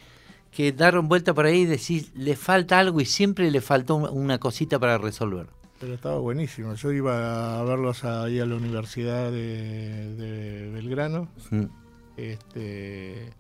que 0.52 0.70
daron 0.72 1.08
vuelta 1.08 1.34
por 1.34 1.46
ahí 1.46 1.62
y 1.62 1.66
decís, 1.66 2.12
le 2.14 2.36
falta 2.36 2.78
algo 2.78 3.00
y 3.00 3.04
siempre 3.06 3.50
le 3.50 3.60
faltó 3.60 3.96
un- 3.96 4.08
una 4.08 4.38
cosita 4.38 4.78
para 4.78 4.98
resolver. 4.98 5.48
Pero 5.80 5.94
estaba 5.94 6.18
buenísimo. 6.18 6.74
Yo 6.74 6.92
iba 6.92 7.58
a 7.58 7.64
verlos 7.64 8.04
ahí 8.04 8.38
a 8.38 8.44
la 8.46 8.54
Universidad 8.56 9.30
de, 9.32 10.14
de 10.14 10.70
Belgrano. 10.70 11.28
Este, 12.18 13.30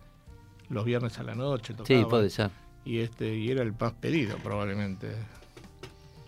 los 0.70 0.84
viernes 0.86 1.18
a 1.18 1.22
la 1.22 1.34
noche 1.34 1.74
Sí, 1.74 1.76
tocaban. 1.76 2.08
puede 2.08 2.30
ser. 2.30 2.50
Y, 2.84 3.00
este, 3.00 3.36
y 3.36 3.50
era 3.50 3.62
el 3.62 3.74
más 3.78 3.92
pedido, 3.92 4.36
probablemente. 4.38 5.08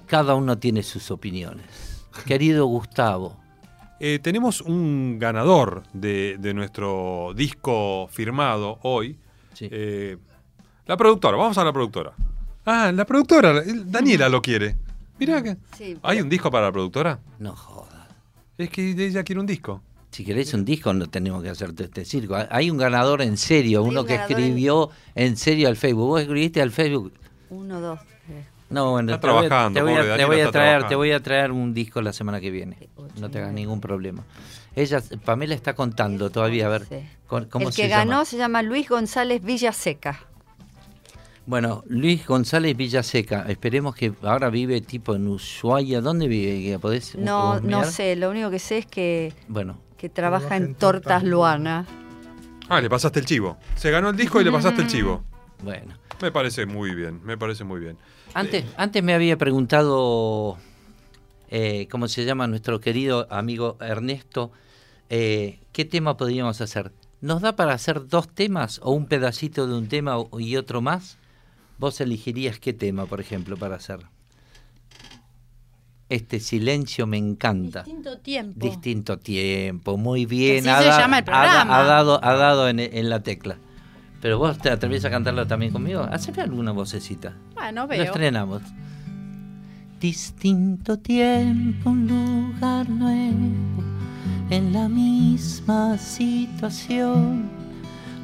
Cada 0.06 0.34
uno 0.34 0.59
tiene 0.59 0.82
sus 0.82 1.10
opiniones. 1.10 2.05
Querido 2.26 2.66
Gustavo, 2.66 3.39
Eh, 4.05 4.18
tenemos 4.20 4.60
un 4.60 5.16
ganador 5.18 5.84
de, 5.94 6.36
de 6.39 6.52
nuestro 6.52 7.32
disco 7.34 8.09
firmado 8.10 8.78
hoy. 8.82 9.16
Eh, 9.60 10.18
la 10.86 10.97
productora, 10.97 11.36
vamos 11.39 11.56
a 11.56 11.64
la 11.64 11.72
productora. 11.72 12.12
Ah, 12.66 12.90
la 12.93 13.05
productora, 13.06 13.51
el- 13.62 13.90
Daniela 13.90 14.28
lo 14.28 14.43
quiere. 14.43 14.76
Mirá 15.27 15.43
que. 15.43 15.57
Sí, 15.77 15.97
¿Hay 16.03 16.20
un 16.20 16.28
disco 16.28 16.51
para 16.51 16.66
la 16.66 16.73
productora? 16.73 17.19
No 17.39 17.55
jodas. 17.57 18.07
Es 18.59 18.69
que 18.70 18.90
ella 18.90 19.23
quiere 19.24 19.40
un 19.40 19.47
disco. 19.47 19.82
Si 20.11 20.24
querés 20.24 20.53
un 20.53 20.65
disco, 20.65 20.93
no 20.93 21.07
tenemos 21.07 21.43
que 21.43 21.49
hacerte 21.49 21.85
este 21.85 22.05
circo. 22.05 22.36
Hay 22.51 22.70
un 22.70 22.77
ganador 22.77 23.23
en 23.23 23.39
serio, 23.39 23.82
uno 23.82 24.03
un 24.03 24.07
que 24.07 24.15
en- 24.16 24.20
escribió 24.20 24.90
en 25.15 25.36
serio 25.39 25.69
al 25.69 25.77
Facebook. 25.77 26.07
Vos 26.07 26.20
escribiste 26.20 26.61
al 26.61 26.70
Facebook. 26.70 27.12
Uno, 27.49 27.81
dos, 27.81 27.99
tres. 28.27 28.44
No, 28.69 28.90
bueno, 28.93 29.15
Está 29.15 29.27
te 29.27 29.32
voy 29.32 29.44
a- 29.44 29.49
trabajando, 29.49 29.78
te 29.78 29.82
voy 29.82 29.93
a, 29.93 29.94
pobre 29.97 30.03
te 30.05 30.09
Daniela 30.11 30.27
voy 30.27 30.36
a 30.36 30.44
está 30.44 30.53
traer, 30.53 30.89
te 30.89 30.94
voy 30.97 31.12
a 31.12 31.23
traer 31.23 31.53
un 31.53 31.73
disco 31.74 32.03
la 32.03 32.12
semana 32.12 32.40
que 32.40 32.51
viene. 32.51 32.77
No 33.20 33.31
te 33.31 33.39
hagas 33.39 33.53
ningún 33.55 33.81
problema. 33.81 34.23
Ella, 34.77 35.03
Pamela 35.24 35.55
está 35.55 35.74
contando 35.74 36.28
todavía, 36.31 36.66
a 36.66 36.70
ver, 36.70 36.86
con- 37.27 37.47
¿cómo 37.47 37.69
El 37.69 37.74
se 37.74 37.82
que 37.82 37.89
llama? 37.89 38.05
ganó 38.05 38.24
se 38.27 38.36
llama 38.36 38.62
Luis 38.62 38.89
González 38.89 39.43
Villaseca. 39.43 40.20
Bueno, 41.44 41.82
Luis 41.89 42.24
González 42.27 42.77
Villaseca, 42.77 43.43
esperemos 43.48 43.97
que 43.97 44.12
ahora 44.23 44.48
vive 44.48 44.81
tipo 44.81 45.14
en 45.16 45.27
Ushuaia. 45.27 46.01
¿Dónde 46.01 46.28
vive? 46.28 46.62
¿Que 46.62 46.78
¿Podés 46.78 47.16
No, 47.16 47.59
no 47.60 47.85
sé, 47.85 48.14
lo 48.16 48.31
único 48.31 48.48
que 48.51 48.60
sé 48.60 48.78
es 48.78 48.86
que, 48.86 49.32
Bueno, 49.48 49.78
que 49.97 50.09
trabaja 50.09 50.56
en 50.56 50.74
Tortas 50.77 51.24
Luana. 51.24 51.85
Ah, 52.69 52.81
le 52.81 52.89
pasaste 52.89 53.19
el 53.20 53.27
chivo. 53.27 53.56
Se 53.74 53.90
ganó 53.90 54.10
el 54.10 54.16
disco 54.16 54.40
y 54.40 54.44
le 54.44 54.52
pasaste 54.52 54.82
el 54.82 54.86
chivo. 54.89 55.24
Bueno. 55.64 55.94
Me 56.20 56.31
parece 56.31 56.64
muy 56.66 56.94
bien, 56.94 57.20
me 57.24 57.36
parece 57.36 57.64
muy 57.64 57.81
bien. 57.81 57.97
Antes, 58.35 58.64
antes 58.77 59.02
me 59.02 59.12
había 59.12 59.36
preguntado, 59.36 60.56
eh, 61.51 61.89
¿cómo 61.90 62.06
se 62.06 62.24
llama 62.24 62.47
nuestro 62.47 62.81
querido 62.81 63.27
amigo 63.31 63.77
Ernesto? 63.81 64.52
eh, 65.10 65.59
¿Qué 65.73 65.85
tema 65.85 66.16
podríamos 66.16 66.60
hacer? 66.60 66.93
¿Nos 67.20 67.43
da 67.43 67.56
para 67.56 67.74
hacer 67.74 68.06
dos 68.06 68.28
temas 68.28 68.81
o 68.82 68.93
un 68.93 69.06
pedacito 69.06 69.66
de 69.66 69.74
un 69.74 69.89
tema 69.89 70.16
o- 70.19 70.40
y 70.40 70.56
otro 70.56 70.81
más? 70.81 71.19
¿Vos 71.78 72.01
elegirías 72.01 72.59
qué 72.59 72.73
tema, 72.73 73.07
por 73.07 73.20
ejemplo, 73.20 73.57
para 73.57 73.77
hacer? 73.77 74.01
Este 76.09 76.40
silencio 76.40 77.07
me 77.07 77.16
encanta. 77.16 77.82
Distinto 77.85 78.19
tiempo. 78.19 78.59
Distinto 78.66 79.19
tiempo, 79.19 79.97
muy 79.97 80.27
bien. 80.27 80.69
Ha, 80.69 80.78
se 80.82 80.89
da- 80.89 80.99
llama 81.01 81.19
el 81.19 81.24
programa. 81.24 81.78
ha 81.78 81.82
dado, 81.85 82.20
ha 82.23 82.35
dado 82.35 82.69
en, 82.69 82.78
en 82.81 83.09
la 83.09 83.23
tecla. 83.23 83.57
Pero 84.20 84.39
vos 84.39 84.59
te 84.59 84.70
atreves 84.70 85.05
a 85.05 85.11
cantarlo 85.11 85.47
también 85.47 85.73
conmigo. 85.73 86.03
Haceme 86.03 86.43
alguna 86.43 86.70
vocecita. 86.73 87.35
Bueno, 87.55 87.82
Lo 87.82 87.89
veo. 87.89 88.03
estrenamos. 88.05 88.62
Distinto 90.01 90.99
tiempo, 90.99 91.90
un 91.90 92.07
lugar 92.09 92.89
nuevo, 92.90 93.82
en 94.51 94.73
la 94.73 94.89
misma 94.89 95.97
situación. 95.97 97.49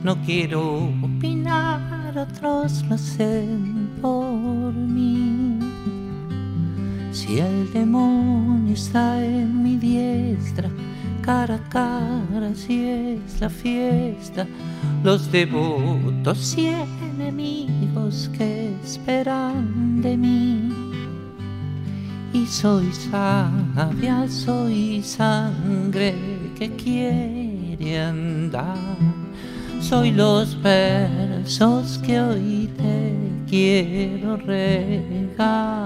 No 0.04 0.20
quiero 0.24 0.84
opinar, 1.02 1.80
otros 2.18 2.84
lo 2.88 2.94
hacen 2.94 3.90
por 4.02 4.72
mí. 4.72 5.58
Si 7.12 7.38
el 7.38 7.72
demonio 7.72 8.74
está 8.74 9.24
en 9.24 9.62
mi 9.62 9.76
diestra, 9.76 10.70
cara 11.22 11.56
a 11.56 11.68
cara, 11.68 12.54
si 12.54 12.84
es 12.84 13.40
la 13.40 13.48
fiesta, 13.48 14.46
los 15.04 15.30
devotos 15.30 16.56
y 16.58 16.66
enemigos 16.66 18.30
que 18.36 18.74
esperan 18.82 20.00
de 20.02 20.16
mí. 20.16 20.72
Y 22.32 22.46
soy 22.46 22.90
sabia, 22.92 24.28
soy 24.28 25.02
sangre 25.02 26.14
que 26.58 26.70
quiere 26.76 28.00
andar. 28.00 28.76
Soy 29.80 30.10
los 30.10 30.60
versos 30.60 31.98
que 31.98 32.20
hoy 32.20 32.70
te 32.76 33.14
quiero 33.48 34.36
regalar. 34.36 35.78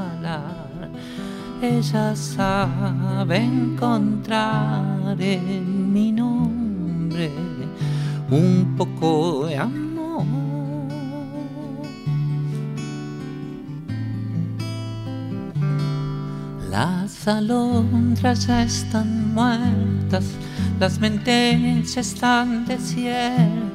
Ella 1.62 2.16
sabe 2.16 3.36
encontrar 3.36 5.16
en 5.20 5.93
mi 5.93 6.10
nombre 6.10 7.31
un 8.31 8.74
poco 8.77 9.47
de 9.47 9.56
amor. 9.59 10.24
Las 16.70 17.28
alondras 17.28 18.47
ya 18.47 18.62
están 18.62 19.35
muertas, 19.35 20.24
las 20.81 20.98
mentes 20.98 21.97
están 21.97 22.64
desiertas, 22.64 23.72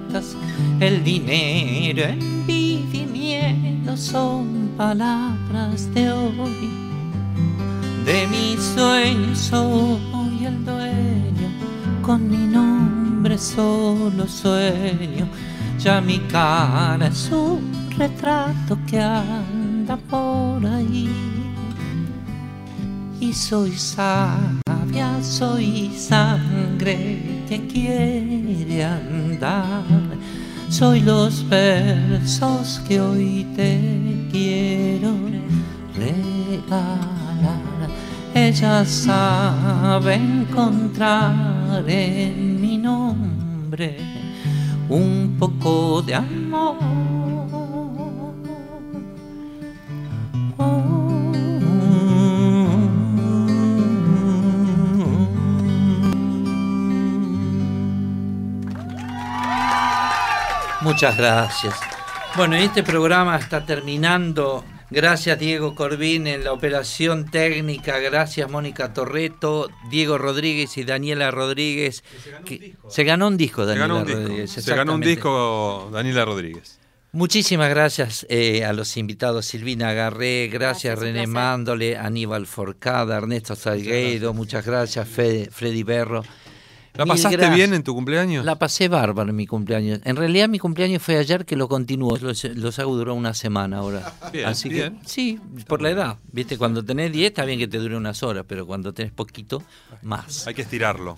el 0.80 1.04
dinero, 1.04 2.04
envidia 2.04 3.04
y 3.04 3.06
miedo 3.06 3.96
son 3.98 4.72
palabras 4.78 5.94
de 5.94 6.12
hoy. 6.12 6.70
De 8.06 8.28
mis 8.28 8.62
sueños 8.62 9.38
soy 9.38 10.46
el 10.46 10.64
dueño, 10.66 11.50
con 12.02 12.30
mi 12.30 12.48
nombre 12.48 13.38
solo 13.38 14.28
sueño. 14.28 15.28
Ya 15.80 16.02
mi 16.02 16.20
cara 16.20 17.08
es 17.08 17.30
un 17.32 17.90
retrato 17.98 18.78
que 18.88 19.00
anda 19.00 19.98
por 20.10 20.66
ahí. 20.66 21.10
Y 23.20 23.34
soy 23.34 23.72
sabia, 23.72 25.22
soy 25.22 25.92
sangre 25.98 27.44
que 27.50 27.68
quiere 27.68 28.86
andar. 28.86 30.07
Soy 30.70 31.00
los 31.00 31.48
versos 31.48 32.82
que 32.88 33.00
hoy 33.00 33.48
te 33.56 34.28
quiero 34.32 35.14
regalar. 35.96 36.90
Ella 38.34 38.86
sabe 38.86 40.16
encontrar 40.16 41.84
en 41.88 42.62
mi 42.62 42.78
nombre 42.78 43.98
un 44.90 45.38
poco 45.40 46.02
de 46.02 46.16
amor. 46.16 46.76
Muchas 60.88 61.18
gracias. 61.18 61.76
Bueno, 62.38 62.56
este 62.56 62.82
programa 62.82 63.36
está 63.38 63.66
terminando. 63.66 64.64
Gracias 64.90 65.38
Diego 65.38 65.76
Corbín 65.76 66.28
en 66.28 66.46
la 66.46 66.54
operación 66.54 67.30
técnica, 67.30 68.00
gracias 68.00 68.50
Mónica 68.50 68.94
Torreto, 68.94 69.70
Diego 69.90 70.18
Rodríguez 70.18 70.78
y 70.78 70.86
Daniela 70.86 71.30
Rodríguez. 71.30 72.06
que- 72.46 72.76
Se 72.88 73.04
ganó 73.04 73.28
un 73.28 73.36
disco, 73.36 73.64
Se 73.64 73.68
Daniela 73.68 73.88
ganó 73.88 74.00
un 74.00 74.06
disco. 74.08 74.22
Rodríguez. 74.22 74.52
Se 74.52 74.76
ganó 74.76 74.94
un 74.96 75.02
disco 75.02 75.90
Daniela 75.92 76.24
Rodríguez. 76.24 76.80
Muchísimas 77.12 77.68
gracias 77.70 78.26
eh, 78.30 78.64
a 78.64 78.72
los 78.72 78.96
invitados, 78.96 79.46
Silvina 79.46 79.92
Garré, 79.92 80.48
gracias, 80.50 80.98
René 81.00 81.28
Mándole, 81.28 81.98
Aníbal 81.98 82.48
Forcada, 82.48 83.18
Ernesto 83.18 83.56
Salgueiro, 83.58 84.34
muchas 84.34 84.66
gracias, 84.66 85.06
Fede- 85.06 85.50
Freddy 85.52 85.84
Berro. 85.84 86.24
¿La 86.98 87.06
pasaste 87.06 87.38
gracias. 87.38 87.56
bien 87.56 87.74
en 87.74 87.84
tu 87.84 87.94
cumpleaños? 87.94 88.44
La 88.46 88.56
pasé 88.56 88.88
bárbaro 88.88 89.30
en 89.30 89.36
mi 89.36 89.46
cumpleaños. 89.48 90.00
En 90.04 90.16
realidad 90.16 90.50
mi 90.50 90.60
cumpleaños 90.60 91.02
fue 91.02 91.18
ayer 91.18 91.46
que 91.46 91.56
lo 91.56 91.68
continuó. 91.68 92.18
Los, 92.18 92.44
los 92.44 92.80
hago 92.80 92.96
duró 92.96 93.14
una 93.14 93.34
semana 93.34 93.78
ahora. 93.78 94.14
Bien, 94.34 94.46
Así 94.48 94.70
bien. 94.70 95.00
que 95.00 95.08
sí, 95.08 95.40
por 95.68 95.82
la 95.82 95.92
edad. 95.92 96.18
Viste, 96.32 96.58
cuando 96.58 96.84
tenés 96.84 97.12
10 97.12 97.28
está 97.28 97.46
bien 97.46 97.60
que 97.60 97.68
te 97.68 97.78
dure 97.78 97.96
unas 97.96 98.24
horas, 98.24 98.46
pero 98.48 98.66
cuando 98.66 98.94
tenés 98.94 99.12
poquito, 99.12 99.64
más. 100.02 100.48
Hay 100.48 100.54
que 100.54 100.64
estirarlo. 100.64 101.16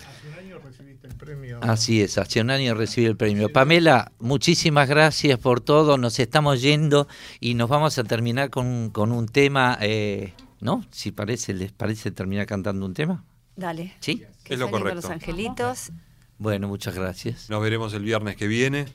Así 1.60 2.00
es, 2.00 2.18
hace 2.18 2.40
un 2.40 2.50
año 2.50 2.74
recibí 2.74 3.06
el 3.06 3.16
premio. 3.16 3.50
Pamela, 3.50 4.12
muchísimas 4.18 4.88
gracias 4.88 5.38
por 5.38 5.60
todo. 5.60 5.98
Nos 5.98 6.18
estamos 6.18 6.62
yendo 6.62 7.08
y 7.40 7.54
nos 7.54 7.68
vamos 7.68 7.98
a 7.98 8.04
terminar 8.04 8.50
con, 8.50 8.90
con 8.90 9.12
un 9.12 9.26
tema, 9.26 9.76
eh, 9.80 10.32
¿no? 10.60 10.84
Si 10.90 11.10
parece, 11.12 11.52
les 11.52 11.72
parece 11.72 12.10
terminar 12.10 12.46
cantando 12.46 12.86
un 12.86 12.94
tema. 12.94 13.24
Dale. 13.56 13.94
Sí, 14.00 14.24
Que 14.44 14.54
Es 14.54 14.60
lo 14.60 14.70
correcto. 14.70 14.94
Los 14.96 15.04
angelitos. 15.10 15.90
Bueno, 16.38 16.68
muchas 16.68 16.94
gracias. 16.94 17.50
Nos 17.50 17.62
veremos 17.62 17.92
el 17.94 18.02
viernes 18.02 18.36
que 18.36 18.46
viene. 18.48 18.86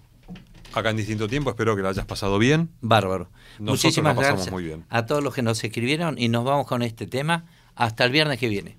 Acá 0.74 0.90
en 0.90 0.98
distinto 0.98 1.28
tiempo. 1.28 1.50
Espero 1.52 1.76
que 1.76 1.82
la 1.82 1.90
hayas 1.90 2.06
pasado 2.06 2.38
bien. 2.40 2.70
Bárbaro. 2.82 3.30
Nosotros 3.60 3.84
Muchísimas 3.86 4.16
la 4.16 4.22
pasamos 4.22 4.36
gracias 4.40 4.54
muy 4.54 4.64
bien. 4.64 4.86
a 4.90 5.06
todos 5.06 5.24
los 5.24 5.34
que 5.34 5.42
nos 5.42 5.64
escribieron 5.64 6.18
y 6.18 6.28
nos 6.28 6.44
vamos 6.44 6.68
con 6.68 6.82
este 6.82 7.08
tema 7.08 7.46
hasta 7.76 8.04
el 8.06 8.12
viernes 8.12 8.40
que 8.40 8.50
viene. 8.50 8.78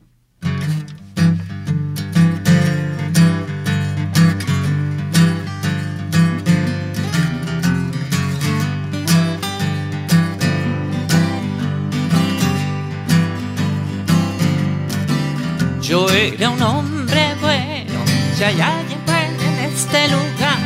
Yo 15.88 16.10
era 16.10 16.50
un 16.50 16.60
hombre 16.62 17.36
bueno, 17.40 18.04
si 18.34 18.42
hay 18.42 18.60
alguien 18.60 18.98
bueno 19.06 19.40
en 19.40 19.64
este 19.66 20.08
lugar. 20.08 20.58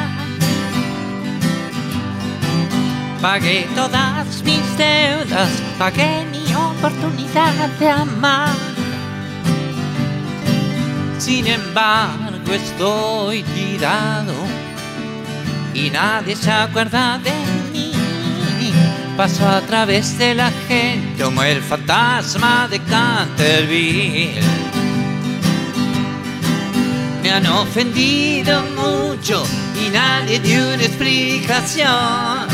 Pagué 3.20 3.68
todas 3.74 4.42
mis 4.42 4.78
deudas, 4.78 5.50
pagué 5.78 6.24
mi 6.32 6.54
oportunidad 6.54 7.52
de 7.78 7.90
amar. 7.90 8.54
Sin 11.18 11.46
embargo, 11.48 12.54
estoy 12.54 13.42
tirado 13.42 14.32
y 15.74 15.90
nadie 15.90 16.34
se 16.34 16.50
acuerda 16.50 17.18
de 17.18 17.32
mí. 17.74 17.92
Paso 19.18 19.46
a 19.46 19.60
través 19.60 20.16
de 20.16 20.34
la 20.34 20.50
gente 20.66 21.22
como 21.22 21.42
el 21.42 21.60
fantasma 21.60 22.68
de 22.70 22.78
Canterville. 22.78 24.79
Me 27.30 27.36
han 27.36 27.46
ofendido 27.46 28.60
mucho 28.74 29.44
y 29.80 29.88
nadie 29.90 30.40
dio 30.40 30.74
una 30.74 30.82
explicación. 30.82 32.48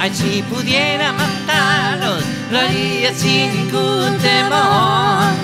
Ay, 0.00 0.10
si 0.12 0.42
pudiera 0.42 1.12
matarlos, 1.12 2.24
lo 2.50 2.58
haría 2.58 3.14
sin 3.14 3.54
ningún 3.54 4.18
temor. 4.18 5.34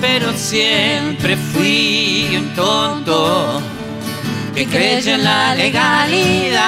Pero 0.00 0.32
siempre 0.38 1.36
fui 1.36 2.34
un 2.34 2.54
tonto 2.54 3.60
que 4.54 4.64
creyó 4.68 5.16
en 5.16 5.24
la 5.24 5.54
legalidad. 5.54 6.62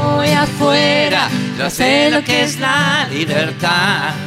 Ahora 0.00 0.24
estoy 0.24 0.30
afuera, 0.30 1.28
yo 1.58 1.68
sé 1.68 2.10
lo 2.10 2.24
que 2.24 2.44
es 2.44 2.58
la 2.58 3.06
libertad. 3.10 4.25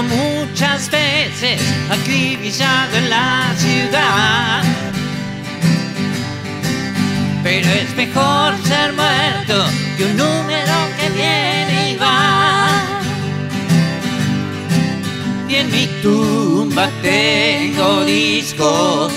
Muchas 0.00 0.90
veces, 0.90 1.60
acribillado 1.90 2.96
en 2.96 3.10
la 3.10 3.54
ciudad. 3.58 4.62
Pero 7.42 7.68
es 7.68 7.94
mejor 7.94 8.54
ser 8.64 8.94
muerto 8.94 9.66
que 9.98 10.04
un 10.06 10.16
número 10.16 10.72
que 10.98 11.10
viene 11.10 11.90
y 11.90 11.96
va. 11.96 12.70
Y 15.46 15.56
en 15.56 15.70
mi 15.70 15.86
tumba 16.00 16.88
tengo 17.02 18.02
discos 18.04 19.12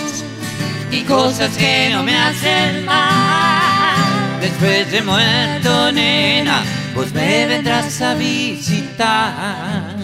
y 0.92 1.04
cosas 1.04 1.56
que 1.56 1.90
no 1.90 2.04
me 2.04 2.18
hacen 2.18 2.84
mal. 2.84 3.96
Después 4.42 4.92
de 4.92 5.02
muerto, 5.02 5.92
nena, 5.94 6.64
vos 6.94 7.14
me 7.14 7.46
vendrás 7.46 8.02
a 8.02 8.14
visitar. 8.16 9.95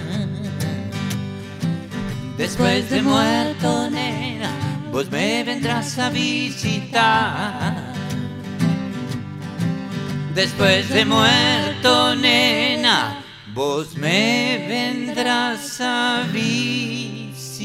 Después 2.42 2.90
de 2.90 3.04
muerto, 3.04 3.88
nena, 3.92 4.50
vos 4.92 5.12
me 5.12 5.44
vendrás 5.44 6.00
a 6.00 6.10
visitar. 6.10 7.94
Después 10.34 10.90
de 10.90 11.06
muerto, 11.06 12.16
nena, 12.16 13.24
vos 13.54 13.96
me 13.96 14.66
vendrás 14.68 15.80
a 15.82 16.24
visitar. 16.34 17.62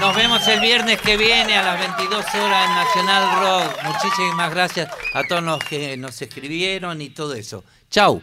Nos 0.00 0.14
vemos 0.14 0.46
el 0.46 0.60
viernes 0.60 1.00
que 1.00 1.16
viene 1.16 1.56
a 1.56 1.62
las 1.62 1.80
22 1.80 2.24
horas 2.34 2.68
en 2.68 2.74
Nacional 2.74 3.40
Rock. 3.40 3.82
Muchísimas 3.82 4.50
gracias 4.50 4.88
a 5.12 5.24
todos 5.24 5.42
los 5.42 5.58
que 5.58 5.96
nos 5.96 6.22
escribieron 6.22 7.02
y 7.02 7.10
todo 7.10 7.34
eso. 7.34 7.64
Chau. 7.90 8.16